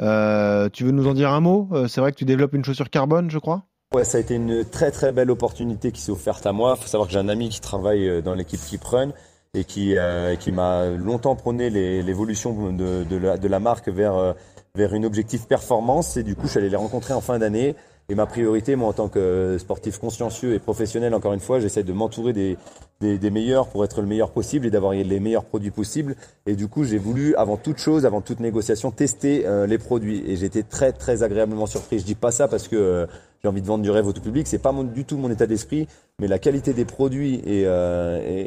Euh, 0.00 0.68
tu 0.70 0.84
veux 0.84 0.90
nous 0.92 1.06
en 1.08 1.14
dire 1.14 1.30
un 1.32 1.40
mot? 1.40 1.68
C'est 1.88 2.00
vrai 2.00 2.12
que 2.12 2.16
tu 2.18 2.24
développes 2.24 2.54
une 2.54 2.64
chaussure 2.64 2.90
carbone, 2.90 3.30
je 3.30 3.38
crois? 3.38 3.62
Ouais, 3.94 4.04
ça 4.04 4.18
a 4.18 4.20
été 4.20 4.34
une 4.34 4.66
très 4.66 4.90
très 4.90 5.12
belle 5.12 5.30
opportunité 5.30 5.92
qui 5.92 6.02
s'est 6.02 6.12
offerte 6.12 6.44
à 6.44 6.52
moi. 6.52 6.74
Il 6.76 6.82
faut 6.82 6.88
savoir 6.88 7.08
que 7.08 7.12
j'ai 7.14 7.18
un 7.18 7.28
ami 7.30 7.48
qui 7.48 7.60
travaille 7.60 8.06
euh, 8.06 8.20
dans 8.20 8.34
l'équipe 8.34 8.60
Keep 8.60 8.84
Run 8.84 9.12
et 9.54 9.64
qui, 9.64 9.96
euh, 9.96 10.36
qui 10.36 10.52
m'a 10.52 10.90
longtemps 10.90 11.34
prôné 11.36 11.70
l'évolution 11.70 12.70
de, 12.70 13.04
de, 13.04 13.16
la, 13.16 13.38
de 13.38 13.48
la 13.48 13.60
marque 13.60 13.88
vers, 13.88 14.14
euh, 14.14 14.34
vers 14.74 14.92
une 14.92 15.06
objectif 15.06 15.46
performance. 15.46 16.18
Et 16.18 16.22
du 16.22 16.36
coup, 16.36 16.42
je 16.44 16.50
suis 16.50 16.58
allé 16.58 16.68
les 16.68 16.76
rencontrer 16.76 17.14
en 17.14 17.22
fin 17.22 17.38
d'année. 17.38 17.76
Et 18.10 18.14
ma 18.14 18.26
priorité, 18.26 18.76
moi, 18.76 18.88
en 18.88 18.92
tant 18.94 19.08
que 19.08 19.56
sportif 19.58 19.98
consciencieux 19.98 20.54
et 20.54 20.58
professionnel, 20.58 21.14
encore 21.14 21.32
une 21.34 21.40
fois, 21.40 21.60
j'essaie 21.60 21.82
de 21.82 21.92
m'entourer 21.92 22.32
des, 22.32 22.56
des, 23.00 23.18
des 23.18 23.30
meilleurs 23.30 23.68
pour 23.68 23.84
être 23.84 24.00
le 24.00 24.06
meilleur 24.06 24.30
possible 24.30 24.66
et 24.66 24.70
d'avoir 24.70 24.92
les 24.92 25.20
meilleurs 25.20 25.44
produits 25.44 25.70
possibles. 25.70 26.14
Et 26.46 26.56
du 26.56 26.68
coup, 26.68 26.84
j'ai 26.84 26.96
voulu, 26.96 27.34
avant 27.36 27.56
toute 27.58 27.78
chose, 27.78 28.06
avant 28.06 28.22
toute 28.22 28.40
négociation, 28.40 28.90
tester 28.90 29.46
euh, 29.46 29.66
les 29.66 29.76
produits. 29.76 30.24
Et 30.26 30.36
j'étais 30.36 30.62
très, 30.62 30.92
très 30.92 31.22
agréablement 31.22 31.66
surpris. 31.66 31.98
Je 31.98 32.04
dis 32.04 32.14
pas 32.14 32.30
ça 32.30 32.48
parce 32.48 32.66
que 32.68 32.76
euh, 32.76 33.06
j'ai 33.42 33.48
envie 33.48 33.62
de 33.62 33.66
vendre 33.66 33.82
du 33.84 33.90
rêve 33.90 34.06
au 34.06 34.12
tout 34.12 34.20
public. 34.20 34.46
C'est 34.46 34.58
pas 34.62 34.72
du 34.72 35.04
tout 35.04 35.16
mon 35.16 35.30
état 35.30 35.46
d'esprit, 35.46 35.86
mais 36.20 36.26
la 36.28 36.38
qualité 36.38 36.72
des 36.72 36.84
produits 36.84 37.36
et, 37.46 37.64
euh, 37.66 38.20
et, 38.26 38.40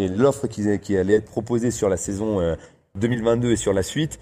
et- 0.00 0.04
et 0.04 0.08
l'offre 0.08 0.46
qui, 0.46 0.62
qui 0.80 0.96
allait 0.96 1.14
être 1.14 1.26
proposée 1.30 1.70
sur 1.70 1.88
la 1.88 1.96
saison 1.96 2.40
euh, 2.40 2.54
2022 2.96 3.52
et 3.52 3.56
sur 3.56 3.72
la 3.72 3.82
suite. 3.82 4.18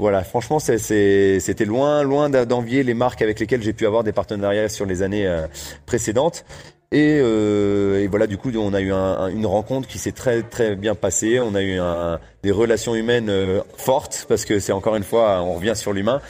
Voilà, 0.00 0.24
franchement, 0.24 0.58
c'était 0.58 1.64
loin, 1.64 2.02
loin 2.02 2.28
d'envier 2.28 2.82
les 2.82 2.94
marques 2.94 3.22
avec 3.22 3.38
lesquelles 3.38 3.62
j'ai 3.62 3.72
pu 3.72 3.86
avoir 3.86 4.02
des 4.02 4.12
partenariats 4.12 4.68
sur 4.68 4.84
les 4.84 5.02
années 5.02 5.28
euh, 5.28 5.46
précédentes. 5.86 6.44
Et, 6.90 7.20
euh, 7.22 8.00
et 8.02 8.06
voilà, 8.08 8.26
du 8.26 8.36
coup, 8.36 8.50
on 8.54 8.74
a 8.74 8.80
eu 8.80 8.92
un- 8.92 9.28
une 9.28 9.46
rencontre 9.46 9.86
qui 9.88 9.98
s'est 9.98 10.12
très 10.12 10.42
très 10.42 10.74
bien 10.76 10.94
passée. 10.94 11.38
On 11.40 11.54
a 11.54 11.62
eu 11.62 11.78
un, 11.78 12.18
des 12.42 12.50
relations 12.50 12.94
humaines 12.94 13.30
euh, 13.30 13.60
fortes, 13.76 14.26
parce 14.28 14.44
que 14.44 14.58
c'est 14.58 14.72
encore 14.72 14.96
une 14.96 15.04
fois, 15.04 15.40
on 15.42 15.54
revient 15.54 15.74
sur 15.76 15.92
l'humain. 15.92 16.20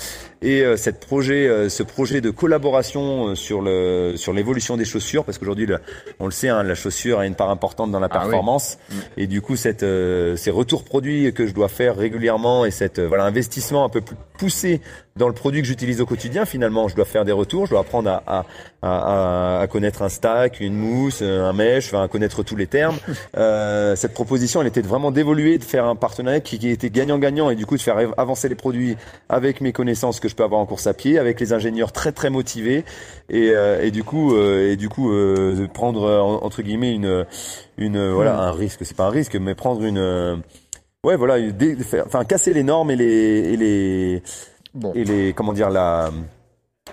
Et 0.43 0.63
euh, 0.63 0.77
cette 0.77 0.99
projet, 0.99 1.47
euh, 1.47 1.69
ce 1.69 1.83
projet 1.85 2.21
de 2.21 2.31
collaboration 2.31 3.29
euh, 3.29 3.35
sur 3.37 3.63
le 3.63 4.15
sur 4.17 4.33
l'évolution 4.33 4.77
des 4.77 4.85
chaussures, 4.85 5.25
parce 5.25 5.39
qu'aujourd'hui, 5.39 5.69
on 6.19 6.25
le 6.27 6.33
sait, 6.33 6.49
hein, 6.49 6.63
la 6.65 6.75
chaussure 6.75 7.21
a 7.21 7.27
une 7.27 7.35
part 7.37 7.51
importante 7.51 7.91
dans 7.93 8.01
la 8.01 8.09
Ah 8.11 8.17
oui. 8.17 8.31
performance. 8.31 8.79
Et 9.17 9.27
du 9.27 9.41
coup, 9.41 9.55
cette, 9.57 9.83
euh, 9.85 10.35
ces 10.37 10.51
retours 10.51 10.85
produits 10.85 11.33
que 11.33 11.47
je 11.47 11.55
dois 11.55 11.69
faire 11.69 11.97
régulièrement 11.97 12.65
et 12.65 12.71
cette 12.73 12.99
euh, 12.99 13.07
voilà 13.07 13.25
investissement 13.25 13.85
un 13.85 13.89
peu 13.89 14.01
plus 14.01 14.17
poussé 14.39 14.81
dans 15.15 15.29
le 15.29 15.35
produit 15.35 15.61
que 15.63 15.69
j'utilise 15.69 16.01
au 16.01 16.07
quotidien, 16.07 16.45
finalement, 16.45 16.89
je 16.89 16.97
dois 16.97 17.05
faire 17.05 17.25
des 17.25 17.33
retours, 17.33 17.67
je 17.67 17.71
dois 17.71 17.81
apprendre 17.81 18.09
à, 18.11 18.23
à, 18.27 18.47
à, 18.83 19.59
à- 19.59 19.61
à 19.63 19.67
connaître 19.69 20.03
un 20.03 20.09
stack, 20.09 20.61
une 20.61 20.75
mousse, 20.77 21.23
un 21.23 21.53
mèche, 21.53 21.87
enfin, 21.93 22.03
à 22.03 22.09
connaître 22.09 22.43
tous 22.43 22.57
les 22.57 22.67
termes. 22.67 22.97
Euh, 23.37 23.97
cette 23.97 24.13
proposition, 24.13 24.61
elle 24.61 24.67
était 24.67 24.83
vraiment 24.83 25.11
d'évoluer, 25.11 25.57
de 25.57 25.65
faire 25.65 25.87
un 25.87 25.97
partenariat 25.97 26.41
qui, 26.41 26.59
qui 26.59 26.69
était 26.69 26.91
gagnant-gagnant 26.91 27.49
et 27.51 27.55
du 27.57 27.65
coup 27.67 27.77
de 27.77 27.81
faire 27.83 27.97
avancer 28.19 28.49
les 28.49 28.55
produits 28.55 28.97
avec 29.29 29.61
mes 29.61 29.73
connaissances 29.73 30.21
que 30.21 30.29
je 30.29 30.35
peux 30.35 30.43
avoir 30.45 30.61
en 30.61 30.67
course 30.67 30.87
à 30.87 30.93
pied, 30.95 31.19
avec 31.19 31.41
les 31.41 31.53
ingénieurs 31.53 31.93
très 31.93 32.13
très 32.13 32.29
motivés 32.31 32.85
et, 33.31 33.51
euh, 33.55 33.83
et 33.83 33.91
du 33.91 34.05
coup 34.05 34.35
euh, 34.35 34.71
et 34.73 34.77
du 34.77 34.89
coup 34.91 35.13
euh, 35.13 35.55
de 35.57 35.67
prendre 35.67 36.03
euh, 36.05 36.21
en- 36.21 36.43
entre 36.45 36.61
guillemets 36.63 36.93
une 36.95 37.25
une 37.79 37.97
euh, 37.97 38.13
voilà 38.13 38.39
un 38.39 38.53
risque, 38.53 38.81
c'est 38.85 38.97
pas 38.97 39.07
un 39.07 39.11
risque, 39.11 39.37
mais 39.37 39.55
prendre 39.55 39.83
une 39.83 39.99
euh, 39.99 40.37
ouais 41.05 41.17
voilà 41.17 41.37
enfin 42.05 42.25
casser 42.25 42.53
les 42.53 42.63
normes 42.65 42.91
et 42.91 42.97
les 42.97 43.53
et 43.53 43.57
les 43.57 44.23
Bon. 44.75 44.93
et 44.95 45.05
les 45.05 45.33
comment 45.33 45.53
dire 45.53 45.71
la 45.71 46.11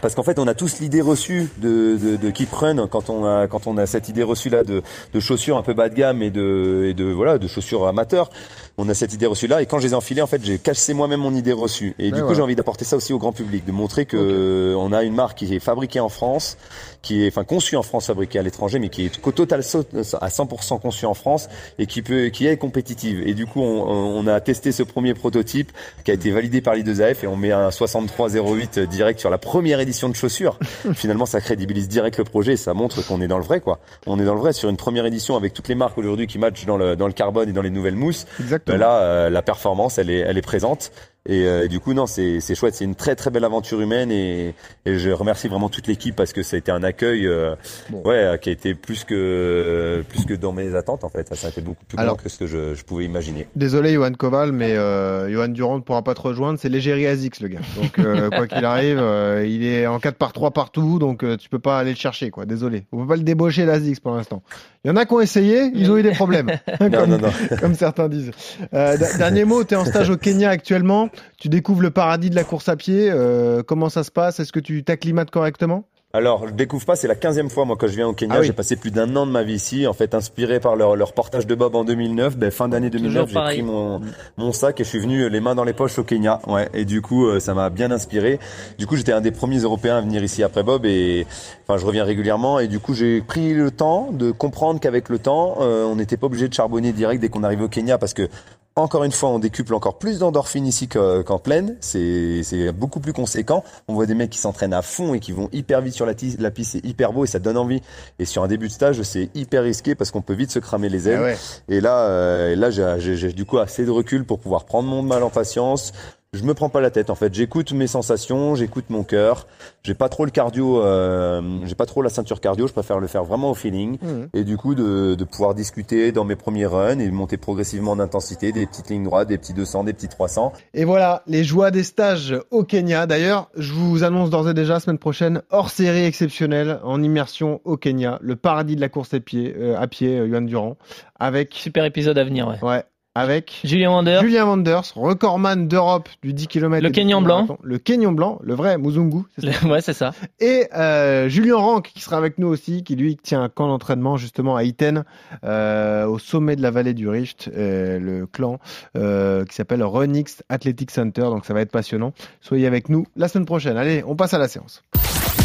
parce 0.01 0.15
qu'en 0.15 0.23
fait, 0.23 0.39
on 0.39 0.47
a 0.47 0.53
tous 0.53 0.79
l'idée 0.79 1.01
reçue 1.01 1.49
de, 1.57 1.97
de, 1.97 2.15
de 2.15 2.29
keep 2.29 2.51
run 2.53 2.87
quand 2.87 3.09
on 3.09 3.25
a 3.25 3.47
quand 3.47 3.67
on 3.67 3.77
a 3.77 3.85
cette 3.85 4.09
idée 4.09 4.23
reçue 4.23 4.49
là 4.49 4.63
de, 4.63 4.81
de 5.13 5.19
chaussures 5.19 5.57
un 5.57 5.61
peu 5.63 5.73
bas 5.73 5.89
de 5.89 5.95
gamme 5.95 6.21
et 6.21 6.31
de 6.31 6.85
et 6.89 6.93
de 6.93 7.05
voilà 7.05 7.37
de 7.37 7.47
chaussures 7.47 7.87
amateurs. 7.87 8.29
On 8.77 8.87
a 8.87 8.93
cette 8.93 9.13
idée 9.13 9.25
reçue 9.25 9.47
là 9.47 9.61
et 9.61 9.65
quand 9.65 9.79
je 9.79 9.87
les 9.87 9.91
ai 9.91 9.95
enfilées, 9.95 10.21
en 10.21 10.27
fait, 10.27 10.41
j'ai 10.43 10.57
cassé 10.57 10.93
moi-même 10.93 11.19
mon 11.19 11.35
idée 11.35 11.51
reçue. 11.51 11.95
Et 11.99 12.11
du 12.11 12.23
coup, 12.23 12.33
j'ai 12.33 12.41
envie 12.41 12.55
d'apporter 12.55 12.85
ça 12.85 12.95
aussi 12.95 13.11
au 13.11 13.17
grand 13.17 13.33
public, 13.33 13.65
de 13.65 13.73
montrer 13.73 14.05
que 14.05 14.73
on 14.77 14.93
a 14.93 15.03
une 15.03 15.15
marque 15.15 15.39
qui 15.39 15.53
est 15.53 15.59
fabriquée 15.59 15.99
en 15.99 16.07
France, 16.07 16.57
qui 17.01 17.25
est 17.25 17.27
enfin 17.27 17.43
conçue 17.43 17.75
en 17.75 17.83
France, 17.83 18.07
fabriquée 18.07 18.39
à 18.39 18.41
l'étranger, 18.41 18.79
mais 18.79 18.87
qui 18.87 19.05
est 19.05 19.27
au 19.27 19.31
total 19.33 19.59
à 19.59 20.27
100% 20.29 20.79
conçue 20.79 21.05
en 21.05 21.13
France 21.13 21.49
et 21.77 21.87
qui 21.87 22.01
peut 22.01 22.27
qui 22.27 22.47
est 22.47 22.55
compétitive. 22.55 23.21
Et 23.27 23.33
du 23.33 23.45
coup, 23.45 23.61
on, 23.61 23.83
on 23.85 24.27
a 24.27 24.39
testé 24.39 24.71
ce 24.71 24.83
premier 24.83 25.13
prototype 25.13 25.73
qui 26.05 26.11
a 26.11 26.13
été 26.13 26.31
validé 26.31 26.61
par 26.61 26.75
l'I2AF 26.75 27.23
et 27.23 27.27
on 27.27 27.35
met 27.35 27.51
un 27.51 27.71
6308 27.71 28.79
direct 28.79 29.19
sur 29.19 29.29
la 29.29 29.37
première 29.37 29.81
édition 29.81 29.88
de 30.09 30.15
chaussures. 30.15 30.57
Finalement, 30.93 31.25
ça 31.25 31.41
crédibilise 31.41 31.87
direct 31.87 32.17
le 32.17 32.23
projet 32.23 32.53
et 32.53 32.57
ça 32.57 32.73
montre 32.73 33.05
qu'on 33.05 33.21
est 33.21 33.27
dans 33.27 33.37
le 33.37 33.43
vrai, 33.43 33.59
quoi. 33.59 33.79
On 34.05 34.19
est 34.19 34.25
dans 34.25 34.33
le 34.33 34.39
vrai 34.39 34.53
sur 34.53 34.69
une 34.69 34.77
première 34.77 35.05
édition 35.05 35.35
avec 35.35 35.53
toutes 35.53 35.67
les 35.67 35.75
marques 35.75 35.97
aujourd'hui 35.97 36.27
qui 36.27 36.37
matchent 36.37 36.65
dans 36.65 36.77
le, 36.77 36.95
dans 36.95 37.07
le 37.07 37.13
carbone 37.13 37.49
et 37.49 37.53
dans 37.53 37.61
les 37.61 37.69
nouvelles 37.69 37.95
mousses. 37.95 38.25
Exactement. 38.39 38.77
Ben 38.77 38.79
là, 38.79 38.99
euh, 38.99 39.29
la 39.29 39.41
performance, 39.41 39.97
elle 39.97 40.09
est, 40.09 40.19
elle 40.19 40.37
est 40.37 40.41
présente. 40.41 40.91
Et, 41.27 41.45
euh, 41.45 41.65
et 41.65 41.67
du 41.67 41.79
coup, 41.79 41.93
non, 41.93 42.07
c'est 42.07 42.39
chouette. 42.55 42.73
C'est 42.73 42.85
une 42.85 42.95
très 42.95 43.15
très 43.15 43.29
belle 43.29 43.43
aventure 43.43 43.81
humaine 43.81 44.09
et, 44.11 44.55
et 44.85 44.97
je 44.97 45.09
remercie 45.11 45.47
vraiment 45.47 45.69
toute 45.69 45.85
l'équipe 45.87 46.15
parce 46.15 46.33
que 46.33 46.41
ça 46.43 46.55
a 46.55 46.59
été 46.59 46.71
un 46.71 46.81
accueil, 46.81 47.27
euh, 47.27 47.55
Bon. 47.89 48.01
ouais, 48.03 48.15
euh, 48.15 48.37
qui 48.37 48.49
a 48.49 48.51
été 48.51 48.73
plus 48.73 49.03
que 49.03 49.13
euh, 49.15 50.01
plus 50.03 50.25
que 50.25 50.33
dans 50.33 50.53
mes 50.53 50.75
attentes 50.75 51.03
en 51.03 51.09
fait. 51.09 51.27
Ça, 51.27 51.35
ça 51.35 51.47
a 51.47 51.49
été 51.49 51.61
beaucoup 51.61 51.83
plus 51.85 51.97
Alors- 51.99 52.15
grand 52.15 52.23
que 52.23 52.29
ce 52.29 52.37
que 52.39 52.47
je, 52.47 52.73
je 52.73 52.83
pouvais 52.83 53.05
imaginer. 53.05 53.47
Désolé 53.55 53.93
Johan 53.93 54.13
Koval, 54.13 54.53
mais 54.53 54.75
Johan 54.75 55.49
Durand 55.49 55.75
ne 55.77 55.81
pourra 55.83 56.03
pas 56.03 56.15
te 56.15 56.21
rejoindre, 56.21 56.57
c'est 56.57 56.69
l'égérie 56.69 57.05
Azix 57.05 57.39
le 57.41 57.49
gars. 57.49 57.59
Donc 57.75 57.93
quoi 58.35 58.47
qu'il 58.47 58.65
arrive, 58.65 58.97
il 59.45 59.63
est 59.65 59.85
en 59.87 59.99
4 59.99 60.15
par 60.15 60.33
3 60.33 60.51
partout, 60.51 60.99
donc 60.99 61.23
tu 61.37 61.49
peux 61.49 61.59
pas 61.59 61.77
aller 61.79 61.91
le 61.91 61.97
chercher 61.97 62.31
quoi, 62.31 62.45
désolé. 62.45 62.85
On 62.91 63.01
peut 63.01 63.07
pas 63.07 63.17
le 63.17 63.23
débaucher 63.23 63.65
l'Azix 63.65 63.99
pour 63.99 64.15
l'instant. 64.15 64.41
Il 64.85 64.87
y 64.87 64.91
en 64.91 64.95
a 64.95 65.05
qui 65.05 65.13
ont 65.13 65.19
essayé, 65.19 65.71
ils 65.75 65.91
ont 65.91 65.97
eu 65.97 66.03
des 66.03 66.11
problèmes, 66.11 66.47
Non, 66.79 66.89
comme, 66.89 67.09
non, 67.09 67.17
non. 67.17 67.29
comme 67.59 67.73
certains 67.75 68.07
disent. 68.07 68.31
Euh, 68.73 68.95
dernier 69.17 69.43
mot, 69.43 69.63
tu 69.65 69.73
es 69.73 69.77
en 69.77 69.83
stage 69.83 70.09
au 70.09 70.15
Kenya 70.15 70.49
actuellement, 70.49 71.09
tu 71.37 71.49
découvres 71.49 71.81
le 71.81 71.91
paradis 71.91 72.29
de 72.29 72.35
la 72.35 72.45
course 72.45 72.69
à 72.69 72.77
pied, 72.77 73.09
euh, 73.11 73.61
comment 73.61 73.89
ça 73.89 74.03
se 74.05 74.11
passe? 74.11 74.39
Est-ce 74.39 74.53
que 74.53 74.59
tu 74.61 74.83
t'acclimates 74.85 75.31
correctement? 75.31 75.83
Alors, 76.11 76.47
je 76.47 76.53
découvre 76.53 76.83
pas, 76.87 76.95
c'est 76.95 77.07
la 77.07 77.13
15e 77.13 77.49
fois, 77.49 77.65
moi, 77.65 77.75
quand 77.79 77.85
je 77.85 77.95
viens 77.95 78.07
au 78.07 78.13
Kenya. 78.13 78.33
Ah 78.35 78.39
oui. 78.39 78.47
J'ai 78.47 78.53
passé 78.53 78.75
plus 78.75 78.89
d'un 78.89 79.15
an 79.15 79.27
de 79.27 79.31
ma 79.31 79.43
vie 79.43 79.53
ici, 79.53 79.85
en 79.85 79.93
fait, 79.93 80.15
inspiré 80.15 80.59
par 80.59 80.75
leur, 80.75 80.95
leur 80.95 81.13
portage 81.13 81.45
de 81.45 81.53
Bob 81.53 81.75
en 81.75 81.83
2009. 81.83 82.35
Ben, 82.35 82.49
fin 82.49 82.67
d'année 82.67 82.89
2009, 82.89 83.29
j'ai 83.29 83.35
pris 83.35 83.61
mon, 83.61 84.01
mon 84.35 84.51
sac 84.51 84.81
et 84.81 84.83
je 84.83 84.89
suis 84.89 84.97
venu 84.97 85.21
euh, 85.21 85.29
les 85.29 85.39
mains 85.39 85.53
dans 85.53 85.63
les 85.63 85.73
poches 85.73 85.99
au 85.99 86.03
Kenya. 86.03 86.41
Ouais. 86.47 86.67
Et 86.73 86.85
du 86.85 87.03
coup, 87.03 87.27
euh, 87.27 87.39
ça 87.39 87.53
m'a 87.53 87.69
bien 87.69 87.91
inspiré. 87.91 88.39
Du 88.79 88.87
coup, 88.87 88.95
j'étais 88.95 89.11
un 89.11 89.21
des 89.21 89.29
premiers 89.29 89.59
Européens 89.59 89.97
à 89.97 90.01
venir 90.01 90.23
ici 90.23 90.41
après 90.41 90.63
Bob 90.63 90.83
et, 90.87 91.27
enfin, 91.67 91.77
je 91.77 91.85
reviens 91.85 92.05
régulièrement. 92.05 92.57
Et 92.57 92.67
du 92.67 92.79
coup, 92.79 92.95
j'ai 92.95 93.21
pris 93.21 93.53
le 93.53 93.69
temps 93.69 94.09
de 94.11 94.31
comprendre 94.31 94.79
qu'avec 94.79 95.09
le 95.09 95.19
temps, 95.19 95.57
euh, 95.61 95.85
on 95.85 95.95
n'était 95.95 96.17
pas 96.17 96.25
obligé 96.25 96.47
de 96.47 96.53
charbonner 96.55 96.91
direct 96.91 97.21
dès 97.21 97.29
qu'on 97.29 97.43
arrivait 97.43 97.65
au 97.65 97.69
Kenya 97.69 97.99
parce 97.99 98.15
que 98.15 98.27
encore 98.75 99.03
une 99.03 99.11
fois, 99.11 99.29
on 99.29 99.39
décuple 99.39 99.73
encore 99.73 99.97
plus 99.99 100.19
d'endorphines 100.19 100.65
ici 100.65 100.87
que- 100.87 101.21
qu'en 101.21 101.37
plaine. 101.39 101.75
C'est 101.81 102.43
c'est 102.43 102.71
beaucoup 102.71 102.99
plus 103.01 103.11
conséquent. 103.11 103.63
On 103.89 103.93
voit 103.93 104.05
des 104.05 104.15
mecs 104.15 104.29
qui 104.29 104.37
s'entraînent 104.39 104.73
à 104.73 104.81
fond 104.81 105.13
et 105.13 105.19
qui 105.19 105.31
vont 105.33 105.49
hyper 105.51 105.81
vite 105.81 105.93
sur 105.93 106.05
la, 106.05 106.13
la 106.39 106.51
piste. 106.51 106.71
C'est 106.73 106.85
hyper 106.85 107.11
beau 107.11 107.25
et 107.25 107.27
ça 107.27 107.39
donne 107.39 107.57
envie. 107.57 107.81
Et 108.19 108.25
sur 108.25 108.41
un 108.43 108.47
début 108.47 108.67
de 108.67 108.71
stage, 108.73 109.01
c'est 109.01 109.29
hyper 109.35 109.63
risqué 109.63 109.95
parce 109.95 110.11
qu'on 110.11 110.21
peut 110.21 110.33
vite 110.33 110.51
se 110.51 110.59
cramer 110.59 110.87
les 110.87 111.09
ailes. 111.09 111.19
Ah 111.19 111.23
ouais. 111.23 111.37
Et 111.67 111.81
là, 111.81 112.05
euh, 112.05 112.53
et 112.53 112.55
là, 112.55 112.69
j'ai 112.69 113.33
du 113.33 113.43
coup 113.45 113.57
assez 113.57 113.83
de 113.85 113.91
recul 113.91 114.23
pour 114.23 114.39
pouvoir 114.39 114.63
prendre 114.65 114.87
mon 114.87 115.01
mal 115.01 115.23
en 115.23 115.29
patience. 115.29 115.91
Je 116.33 116.43
me 116.43 116.53
prends 116.53 116.69
pas 116.69 116.79
la 116.79 116.91
tête 116.91 117.09
en 117.09 117.15
fait. 117.15 117.33
J'écoute 117.33 117.71
mes 117.73 117.87
sensations, 117.87 118.53
j'écoute 118.53 118.85
mon 118.89 119.03
cœur. 119.03 119.47
J'ai 119.81 119.95
pas 119.95 120.09
trop 120.09 120.25
le 120.25 120.31
cardio, 120.31 120.79
euh, 120.79 121.41
j'ai 121.63 121.73
pas 121.73 121.87
trop 121.87 122.03
la 122.03 122.09
ceinture 122.09 122.39
cardio. 122.39 122.67
Je 122.67 122.73
préfère 122.73 122.99
le 122.99 123.07
faire 123.07 123.23
vraiment 123.23 123.49
au 123.49 123.55
feeling. 123.55 123.97
Mhm. 123.99 124.29
Et 124.35 124.43
du 124.43 124.55
coup, 124.55 124.75
de, 124.75 125.15
de 125.15 125.23
pouvoir 125.23 125.55
discuter 125.55 126.11
dans 126.11 126.25
mes 126.25 126.35
premiers 126.35 126.67
runs 126.67 126.99
et 126.99 127.09
monter 127.09 127.37
progressivement 127.37 127.93
en 127.93 127.99
intensité, 127.99 128.51
des 128.51 128.67
petites 128.67 128.91
lignes 128.91 129.05
droites, 129.05 129.27
des 129.27 129.39
petits 129.39 129.55
200, 129.55 129.85
des 129.85 129.93
petits 129.93 130.07
300. 130.07 130.53
Et 130.75 130.85
voilà, 130.85 131.23
les 131.25 131.43
joies 131.43 131.71
des 131.71 131.83
stages 131.83 132.35
au 132.51 132.63
Kenya. 132.63 133.07
D'ailleurs, 133.07 133.49
je 133.57 133.73
vous 133.73 134.03
annonce 134.03 134.29
d'ores 134.29 134.49
et 134.49 134.53
déjà, 134.53 134.79
semaine 134.79 134.99
prochaine, 134.99 135.41
hors 135.49 135.71
série 135.71 136.05
exceptionnelle, 136.05 136.79
en 136.83 137.01
immersion 137.01 137.59
au 137.63 137.75
Kenya, 137.75 138.19
le 138.21 138.35
paradis 138.35 138.75
de 138.75 138.81
la 138.81 138.89
course 138.89 139.15
à 139.15 139.19
pied, 139.19 139.55
euh, 139.57 139.79
à 139.79 139.87
pied, 139.87 140.19
euh, 140.19 140.29
Johan 140.29 140.41
Durand, 140.41 140.77
avec, 141.19 141.55
Super 141.55 141.85
épisode 141.85 142.19
à 142.19 142.23
venir, 142.23 142.47
ouais. 142.47 142.59
ouais, 142.61 142.83
avec 143.19 143.59
Julien 143.63 143.91
Wander. 143.91 144.19
Julien 144.21 144.45
Wanders, 144.45 144.93
recordman 144.95 145.67
d'Europe 145.67 146.09
du 146.23 146.33
10 146.33 146.47
km. 146.47 146.81
Le 146.83 146.89
Kenyan 146.89 147.21
blanc. 147.21 147.35
marathon. 147.45 147.57
Le 147.63 147.77
Kenyan 147.77 148.11
blanc, 148.13 148.39
le 148.43 148.53
vrai 148.53 148.77
Muzungu. 148.77 149.23
ça 149.37 149.67
Ouais, 149.67 149.81
c'est 149.81 149.93
ça. 149.93 150.11
Et 150.39 150.67
euh, 150.75 151.29
Julien 151.29 151.57
Rank 151.57 151.91
qui 151.93 152.01
sera 152.01 152.17
avec 152.17 152.37
nous 152.37 152.47
aussi, 152.47 152.83
qui 152.83 152.95
lui 152.95 153.17
tient 153.17 153.43
un 153.43 153.49
camp 153.49 153.67
d'entraînement 153.67 154.17
justement 154.17 154.55
à 154.55 154.63
Iten, 154.63 155.03
euh, 155.43 156.05
au 156.05 156.19
sommet 156.19 156.55
de 156.55 156.61
la 156.61 156.71
vallée 156.71 156.93
du 156.93 157.07
Rift, 157.07 157.49
euh, 157.55 157.99
le 157.99 158.25
clan 158.25 158.59
euh, 158.97 159.45
qui 159.45 159.55
s'appelle 159.55 159.83
Runix 159.83 160.43
Athletic 160.49 160.91
Center. 160.91 161.23
Donc 161.23 161.45
ça 161.45 161.53
va 161.53 161.61
être 161.61 161.71
passionnant. 161.71 162.13
Soyez 162.41 162.67
avec 162.67 162.89
nous 162.89 163.05
la 163.15 163.27
semaine 163.27 163.45
prochaine. 163.45 163.77
Allez, 163.77 164.03
on 164.05 164.15
passe 164.15 164.33
à 164.33 164.37
la 164.37 164.47
séance. 164.47 164.83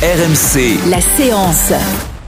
RMC, 0.04 0.90
La 0.90 1.00
séance. 1.00 1.72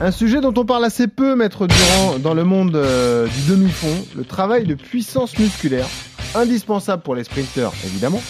Un 0.00 0.10
sujet 0.10 0.40
dont 0.40 0.54
on 0.56 0.64
parle 0.64 0.82
assez 0.86 1.08
peu, 1.08 1.36
Maître 1.36 1.66
Durand, 1.66 2.18
dans 2.18 2.32
le 2.32 2.42
monde 2.42 2.74
euh, 2.74 3.26
du 3.26 3.50
demi-fond, 3.50 4.06
le 4.16 4.24
travail 4.24 4.64
de 4.64 4.72
puissance 4.72 5.38
musculaire, 5.38 5.86
indispensable 6.34 7.02
pour 7.02 7.14
les 7.14 7.24
sprinteurs, 7.24 7.74
évidemment, 7.84 8.22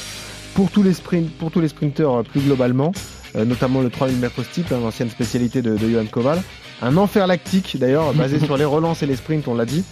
pour 0.55 0.73
tous 0.73 0.83
les 0.83 0.95
sprints, 0.95 1.31
pour 1.39 1.53
tous 1.53 1.61
les 1.61 1.69
sprinteurs 1.69 2.17
euh, 2.17 2.23
plus 2.25 2.41
globalement, 2.41 2.91
euh, 3.37 3.45
notamment 3.45 3.83
le 3.83 3.91
3000 3.91 4.19
mètres 4.19 4.43
steep, 4.43 4.73
hein, 4.73 4.81
l'ancienne 4.83 5.11
spécialité 5.11 5.63
de, 5.63 5.77
de 5.77 5.91
Johan 5.91 6.07
Koval. 6.11 6.43
Un 6.83 6.97
enfer 6.97 7.29
lactique, 7.29 7.77
d'ailleurs, 7.79 8.15
basé 8.15 8.41
sur 8.41 8.57
les 8.57 8.65
relances 8.65 9.05
et 9.05 9.07
les 9.07 9.15
sprints, 9.15 9.47
on 9.47 9.55
l'a 9.55 9.65
dit. 9.65 9.85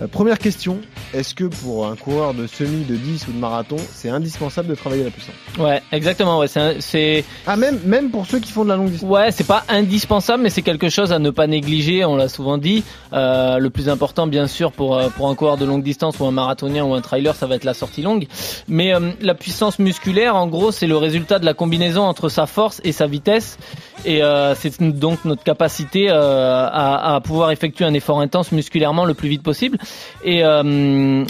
Euh, 0.00 0.06
première 0.08 0.38
question, 0.38 0.78
est-ce 1.14 1.34
que 1.34 1.44
pour 1.44 1.86
un 1.86 1.96
coureur 1.96 2.34
de 2.34 2.46
semi, 2.46 2.84
de 2.84 2.96
10 2.96 3.28
ou 3.28 3.32
de 3.32 3.38
marathon, 3.38 3.76
c'est 3.92 4.10
indispensable 4.10 4.68
de 4.68 4.74
travailler 4.74 5.04
la 5.04 5.10
puissance 5.10 5.34
Ouais, 5.58 5.80
exactement. 5.92 6.38
Ouais, 6.38 6.48
c'est, 6.48 7.24
Ah, 7.46 7.56
même, 7.56 7.80
même 7.84 8.10
pour 8.10 8.26
ceux 8.26 8.38
qui 8.38 8.52
font 8.52 8.64
de 8.64 8.68
la 8.68 8.76
longue 8.76 8.90
distance 8.90 9.08
ouais, 9.08 9.30
c'est 9.32 9.46
pas 9.46 9.64
indispensable, 9.68 10.42
mais 10.42 10.50
c'est 10.50 10.62
quelque 10.62 10.88
chose 10.88 11.12
à 11.12 11.18
ne 11.18 11.30
pas 11.30 11.46
négliger. 11.46 12.04
On 12.04 12.16
l'a 12.16 12.28
souvent 12.28 12.58
dit. 12.58 12.84
Euh, 13.12 13.58
le 13.58 13.70
plus 13.70 13.88
important, 13.88 14.26
bien 14.26 14.46
sûr, 14.46 14.72
pour 14.72 14.96
euh, 14.96 15.08
pour 15.08 15.28
un 15.28 15.34
coureur 15.34 15.56
de 15.56 15.64
longue 15.64 15.82
distance 15.82 16.18
ou 16.18 16.26
un 16.26 16.30
marathonien 16.30 16.84
ou 16.84 16.94
un 16.94 17.00
trailer, 17.00 17.34
ça 17.34 17.46
va 17.46 17.54
être 17.54 17.64
la 17.64 17.74
sortie 17.74 18.02
longue. 18.02 18.26
Mais 18.68 18.94
euh, 18.94 19.12
la 19.20 19.34
puissance 19.34 19.78
musculaire, 19.78 20.36
en 20.36 20.46
gros, 20.46 20.72
c'est 20.72 20.86
le 20.86 20.96
résultat 20.96 21.38
de 21.38 21.44
la 21.44 21.54
combinaison 21.54 22.02
entre 22.02 22.28
sa 22.28 22.46
force 22.46 22.80
et 22.84 22.92
sa 22.92 23.06
vitesse. 23.06 23.58
Et 24.04 24.22
euh, 24.22 24.54
c'est 24.54 24.80
donc 24.80 25.24
notre 25.24 25.42
capacité 25.42 26.08
euh, 26.10 26.68
à, 26.70 27.14
à 27.16 27.20
pouvoir 27.20 27.50
effectuer 27.50 27.84
un 27.84 27.94
effort 27.94 28.20
intense 28.20 28.52
musculairement 28.52 29.04
le 29.04 29.14
plus 29.14 29.28
vite 29.28 29.42
possible. 29.42 29.78
Et 30.24 30.44
euh, 30.44 31.24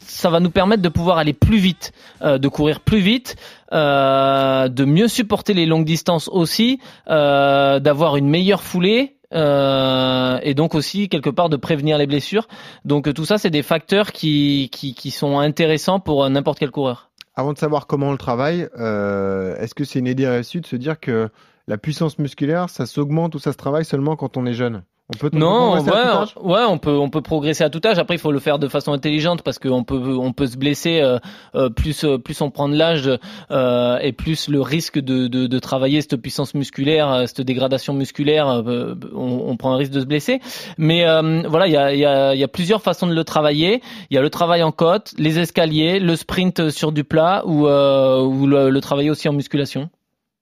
ça 0.00 0.30
va 0.30 0.40
nous 0.40 0.50
permettre 0.50 0.82
de 0.82 0.88
pouvoir 0.88 1.18
aller 1.18 1.32
plus 1.32 1.58
vite, 1.58 1.92
euh, 2.22 2.38
de 2.38 2.48
courir 2.48 2.80
plus 2.80 2.98
vite, 2.98 3.36
euh, 3.72 4.68
de 4.68 4.84
mieux 4.84 5.08
supporter 5.08 5.54
les 5.54 5.66
longues 5.66 5.84
distances 5.84 6.28
aussi, 6.28 6.80
d'avoir 7.06 8.16
une 8.16 8.28
meilleure 8.28 8.62
foulée. 8.62 9.16
et 9.32 10.54
donc 10.54 10.74
aussi 10.74 11.08
quelque 11.08 11.30
part 11.30 11.48
de 11.48 11.56
prévenir 11.56 11.98
les 11.98 12.06
blessures. 12.06 12.48
Donc 12.84 13.12
tout 13.14 13.24
ça, 13.24 13.38
c'est 13.38 13.50
des 13.50 13.62
facteurs 13.62 14.12
qui, 14.12 14.70
sont 15.10 15.38
intéressants 15.38 16.00
pour 16.00 16.28
n'importe 16.28 16.58
quel 16.58 16.70
coureur. 16.70 17.10
Avant 17.34 17.52
de 17.52 17.58
savoir 17.58 17.86
comment 17.86 18.08
on 18.08 18.12
le 18.12 18.18
travaille, 18.18 18.60
est-ce 18.62 19.74
que 19.74 19.84
c'est 19.84 19.98
une 19.98 20.06
idée 20.06 20.28
reçue 20.28 20.60
de 20.60 20.66
se 20.66 20.76
dire 20.76 20.98
que 21.00 21.28
la 21.68 21.78
puissance 21.78 22.18
musculaire, 22.18 22.70
ça 22.70 22.86
s'augmente 22.86 23.34
ou 23.34 23.38
ça 23.38 23.52
se 23.52 23.56
travaille 23.56 23.84
seulement 23.84 24.16
quand 24.16 24.36
on 24.36 24.46
est 24.46 24.54
jeune? 24.54 24.82
On 25.08 25.16
peut, 25.16 25.30
on 25.32 25.44
peut 25.44 25.54
Non, 25.54 25.56
progresser 25.56 25.90
à 25.90 25.96
tout 25.96 26.08
ouais, 26.08 26.16
âge? 26.16 26.34
ouais, 26.40 26.64
on 26.68 26.78
peut, 26.78 26.96
on 26.98 27.10
peut 27.10 27.20
progresser 27.22 27.62
à 27.62 27.70
tout 27.70 27.80
âge. 27.84 27.96
Après, 28.00 28.16
il 28.16 28.18
faut 28.18 28.32
le 28.32 28.40
faire 28.40 28.58
de 28.58 28.66
façon 28.66 28.92
intelligente 28.92 29.42
parce 29.42 29.60
qu'on 29.60 29.84
peut, 29.84 30.16
on 30.18 30.32
peut 30.32 30.48
se 30.48 30.56
blesser. 30.56 31.00
euh, 31.00 31.18
euh, 31.54 31.70
plus, 31.70 32.02
euh, 32.04 32.18
plus 32.18 32.40
on 32.40 32.50
prend 32.50 32.68
de 32.68 32.74
l'âge 32.76 33.08
euh, 33.52 33.98
et 34.00 34.10
plus 34.12 34.48
le 34.48 34.60
risque 34.60 34.98
de, 34.98 35.28
de, 35.28 35.46
de 35.46 35.58
travailler 35.60 36.00
cette 36.00 36.16
puissance 36.16 36.54
musculaire, 36.54 37.22
cette 37.28 37.42
dégradation 37.42 37.94
musculaire, 37.94 38.48
euh, 38.48 38.96
on, 39.14 39.44
on 39.46 39.56
prend 39.56 39.72
un 39.74 39.76
risque 39.76 39.92
de 39.92 40.00
se 40.00 40.06
blesser. 40.06 40.40
Mais 40.76 41.06
euh, 41.06 41.42
voilà, 41.48 41.68
il 41.68 41.72
y 41.72 41.76
a, 41.76 41.92
il 41.94 42.00
y, 42.00 42.04
a, 42.04 42.34
il 42.34 42.40
y 42.40 42.44
a 42.44 42.48
plusieurs 42.48 42.82
façons 42.82 43.06
de 43.06 43.14
le 43.14 43.22
travailler. 43.22 43.82
Il 44.10 44.14
y 44.14 44.18
a 44.18 44.22
le 44.22 44.30
travail 44.30 44.64
en 44.64 44.72
côte, 44.72 45.14
les 45.18 45.38
escaliers, 45.38 46.00
le 46.00 46.16
sprint 46.16 46.68
sur 46.70 46.90
du 46.90 47.04
plat 47.04 47.44
ou, 47.46 47.68
euh, 47.68 48.20
ou 48.22 48.48
le, 48.48 48.70
le 48.70 48.80
travailler 48.80 49.10
aussi 49.10 49.28
en 49.28 49.32
musculation. 49.34 49.88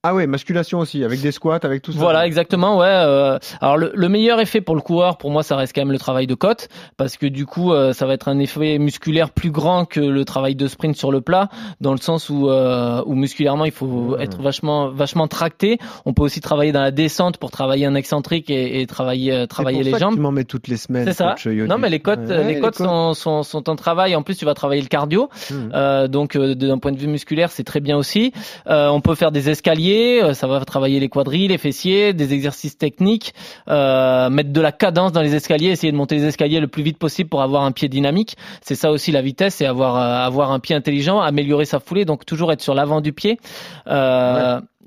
Ah 0.06 0.14
ouais, 0.14 0.26
musculation 0.26 0.80
aussi, 0.80 1.02
avec 1.02 1.20
des 1.22 1.32
squats, 1.32 1.60
avec 1.62 1.80
tout 1.80 1.92
ça. 1.92 1.98
Voilà, 1.98 2.26
exactement. 2.26 2.76
Ouais. 2.78 2.86
euh, 2.86 3.38
alors 3.62 3.78
le, 3.78 3.90
le 3.94 4.08
meilleur 4.10 4.38
effet 4.38 4.60
pour 4.60 4.74
le 4.74 4.82
coureur, 4.82 5.16
pour 5.16 5.30
moi, 5.30 5.42
ça 5.42 5.56
reste 5.56 5.74
quand 5.74 5.80
même 5.80 5.92
le 5.92 5.98
travail 5.98 6.26
de 6.26 6.34
côte, 6.34 6.68
parce 6.98 7.16
que 7.16 7.26
du 7.26 7.46
coup, 7.46 7.72
euh, 7.72 7.94
ça 7.94 8.04
va 8.06 8.12
être 8.12 8.28
un 8.28 8.38
effet 8.38 8.78
musculaire 8.78 9.30
plus 9.30 9.50
grand 9.50 9.86
que 9.86 10.00
le 10.00 10.24
travail 10.26 10.54
de 10.56 10.66
sprint 10.68 10.94
sur 10.94 11.10
le 11.10 11.22
plat, 11.22 11.48
dans 11.80 11.92
le 11.92 11.98
sens 11.98 12.28
où, 12.28 12.50
euh, 12.50 13.02
où 13.06 13.14
musculairement, 13.14 13.64
il 13.64 13.72
faut 13.72 13.86
Mmh. 13.86 14.20
être 14.20 14.42
vachement, 14.42 14.90
vachement 14.90 15.26
tracté. 15.26 15.78
On 16.04 16.12
peut 16.12 16.22
aussi 16.22 16.40
travailler 16.42 16.72
dans 16.72 16.82
la 16.82 16.90
descente 16.90 17.38
pour 17.38 17.50
travailler 17.50 17.86
un 17.86 17.94
excentrique 17.94 18.50
et, 18.50 18.80
et 18.82 18.86
travailler, 18.86 19.32
euh, 19.32 19.46
travailler 19.46 19.78
pour 19.78 19.84
les 19.84 19.90
ça 19.92 19.96
que 19.96 20.02
jambes. 20.02 20.14
Tu 20.16 20.20
m'en 20.20 20.32
mets 20.32 20.44
toutes 20.44 20.68
les 20.68 20.76
semaines. 20.76 21.06
C'est 21.06 21.14
ça. 21.14 21.34
Non, 21.46 21.78
mais 21.78 21.88
les 21.88 22.00
côtes, 22.00 22.18
Ouais, 22.28 22.44
les 22.44 22.60
côtes 22.60 22.76
sont, 22.76 23.14
sont, 23.14 23.42
sont 23.42 23.70
en 23.70 23.76
travail. 23.76 24.14
En 24.16 24.22
plus, 24.22 24.36
tu 24.36 24.44
vas 24.44 24.52
travailler 24.54 24.82
le 24.82 24.88
cardio. 24.88 25.30
Hmm. 25.50 25.70
Euh, 25.72 26.08
donc, 26.08 26.36
euh, 26.36 26.54
d'un 26.54 26.78
point 26.78 26.92
de 26.92 26.98
vue 26.98 27.06
musculaire, 27.06 27.50
c'est 27.50 27.64
très 27.64 27.80
bien 27.80 27.96
aussi. 27.96 28.32
Euh, 28.68 28.88
on 28.88 29.00
peut 29.00 29.14
faire 29.14 29.32
des 29.32 29.48
escaliers. 29.48 29.93
Euh, 30.22 30.34
ça 30.34 30.46
va 30.46 30.64
travailler 30.64 31.00
les 31.00 31.08
quadrilles, 31.08 31.48
les 31.48 31.58
fessiers, 31.58 32.12
des 32.12 32.32
exercices 32.32 32.76
techniques, 32.78 33.34
euh, 33.68 34.30
mettre 34.30 34.52
de 34.52 34.60
la 34.60 34.72
cadence 34.72 35.12
dans 35.12 35.22
les 35.22 35.34
escaliers, 35.34 35.68
essayer 35.68 35.92
de 35.92 35.96
monter 35.96 36.16
les 36.16 36.24
escaliers 36.24 36.60
le 36.60 36.68
plus 36.68 36.82
vite 36.82 36.98
possible 36.98 37.28
pour 37.28 37.42
avoir 37.42 37.64
un 37.64 37.72
pied 37.72 37.88
dynamique. 37.88 38.36
C'est 38.60 38.74
ça 38.74 38.90
aussi 38.90 39.12
la 39.12 39.22
vitesse, 39.22 39.56
c'est 39.56 39.66
avoir 39.66 39.96
euh, 39.96 40.26
avoir 40.26 40.52
un 40.52 40.60
pied 40.60 40.74
intelligent, 40.74 41.20
améliorer 41.20 41.64
sa 41.64 41.80
foulée. 41.80 42.04
Donc 42.04 42.26
toujours 42.26 42.52
être 42.52 42.62
sur 42.62 42.74
l'avant 42.74 43.00
du 43.00 43.12
pied. 43.12 43.38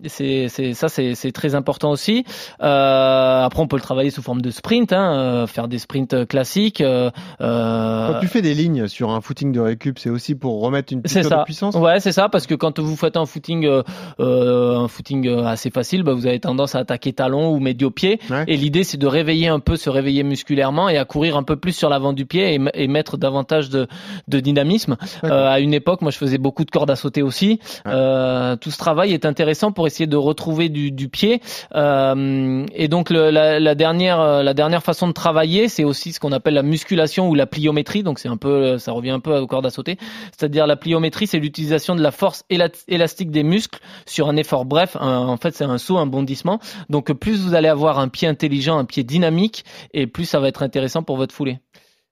C'est, 0.06 0.48
c'est 0.50 0.74
ça, 0.74 0.90
c'est, 0.90 1.16
c'est 1.16 1.32
très 1.32 1.56
important 1.56 1.90
aussi. 1.90 2.24
Euh, 2.62 3.44
après, 3.44 3.62
on 3.62 3.68
peut 3.68 3.78
le 3.78 3.82
travailler 3.82 4.12
sous 4.12 4.22
forme 4.22 4.42
de 4.42 4.52
sprint, 4.52 4.94
hein, 4.94 5.14
euh, 5.14 5.48
faire 5.48 5.68
des 5.68 5.80
sprints 5.80 6.28
classiques. 6.28 6.82
Euh, 6.82 7.10
euh, 7.42 8.14
Quand 8.14 8.20
tu 8.20 8.28
fais 8.28 8.44
des 8.44 8.54
lignes 8.54 8.88
sur 8.88 9.10
un 9.10 9.22
footing 9.22 9.52
de 9.52 9.60
récup, 9.60 9.98
c'est 9.98 10.10
aussi 10.10 10.36
pour 10.36 10.62
remettre 10.62 10.94
une 10.94 11.02
ça. 11.06 11.22
de 11.24 11.44
puissance? 11.46 11.76
Ouais, 11.76 12.00
c'est 12.00 12.12
ça, 12.12 12.30
parce 12.30 12.46
que 12.46 12.54
quand 12.54 12.80
vous 12.80 12.96
faites 12.96 13.18
un 13.18 13.26
footing, 13.26 13.66
euh, 13.66 13.82
euh, 14.20 14.78
un 14.78 14.88
footing 14.88 15.28
euh, 15.28 15.46
assez 15.46 15.72
facile, 15.72 16.04
bah, 16.04 16.14
vous 16.14 16.28
avez 16.28 16.40
tendance 16.40 16.76
à 16.76 16.80
attaquer 16.80 17.14
talon 17.14 17.50
ou 17.50 17.60
médio-pied. 17.60 18.20
Ouais. 18.30 18.44
Et 18.48 18.56
l'idée, 18.56 18.84
c'est 18.84 18.98
de 18.98 19.08
réveiller 19.08 19.48
un 19.48 19.60
peu, 19.60 19.78
se 19.78 19.90
réveiller 19.90 20.24
musculairement 20.24 20.90
et 20.90 20.98
à 20.98 21.06
courir 21.06 21.38
un 21.38 21.44
peu 21.44 21.56
plus 21.56 21.72
sur 21.74 21.90
l'avant 21.90 22.14
du 22.14 22.26
pied 22.26 22.60
et, 22.74 22.88
mettre 22.88 23.18
davantage 23.18 23.70
de, 23.70 23.88
de 24.28 24.40
dynamisme. 24.40 24.96
Euh, 25.24 25.50
à 25.50 25.60
une 25.60 25.74
époque, 25.74 26.02
moi, 26.02 26.12
je 26.12 26.18
faisais 26.18 26.38
beaucoup 26.38 26.66
de 26.66 26.72
cordes 26.72 26.92
à 26.92 26.96
sauter 26.96 27.24
aussi. 27.24 27.60
Ouais. 27.86 27.92
Euh, 27.94 28.56
tout 28.56 28.70
ce 28.72 28.78
travail 28.78 29.14
est 29.14 29.26
intéressant 29.26 29.72
pour 29.72 29.87
essayer 29.88 30.08
de 30.08 30.16
retrouver 30.16 30.70
du, 30.70 30.92
du 30.92 31.10
pied. 31.10 31.42
Euh, 31.76 32.66
et 32.74 32.88
donc, 32.88 33.10
le- 33.10 33.30
la, 33.32 33.60
la 33.60 33.76
dernière, 33.76 34.20
euh, 34.20 34.44
la 34.44 34.54
dernière 34.54 34.84
façon 34.84 35.08
de 35.08 35.14
travailler, 35.14 35.68
c'est 35.70 35.84
aussi 35.84 36.14
ce 36.14 36.20
qu'on 36.20 36.32
appelle 36.32 36.54
la 36.54 36.64
musculation 36.64 37.30
ou 37.30 37.36
la 37.36 37.46
pliométrie. 37.48 38.04
Donc, 38.04 38.20
c'est 38.20 38.30
un 38.30 38.38
peu, 38.38 38.78
ça 38.78 38.92
revient 38.92 39.12
un 39.12 39.20
peu 39.20 39.38
aux 39.38 39.48
cordes 39.48 39.66
à 39.66 39.70
sauter. 39.70 39.98
C'est-à-dire 40.38 40.68
la 40.68 40.76
pliométrie, 40.76 41.28
c'est 41.28 41.40
l'utilisation 41.40 41.96
de 41.96 42.02
la 42.02 42.12
force 42.12 42.44
éla- 42.50 42.70
élastique 42.88 43.32
des 43.32 43.44
muscles 43.44 43.80
sur 44.06 44.30
un 44.30 44.36
effort 44.38 44.66
bref. 44.66 44.96
Un- 45.00 45.28
en 45.28 45.38
fait, 45.38 45.56
c'est 45.56 45.64
un 45.66 45.78
saut, 45.78 45.98
un 45.98 46.06
bondissement. 46.06 46.60
Donc, 46.90 47.12
plus 47.14 47.42
vous 47.42 47.54
allez 47.56 47.68
avoir 47.70 48.00
un 48.00 48.08
pied 48.10 48.28
intelligent, 48.28 48.78
un 48.78 48.86
pied 48.86 49.04
dynamique, 49.04 49.66
et 49.94 50.08
plus 50.08 50.26
ça 50.26 50.40
va 50.40 50.48
être 50.48 50.64
intéressant 50.64 51.04
pour 51.04 51.18
votre 51.18 51.34
foulée. 51.34 51.60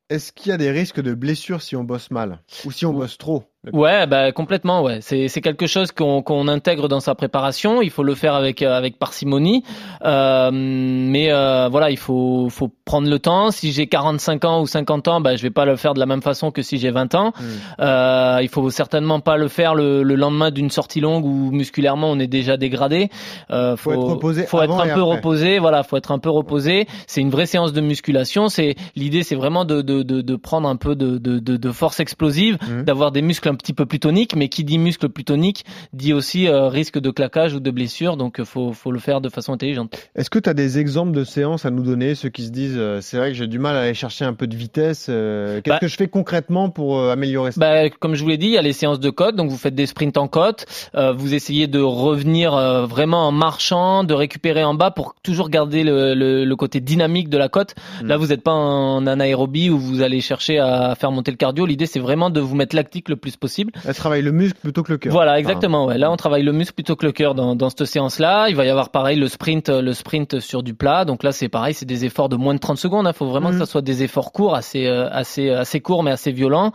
Est-ce 0.10 0.32
qu'il 0.32 0.52
y 0.52 0.54
a 0.54 0.58
des 0.58 0.70
risques 0.70 1.02
de 1.02 1.16
blessure 1.16 1.64
si 1.64 1.76
on 1.76 1.84
bosse 1.84 2.12
mal 2.12 2.40
Ou 2.66 2.72
si 2.72 2.86
on 2.86 2.94
bosse 2.94 3.18
trop? 3.18 3.44
Ouais, 3.74 4.06
bah 4.08 4.32
complètement. 4.32 4.82
Ouais, 4.84 5.00
c'est 5.02 5.28
c'est 5.28 5.42
quelque 5.42 5.68
chose 5.68 5.92
qu'on 5.92 6.22
qu'on 6.22 6.48
intègre 6.48 6.88
dans 6.88 7.00
sa 7.00 7.16
préparation. 7.16 7.82
Il 7.82 7.90
faut 7.90 8.04
le 8.04 8.16
faire 8.16 8.34
avec 8.36 8.62
euh, 8.62 8.76
avec 8.78 8.98
parcimonie. 9.00 9.64
Euh, 10.04 10.50
mais 10.54 11.32
euh, 11.32 11.68
voilà, 11.70 11.90
il 11.92 11.98
faut 11.98 12.48
faut 12.50 12.72
prendre 12.86 13.10
le 13.10 13.20
temps. 13.20 13.52
Si 13.52 13.72
j'ai 13.72 13.88
45 13.88 14.46
ans 14.46 14.62
ou 14.62 14.68
50 14.68 15.08
ans, 15.08 15.22
bah 15.22 15.36
je 15.36 15.42
vais 15.42 15.50
pas 15.50 15.66
le 15.66 15.76
faire 15.76 15.94
de 15.94 16.00
la 16.00 16.06
même 16.06 16.22
façon 16.22 16.52
que 16.52 16.62
si 16.62 16.78
j'ai 16.78 16.92
20 16.92 17.16
ans. 17.16 17.34
Euh, 17.80 18.40
il 18.42 18.50
faut 18.50 18.70
certainement 18.70 19.20
pas 19.20 19.38
le 19.38 19.48
faire 19.48 19.76
le, 19.76 20.04
le 20.04 20.16
lendemain 20.16 20.52
d'une 20.52 20.70
sortie 20.70 21.00
longue 21.02 21.26
où 21.26 21.52
musculairement 21.52 22.10
on 22.12 22.20
est 22.20 22.28
déjà 22.28 22.58
dégradé. 22.58 23.10
Euh, 23.52 23.76
Faut 23.76 23.92
être 23.92 24.00
reposé 24.00 24.44
Faut 24.46 24.62
être 24.62 24.74
un 24.80 24.86
peu 24.86 24.92
après. 25.02 25.02
reposé. 25.02 25.60
Voilà, 25.60 25.84
faut 25.84 25.98
être 25.98 26.12
un 26.12 26.20
peu 26.20 26.30
reposé. 26.30 26.88
C'est 27.08 27.22
une 27.22 27.30
vraie 27.30 27.46
séance 27.46 27.74
de 27.74 27.82
musculation. 27.82 28.48
C'est 28.48 28.76
l'idée, 28.96 29.24
c'est 29.24 29.36
vraiment 29.36 29.66
de, 29.66 29.82
de, 29.82 30.04
de, 30.04 30.22
de 30.22 30.36
prendre 30.36 30.68
un 30.70 30.76
peu 30.76 30.96
de, 30.96 31.18
de, 31.18 31.40
de, 31.40 31.58
de 31.58 31.72
force 31.72 32.00
explosive, 32.00 32.58
Mhm. 32.68 32.84
d'avoir 32.84 33.12
des 33.12 33.22
muscles 33.22 33.55
un 33.56 33.58
petit 33.58 33.74
peu 33.74 33.86
plus 33.86 34.00
toniques. 34.00 34.36
Mais 34.36 34.50
qui 34.50 34.64
dit 34.64 34.78
muscle 34.78 35.08
plus 35.10 35.24
tonique 35.24 35.66
dit 35.94 36.14
aussi 36.14 36.48
euh, 36.48 36.68
risque 36.68 37.00
de 37.00 37.10
claquage 37.10 37.54
ou 37.54 37.60
de 37.60 37.72
blessure. 37.72 38.18
Donc 38.18 38.40
euh, 38.40 38.46
faut 38.46 38.74
faut 38.74 38.92
le 38.92 39.00
faire 39.00 39.22
de 39.22 39.30
façon 39.30 39.54
intelligente. 39.54 39.96
Est-ce 40.16 40.30
que 40.30 40.40
tu 40.40 40.50
as 40.50 40.54
des 40.54 40.78
exemples 40.80 41.12
de 41.14 41.24
séances 41.24 41.66
à 41.66 41.72
nous 41.72 41.84
donner 41.84 42.16
Ceux 42.16 42.30
qui 42.30 42.44
se 42.46 42.52
disent, 42.52 42.76
euh, 42.78 43.00
c'est 43.02 43.18
vrai 43.18 43.30
que 43.30 43.38
j'ai 43.38 43.48
du 43.48 43.60
mal 43.60 43.76
à 43.76 43.82
aller 43.82 43.94
chercher 43.94 44.26
un 44.26 44.34
peu 44.34 44.48
de 44.48 44.56
vitesse. 44.56 45.08
euh, 45.10 45.62
Qu'est-ce 45.62 45.76
Bah- 45.76 45.80
que 45.80 45.88
je 45.88 45.96
fais 45.96 46.08
concrètement 46.08 46.70
pour 46.70 47.00
euh, 47.00 47.12
améliorer 47.12 47.52
ça? 47.52 47.60
Bah, 47.60 47.90
comme 47.90 48.16
je 48.16 48.24
vous 48.24 48.30
l'ai 48.30 48.38
dit, 48.38 48.48
il 48.48 48.54
y 48.54 48.58
a 48.58 48.62
les 48.62 48.74
séances 48.74 49.00
de 49.00 49.10
côte, 49.10 49.36
donc 49.36 49.50
vous 49.50 49.58
faites 49.58 49.76
des 49.76 49.86
sprints 49.86 50.18
en 50.18 50.28
côte, 50.28 50.66
euh, 50.96 51.14
vous 51.14 51.34
essayez 51.34 51.68
de 51.68 51.80
revenir 51.80 52.54
vraiment 52.88 53.28
en 53.28 53.32
marchant, 53.32 54.04
de 54.04 54.14
récupérer 54.14 54.64
en 54.64 54.74
bas 54.74 54.92
pour 54.92 55.16
toujours 55.24 55.50
garder 55.50 55.84
le, 55.84 56.14
le, 56.14 56.44
le 56.46 56.56
côté 56.56 56.80
dynamique 56.82 57.30
de 57.30 57.38
la 57.38 57.50
côte. 57.50 57.76
Mm. 58.02 58.08
Là, 58.08 58.18
vous 58.18 58.28
n'êtes 58.28 58.42
pas 58.44 58.52
en 58.54 59.06
anaérobie 59.08 59.70
où 59.70 59.78
vous 59.80 60.02
allez 60.02 60.22
chercher 60.22 60.60
à 60.60 60.96
faire 60.96 61.12
monter 61.12 61.32
le 61.32 61.38
cardio. 61.38 61.66
L'idée, 61.66 61.86
c'est 61.86 62.00
vraiment 62.00 62.30
de 62.30 62.40
vous 62.40 62.56
mettre 62.56 62.76
lactique 62.76 63.10
le 63.10 63.16
plus 63.16 63.32
possible. 63.38 63.45
Elle 63.86 63.96
travaille 63.96 64.22
le 64.22 64.32
muscle 64.32 64.60
plutôt 64.62 64.84
que 64.84 64.92
le 64.92 64.98
cœur. 64.98 65.12
Voilà, 65.14 65.40
exactement. 65.40 65.86
Ouais. 65.86 65.98
Là, 65.98 66.12
on 66.12 66.18
travaille 66.18 66.44
le 66.44 66.52
muscle 66.52 66.74
plutôt 66.74 66.96
que 66.96 67.06
le 67.06 67.12
cœur 67.12 67.36
dans, 67.36 67.56
dans 67.56 67.70
cette 67.70 67.86
séance-là. 67.86 68.48
Il 68.50 68.56
va 68.56 68.66
y 68.66 68.70
avoir 68.70 68.90
pareil 68.90 69.18
le 69.18 69.28
sprint, 69.28 69.70
le 69.70 69.94
sprint 69.94 70.40
sur 70.40 70.64
du 70.64 70.74
plat. 70.74 71.06
Donc 71.06 71.24
là, 71.24 71.32
c'est 71.32 71.50
pareil, 71.50 71.74
c'est 71.74 71.86
des 71.86 72.06
efforts 72.06 72.30
de 72.30 72.36
moins 72.36 72.54
de 72.54 72.60
30 72.60 72.78
secondes. 72.78 73.08
Il 73.08 73.14
faut 73.14 73.26
vraiment 73.28 73.50
Mhm. 73.50 73.60
que 73.60 73.66
ça 73.66 73.72
soit 73.72 73.82
des 73.82 74.04
efforts 74.04 74.32
courts, 74.32 74.56
assez, 74.56 74.88
euh, 74.88 75.08
assez, 75.12 75.50
assez 75.50 75.80
courts 75.82 76.04
mais 76.04 76.12
assez 76.12 76.32
violents. 76.32 76.72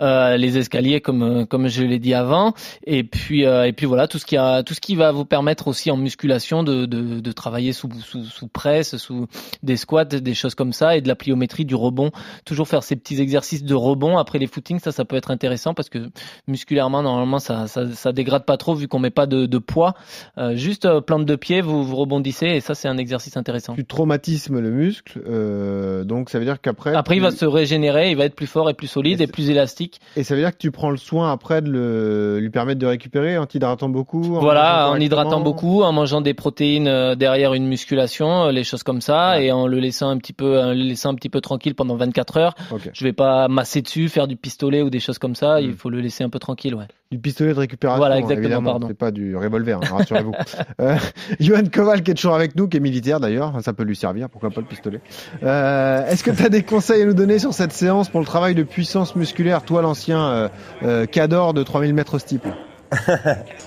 Euh, 0.00 0.36
les 0.36 0.58
escaliers, 0.58 1.00
comme, 1.00 1.22
euh, 1.22 1.44
comme 1.44 1.68
je 1.68 1.82
l'ai 1.82 1.98
dit 1.98 2.14
avant. 2.14 2.54
Et 2.86 3.04
puis, 3.04 3.44
euh, 3.46 3.66
et 3.66 3.72
puis 3.72 3.86
voilà, 3.86 4.08
tout 4.08 4.18
ce 4.18 4.24
qui 4.26 4.36
a, 4.36 4.62
tout 4.62 4.74
ce 4.74 4.80
qui 4.80 4.96
va 4.96 5.12
vous 5.12 5.24
permettre 5.24 5.68
aussi 5.68 5.90
en 5.90 5.96
musculation 5.96 6.62
de, 6.62 6.86
de, 6.86 7.20
de 7.20 7.32
travailler 7.32 7.72
sous, 7.72 7.88
sous, 8.02 8.24
sous 8.24 8.48
presse, 8.48 8.96
sous 8.96 9.26
des 9.62 9.76
squats, 9.76 10.04
des 10.04 10.34
choses 10.34 10.54
comme 10.54 10.72
ça, 10.72 10.96
et 10.96 11.00
de 11.00 11.08
la 11.08 11.14
pliométrie, 11.14 11.64
du 11.64 11.74
rebond. 11.74 12.10
Toujours 12.44 12.68
faire 12.68 12.82
ces 12.82 12.96
petits 12.96 13.20
exercices 13.20 13.64
de 13.64 13.74
rebond 13.74 14.18
après 14.18 14.38
les 14.38 14.46
footings, 14.46 14.78
ça, 14.80 14.92
ça 14.92 15.04
peut 15.04 15.16
être 15.16 15.30
intéressant 15.30 15.74
parce 15.74 15.88
que 15.88 16.03
musculairement, 16.48 17.02
normalement, 17.02 17.38
ça, 17.38 17.66
ça, 17.66 17.90
ça 17.92 18.12
dégrade 18.12 18.44
pas 18.44 18.56
trop 18.56 18.74
vu 18.74 18.88
qu'on 18.88 18.98
met 18.98 19.10
pas 19.10 19.26
de, 19.26 19.46
de 19.46 19.58
poids. 19.58 19.94
Euh, 20.38 20.54
juste 20.56 20.84
euh, 20.84 21.00
plante 21.00 21.24
de 21.26 21.36
pied, 21.36 21.60
vous, 21.60 21.84
vous 21.84 21.96
rebondissez 21.96 22.46
et 22.46 22.60
ça, 22.60 22.74
c'est 22.74 22.88
un 22.88 22.98
exercice 22.98 23.36
intéressant. 23.36 23.74
Tu 23.74 23.84
traumatismes 23.84 24.60
le 24.60 24.70
muscle, 24.70 25.20
euh, 25.26 26.04
donc 26.04 26.30
ça 26.30 26.38
veut 26.38 26.44
dire 26.44 26.60
qu'après. 26.60 26.94
Après, 26.94 27.16
il 27.16 27.20
va 27.22 27.30
se 27.30 27.44
régénérer, 27.44 28.10
il 28.10 28.16
va 28.16 28.24
être 28.24 28.34
plus 28.34 28.46
fort 28.46 28.68
et 28.70 28.74
plus 28.74 28.86
solide 28.86 29.20
Et 29.20 29.24
et 29.24 29.26
plus 29.26 29.50
élastique. 29.50 30.00
Et 30.16 30.22
ça 30.24 30.34
veut 30.34 30.40
dire 30.40 30.52
que 30.52 30.58
tu 30.58 30.70
prends 30.70 30.90
le 30.90 30.96
soin 30.96 31.32
après 31.32 31.62
de 31.62 31.70
le... 31.70 32.38
lui 32.40 32.50
permettre 32.50 32.78
de 32.80 32.86
récupérer 32.86 33.38
en 33.38 33.46
t'hydratant 33.46 33.88
beaucoup. 33.88 34.36
en 34.36 34.40
Voilà, 34.40 34.90
en 34.90 34.96
hydratant 34.96 35.40
beaucoup, 35.40 35.82
en 35.82 35.92
mangeant 35.92 36.20
des 36.20 36.34
protéines 36.34 36.88
euh, 36.88 37.14
derrière 37.14 37.54
une 37.54 37.66
musculation, 37.66 38.44
euh, 38.46 38.52
les 38.52 38.64
choses 38.64 38.82
comme 38.82 39.00
ça, 39.00 39.32
Ouais. 39.32 39.46
et 39.46 39.52
en 39.52 39.66
le 39.66 39.78
laissant 39.78 40.08
un 40.10 40.18
petit 40.18 40.32
peu, 40.32 40.60
en 40.60 40.68
le 40.68 40.74
laissant 40.74 41.10
un 41.10 41.14
petit 41.14 41.28
peu 41.28 41.40
tranquille 41.40 41.74
pendant 41.74 41.96
24 41.96 42.36
heures. 42.36 42.54
Je 42.92 43.04
vais 43.04 43.12
pas 43.12 43.48
masser 43.48 43.82
dessus, 43.82 44.08
faire 44.08 44.26
du 44.26 44.36
pistolet 44.36 44.82
ou 44.82 44.90
des 44.90 45.00
choses 45.00 45.18
comme 45.18 45.34
ça. 45.34 45.60
Il 45.60 45.70
Mm. 45.70 45.74
faut 45.76 45.90
le 45.94 46.00
laisser 46.00 46.24
un 46.24 46.28
peu 46.28 46.38
tranquille, 46.38 46.74
ouais. 46.74 46.86
Du 47.10 47.18
pistolet 47.18 47.54
de 47.54 47.58
récupération. 47.58 47.98
Voilà, 47.98 48.16
hein, 48.16 48.18
exactement, 48.18 48.62
pardon. 48.62 48.88
C'est 48.88 48.98
pas 48.98 49.10
du 49.10 49.36
revolver, 49.36 49.78
hein, 49.82 49.96
rassurez-vous. 49.96 50.32
euh, 50.80 50.96
Johan 51.40 51.62
Koval 51.72 52.02
qui 52.02 52.10
est 52.10 52.14
toujours 52.14 52.34
avec 52.34 52.56
nous, 52.56 52.68
qui 52.68 52.76
est 52.76 52.80
militaire 52.80 53.20
d'ailleurs, 53.20 53.60
ça 53.62 53.72
peut 53.72 53.84
lui 53.84 53.96
servir, 53.96 54.28
pourquoi 54.28 54.50
pas 54.50 54.60
le 54.60 54.66
pistolet. 54.66 55.00
Euh, 55.42 56.06
Est-ce 56.06 56.24
que 56.24 56.30
tu 56.30 56.42
as 56.42 56.48
des 56.48 56.62
conseils 56.62 57.02
à 57.02 57.06
nous 57.06 57.14
donner 57.14 57.38
sur 57.38 57.54
cette 57.54 57.72
séance 57.72 58.08
pour 58.08 58.20
le 58.20 58.26
travail 58.26 58.54
de 58.54 58.62
puissance 58.62 59.16
musculaire, 59.16 59.62
toi 59.62 59.82
l'ancien 59.82 60.28
euh, 60.28 60.48
euh, 60.82 61.06
cador 61.06 61.54
de 61.54 61.62
3000 61.62 61.94
mètres 61.94 62.18
steeple? 62.18 62.52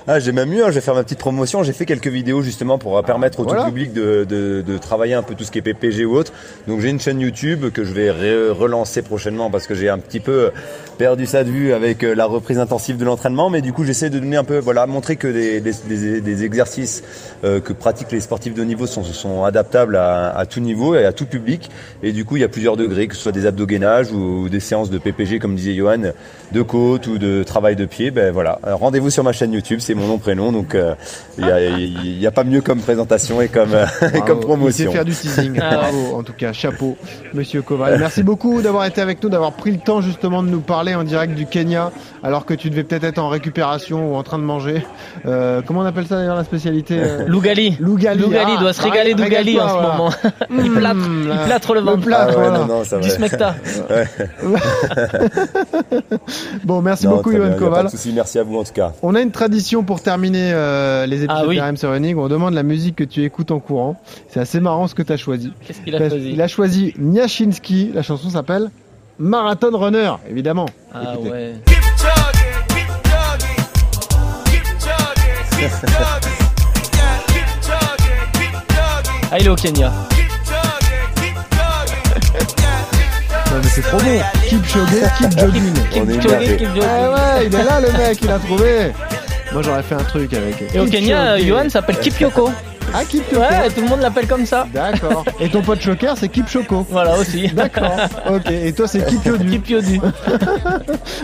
Ah, 0.08 0.20
j'ai 0.20 0.32
même 0.32 0.50
mieux, 0.50 0.64
hein, 0.64 0.68
je 0.70 0.76
vais 0.76 0.82
faire 0.82 0.96
ma 0.96 1.04
petite 1.04 1.20
promotion. 1.20 1.64
J'ai 1.64 1.74
fait 1.74 1.86
quelques 1.86 2.08
vidéos 2.08 2.42
justement 2.42 2.78
pour 2.78 2.98
euh, 2.98 3.02
permettre 3.02 3.40
au 3.40 3.44
Voilà. 3.44 3.62
tout 3.64 3.68
public 3.68 3.92
de, 3.94 4.24
de, 4.24 4.62
de 4.66 4.78
travailler 4.78 5.14
un 5.16 5.24
peu 5.24 5.36
tout 5.36 5.44
ce 5.44 5.52
qui 5.52 5.60
est 5.60 5.62
PPG 5.62 6.06
ou 6.06 6.16
autre. 6.16 6.32
Donc 6.68 6.80
j'ai 6.80 6.90
une 6.90 7.00
chaîne 7.00 7.20
YouTube 7.20 7.66
que 7.74 7.84
je 7.84 7.94
vais 7.94 8.10
re- 8.10 8.52
relancer 8.52 9.02
prochainement 9.02 9.50
parce 9.52 9.68
que 9.68 9.76
j'ai 9.76 9.90
un 9.90 9.98
petit 10.00 10.20
peu 10.20 10.52
perdu 10.98 11.26
ça 11.26 11.44
de 11.44 11.50
vue 11.50 11.74
avec 11.74 12.04
euh, 12.04 12.16
la 12.16 12.26
reprise 12.26 12.58
intensive 12.58 12.98
de 12.98 13.06
l'entraînement, 13.06 13.50
mais 13.50 13.62
du 13.62 13.74
coup 13.74 13.84
j'essaie 13.84 14.10
de 14.10 14.18
donner 14.20 14.38
un 14.38 14.44
peu, 14.44 14.58
voilà, 14.60 14.88
montrer 14.88 15.16
que 15.18 15.28
des, 15.28 15.60
des, 15.62 15.72
des- 15.88 16.22
des 16.22 16.44
exercices 16.46 17.04
euh, 17.44 17.60
que 17.60 17.74
pratiquent 17.74 18.12
les 18.12 18.22
sportifs 18.22 18.54
de 18.54 18.64
niveau 18.64 18.88
sont, 18.88 19.04
sont 19.04 19.44
adaptables 19.44 19.96
à, 19.98 20.36
à 20.36 20.46
tout 20.46 20.60
niveau 20.62 20.96
et 20.96 21.06
à 21.06 21.12
tout 21.12 21.26
public. 21.26 21.70
Et 22.02 22.14
du 22.14 22.24
coup 22.26 22.38
il 22.38 22.42
y 22.42 22.46
a 22.46 22.50
plusieurs 22.50 22.78
degrés, 22.78 23.08
que 23.08 23.16
ce 23.16 23.22
soit 23.24 23.32
des 23.34 23.46
abdogainages 23.46 24.12
ou, 24.12 24.44
ou 24.44 24.50
des 24.50 24.60
séances 24.62 24.90
de 24.90 24.98
PPG 24.98 25.40
comme 25.40 25.56
disait 25.56 25.76
Johan, 25.76 26.14
de 26.52 26.62
côte 26.62 27.08
ou 27.08 27.18
de 27.18 27.44
travail 27.44 27.76
de 27.76 27.86
pied. 27.86 28.10
Ben 28.12 28.32
voilà, 28.32 28.60
Euh, 28.66 28.74
rendez-vous 28.76 29.10
sur 29.18 29.24
ma 29.24 29.32
chaîne 29.32 29.52
YouTube, 29.52 29.80
c'est 29.80 29.96
mon 29.96 30.06
nom 30.06 30.20
prénom, 30.20 30.52
donc 30.52 30.76
euh, 30.76 30.94
il 31.40 31.48
y, 31.48 31.50
a, 31.50 31.70
il 31.72 32.20
y 32.20 32.28
a 32.28 32.32
pas 32.32 32.44
mieux 32.44 32.62
comme 32.62 32.82
présentation 32.82 33.42
et 33.42 33.48
comme, 33.48 33.74
et 34.14 34.20
comme 34.22 34.42
Bravo. 34.42 34.68
Il 34.68 34.74
sait 34.74 34.84
promotion. 34.86 34.92
faire 34.92 35.06
du 35.06 35.16
teasing. 35.16 35.60
Ah. 35.60 35.78
Bravo, 35.78 36.18
en 36.18 36.22
tout 36.22 36.34
cas, 36.34 36.54
chapeau, 36.54 36.96
monsieur 37.34 37.64
Koval. 37.64 37.98
Merci 37.98 38.22
beaucoup 38.22 38.62
d'avoir 38.62 38.86
été 38.86 39.02
avec 39.02 39.24
nous, 39.24 39.30
d'avoir 39.30 39.54
pris 39.54 39.72
le 39.72 39.80
temps 39.80 40.02
justement 40.02 40.44
de 40.44 40.50
nous 40.50 40.60
parler 40.60 40.94
en 40.94 41.04
direct 41.04 41.34
du 41.34 41.48
Kenya, 41.48 41.92
alors 42.28 42.46
que 42.46 42.54
tu 42.54 42.70
devais 42.70 42.84
peut-être 42.84 43.06
être 43.06 43.20
en 43.20 43.30
récupération 43.30 44.12
ou 44.12 44.16
en 44.18 44.24
train 44.24 44.38
de 44.38 44.44
manger. 44.44 44.86
Euh, 45.26 45.62
comment 45.66 45.80
on 45.80 45.86
appelle 45.86 46.06
ça 46.08 46.18
d'ailleurs 46.18 46.36
la 46.36 46.44
spécialité 46.44 47.00
euh, 47.00 47.26
Lougali. 47.28 47.78
Lougali. 47.80 48.22
Lougali 48.22 48.52
Ah, 48.58 48.60
doit 48.62 48.74
se 48.74 48.82
régaler 48.82 49.14
ré- 49.14 49.24
d'Ougali 49.24 49.60
en 49.60 49.70
ce 49.70 49.74
moment. 49.74 50.10
il 50.64 50.72
plâtre, 50.72 50.98
il 51.08 51.46
plâtre 51.46 51.74
le 51.74 51.80
Le 51.80 51.86
ventre. 51.86 52.06
plâtre, 52.06 52.24
Ah 52.36 52.38
ouais, 52.38 52.50
voilà. 52.50 52.60
non, 52.60 52.66
non, 52.68 52.84
ça 52.84 53.00
Du 53.00 53.10
smecta. 53.10 53.56
Bon, 56.64 56.82
merci 56.82 57.06
Non, 57.06 57.18
beaucoup, 57.18 57.30
très 57.30 57.38
Johan 57.40 57.48
bien, 57.48 57.54
y 57.54 57.58
a 57.58 57.60
Pas 57.60 57.66
Koval. 57.70 57.86
de 57.86 57.92
souci, 57.92 58.12
merci 58.14 58.40
à 58.40 58.44
vous 58.44 58.58
en 58.58 58.64
tout 58.64 58.74
cas. 58.74 58.94
On 59.02 59.16
a 59.16 59.22
une 59.22 59.32
tradition 59.32 59.84
pour 59.84 60.02
terminer 60.02 60.52
euh, 60.54 61.06
les 61.06 61.24
épisodes 61.24 61.38
Ah 61.44 61.48
oui. 61.48 61.56
de 61.58 61.62
RMC 61.62 61.86
Running 61.90 62.18
on 62.18 62.28
demande 62.28 62.54
la 62.54 62.64
musique 62.64 62.96
que 62.98 63.04
tu 63.04 63.24
écoutes 63.24 63.52
en 63.52 63.60
courant. 63.60 63.96
C'est 64.30 64.40
assez 64.40 64.60
marrant 64.60 64.88
ce 64.88 64.96
que 64.96 65.04
tu 65.04 65.14
as 65.14 65.18
choisi. 65.18 65.54
Qu'est-ce 65.66 65.80
qu'il 65.82 65.96
a 65.96 66.00
Parce- 66.00 66.10
choisi 66.12 66.30
Il 66.34 66.42
a 66.42 66.48
choisi 66.48 66.94
Nyashinsky, 67.00 67.92
la 67.94 68.02
chanson 68.02 68.30
s'appelle 68.30 68.70
Marathon 69.20 69.72
Runner, 69.78 70.12
évidemment. 70.30 70.68
Ah 70.94 71.14
Écoutez. 71.16 71.30
ouais. 71.32 71.54
Ah, 79.32 79.38
il 79.40 79.46
est 79.46 79.50
au 79.50 79.56
Kenya. 79.56 79.92
Non, 83.50 83.60
mais 83.64 83.70
c'est 83.70 83.82
trop 83.82 83.98
bon. 83.98 84.22
Keep 84.50 84.66
jogging, 84.66 85.10
keep 85.18 85.40
jogging. 85.40 85.74
On 85.96 86.10
est 86.10 86.22
jogging, 86.22 86.28
énervé. 86.28 86.58
keep 86.58 86.68
jogging. 86.68 86.84
Ah 86.84 87.12
ouais, 87.12 87.46
il 87.46 87.56
est 87.56 87.64
là 87.64 87.80
le 87.80 87.92
mec, 87.94 88.20
il 88.22 88.30
a 88.30 88.40
trouvé. 88.40 88.92
Moi 89.54 89.62
j'aurais 89.62 89.84
fait 89.84 89.96
un 89.96 90.04
truc 90.04 90.34
avec. 90.34 90.62
Et 90.76 90.80
au 90.80 90.86
Kenya, 90.86 91.38
jogging. 91.38 91.48
Johan 91.48 91.70
s'appelle 91.70 91.98
Kipyoko. 92.00 92.52
Ah, 92.94 93.04
Keep 93.06 93.30
Choco. 93.30 93.42
Ouais, 93.42 93.70
tout 93.70 93.82
le 93.82 93.88
monde 93.88 94.02
l'appelle 94.02 94.28
comme 94.28 94.46
ça. 94.46 94.66
D'accord. 94.74 95.24
Et 95.40 95.50
ton 95.50 95.62
pote 95.62 95.82
choker, 95.82 96.16
c'est 96.18 96.30
Keep 96.30 96.48
Choco. 96.50 96.86
Voilà 96.90 97.18
aussi. 97.18 97.48
D'accord. 97.50 97.92
Ok. 98.30 98.50
Et 98.50 98.74
toi, 98.74 98.88
c'est 98.88 99.06
Keep 99.06 99.26
Yodu. 99.26 99.50
Kipyodu. 99.52 100.02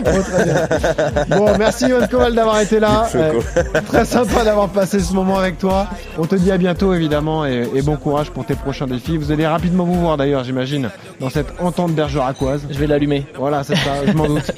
Oh, 0.06 0.22
très 0.22 0.44
bien. 0.44 1.36
Bon, 1.38 1.56
merci 1.58 1.86
Yohan 1.86 2.06
Koval 2.08 2.34
d'avoir 2.34 2.60
été 2.60 2.78
là. 2.80 3.08
Euh, 3.14 3.40
très 3.86 4.04
sympa 4.04 4.44
d'avoir 4.44 4.68
passé 4.68 5.00
ce 5.00 5.12
moment 5.14 5.38
avec 5.38 5.58
toi. 5.58 5.86
On 6.18 6.24
te 6.26 6.34
dit 6.34 6.50
à 6.50 6.58
bientôt 6.58 6.92
évidemment 6.94 7.46
et, 7.46 7.68
et 7.74 7.82
bon 7.82 7.96
courage 7.96 8.30
pour 8.30 8.44
tes 8.44 8.54
prochains 8.54 8.86
défis. 8.86 9.16
Vous 9.16 9.30
allez 9.32 9.46
rapidement 9.46 9.84
vous 9.84 9.98
voir 10.00 10.16
d'ailleurs, 10.16 10.44
j'imagine, 10.44 10.90
dans 11.20 11.30
cette 11.30 11.48
entente 11.60 11.92
bergeracoise. 11.94 12.62
Je 12.70 12.78
vais 12.78 12.86
l'allumer. 12.86 13.24
Voilà, 13.38 13.62
c'est 13.64 13.76
ça, 13.76 14.04
je 14.06 14.12
m'en 14.12 14.26
doute. 14.26 14.50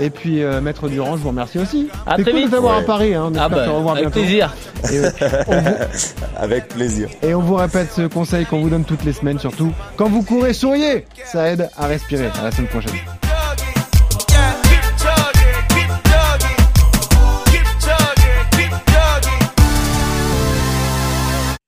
Et 0.00 0.10
puis 0.10 0.42
euh, 0.42 0.60
Maître 0.60 0.88
Durand, 0.88 1.16
je 1.16 1.22
vous 1.22 1.28
remercie 1.28 1.58
aussi. 1.58 1.88
À 2.06 2.14
très 2.14 2.24
cool 2.24 2.34
vite. 2.34 2.46
de 2.46 2.50
t'avoir 2.50 2.76
Ouais. 2.78 2.82
à 2.82 2.86
Paris. 2.86 3.14
Hein. 3.14 3.30
On 3.32 3.36
Ah 3.38 3.44
espère 3.46 3.48
te 3.64 3.68
bah, 3.68 3.72
revoir 3.76 3.94
avec 3.96 4.04
bientôt. 4.06 4.20
plaisir. 4.20 4.54
Et, 4.92 4.98
euh, 4.98 5.10
on 5.48 5.60
vous, 5.60 5.70
Avec 6.48 6.68
plaisir. 6.68 7.10
et 7.22 7.34
on 7.34 7.42
vous 7.42 7.56
répète 7.56 7.92
ce 7.92 8.06
conseil 8.06 8.46
qu'on 8.46 8.60
vous 8.62 8.70
donne 8.70 8.84
toutes 8.84 9.04
les 9.04 9.12
semaines 9.12 9.38
surtout. 9.38 9.70
Quand 9.96 10.08
vous 10.08 10.22
courez, 10.22 10.54
souriez 10.54 11.04
Ça 11.26 11.50
aide 11.50 11.68
à 11.76 11.86
respirer. 11.86 12.30
À 12.40 12.44
la 12.44 12.50
semaine 12.52 12.68
prochaine. 12.68 12.94